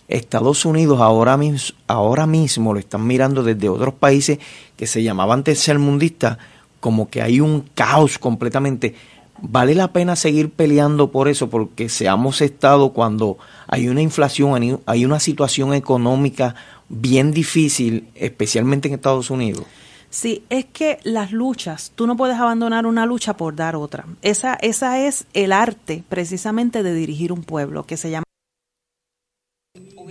Estados 0.09 0.65
Unidos 0.65 0.99
ahora, 0.99 1.37
mis- 1.37 1.73
ahora 1.87 2.25
mismo 2.25 2.73
lo 2.73 2.79
están 2.79 3.05
mirando 3.07 3.43
desde 3.43 3.69
otros 3.69 3.93
países 3.93 4.39
que 4.75 4.87
se 4.87 5.03
llamaban 5.03 5.43
tercermundistas, 5.43 6.37
como 6.79 7.09
que 7.09 7.21
hay 7.21 7.39
un 7.41 7.61
caos 7.75 8.17
completamente. 8.19 8.95
Vale 9.41 9.73
la 9.73 9.93
pena 9.93 10.15
seguir 10.17 10.49
peleando 10.49 11.11
por 11.11 11.29
eso, 11.29 11.49
porque 11.49 11.87
seamos 11.87 12.41
Estado 12.41 12.91
cuando 12.91 13.37
hay 13.67 13.87
una 13.87 14.01
inflación, 14.01 14.81
hay- 14.85 15.05
una 15.05 15.19
situación 15.19 15.73
económica 15.73 16.55
bien 16.89 17.31
difícil, 17.31 18.09
especialmente 18.15 18.87
en 18.89 18.95
Estados 18.95 19.29
Unidos. 19.29 19.63
Sí, 20.09 20.43
es 20.49 20.65
que 20.65 20.97
las 21.03 21.31
luchas, 21.31 21.91
tú 21.95 22.07
no 22.07 22.17
puedes 22.17 22.35
abandonar 22.37 22.85
una 22.87 23.05
lucha 23.05 23.37
por 23.37 23.55
dar 23.55 23.75
otra. 23.75 24.05
Esa, 24.23 24.55
esa 24.55 24.99
es 25.05 25.25
el 25.33 25.51
arte 25.53 26.03
precisamente 26.09 26.81
de 26.83 26.93
dirigir 26.95 27.31
un 27.31 27.43
pueblo, 27.43 27.85
que 27.85 27.95
se 27.95 28.09
llama 28.09 28.23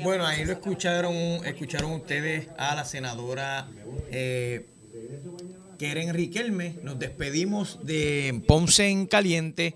Bueno, 0.05 0.25
ahí 0.25 0.45
lo 0.45 0.53
escucharon, 0.53 1.13
escucharon 1.45 1.91
ustedes 1.93 2.49
a 2.57 2.77
la 2.77 2.85
senadora 2.85 3.69
eh, 4.13 4.67
Keren 5.79 6.13
Riquelme. 6.13 6.77
Nos 6.83 6.99
despedimos 6.99 7.79
de 7.85 8.43
Ponce 8.47 8.89
en 8.89 9.07
Caliente 9.07 9.75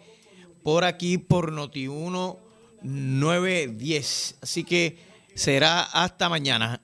por 0.63 0.85
aquí 0.85 1.19
por 1.19 1.53
Noti1 1.53 2.39
910. 2.83 4.39
Así 4.43 4.65
que 4.65 4.99
será 5.35 5.83
hasta 5.83 6.29
mañana. 6.29 6.83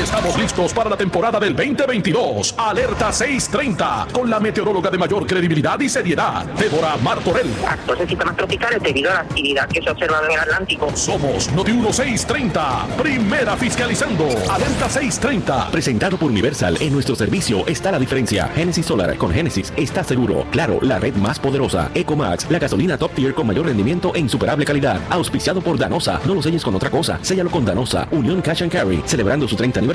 Y 0.00 0.02
estamos 0.02 0.38
listos 0.38 0.72
para 0.72 0.88
la 0.88 0.96
temporada 0.96 1.38
del 1.38 1.54
2022. 1.54 2.54
Alerta 2.56 3.12
630 3.12 4.06
con 4.10 4.30
la 4.30 4.40
meteoróloga 4.40 4.88
de 4.88 4.96
mayor 4.96 5.26
credibilidad 5.26 5.78
y 5.78 5.90
seriedad, 5.90 6.46
Débora 6.58 6.96
Martorell. 6.96 7.50
Actos 7.68 7.98
de 7.98 8.08
sistemas 8.08 8.34
tropicales 8.34 8.82
debido 8.82 9.10
a 9.10 9.14
la 9.14 9.20
actividad 9.20 9.68
que 9.68 9.82
se 9.82 9.90
ha 9.90 9.92
observado 9.92 10.24
en 10.24 10.32
el 10.32 10.38
Atlántico. 10.38 10.90
Somos 10.96 11.52
Noti 11.52 11.72
1630, 11.72 12.86
primera 12.96 13.58
fiscalizando. 13.58 14.24
Alerta 14.50 14.88
630. 14.88 15.70
Presentado 15.70 16.16
por 16.16 16.30
Universal, 16.30 16.78
en 16.80 16.94
nuestro 16.94 17.14
servicio 17.14 17.66
está 17.66 17.92
la 17.92 17.98
diferencia. 17.98 18.48
Genesis 18.54 18.86
Solar, 18.86 19.14
con 19.18 19.34
Genesis 19.34 19.70
está 19.76 20.02
seguro. 20.02 20.46
Claro, 20.50 20.78
la 20.80 20.98
red 20.98 21.14
más 21.16 21.38
poderosa. 21.38 21.90
Ecomax, 21.92 22.50
la 22.50 22.58
gasolina 22.58 22.96
top 22.96 23.10
tier 23.12 23.34
con 23.34 23.46
mayor 23.46 23.66
rendimiento 23.66 24.14
e 24.14 24.20
insuperable 24.20 24.64
calidad. 24.64 24.98
Auspiciado 25.10 25.60
por 25.60 25.76
Danosa. 25.76 26.22
No 26.24 26.34
lo 26.34 26.40
selles 26.40 26.64
con 26.64 26.74
otra 26.74 26.88
cosa, 26.88 27.18
séllalo 27.20 27.50
con 27.50 27.66
Danosa. 27.66 28.08
Unión 28.12 28.40
Cash 28.40 28.62
and 28.62 28.72
Carry, 28.72 29.02
celebrando 29.04 29.46
su 29.46 29.56
30 29.56 29.80
aniversario 29.80 29.89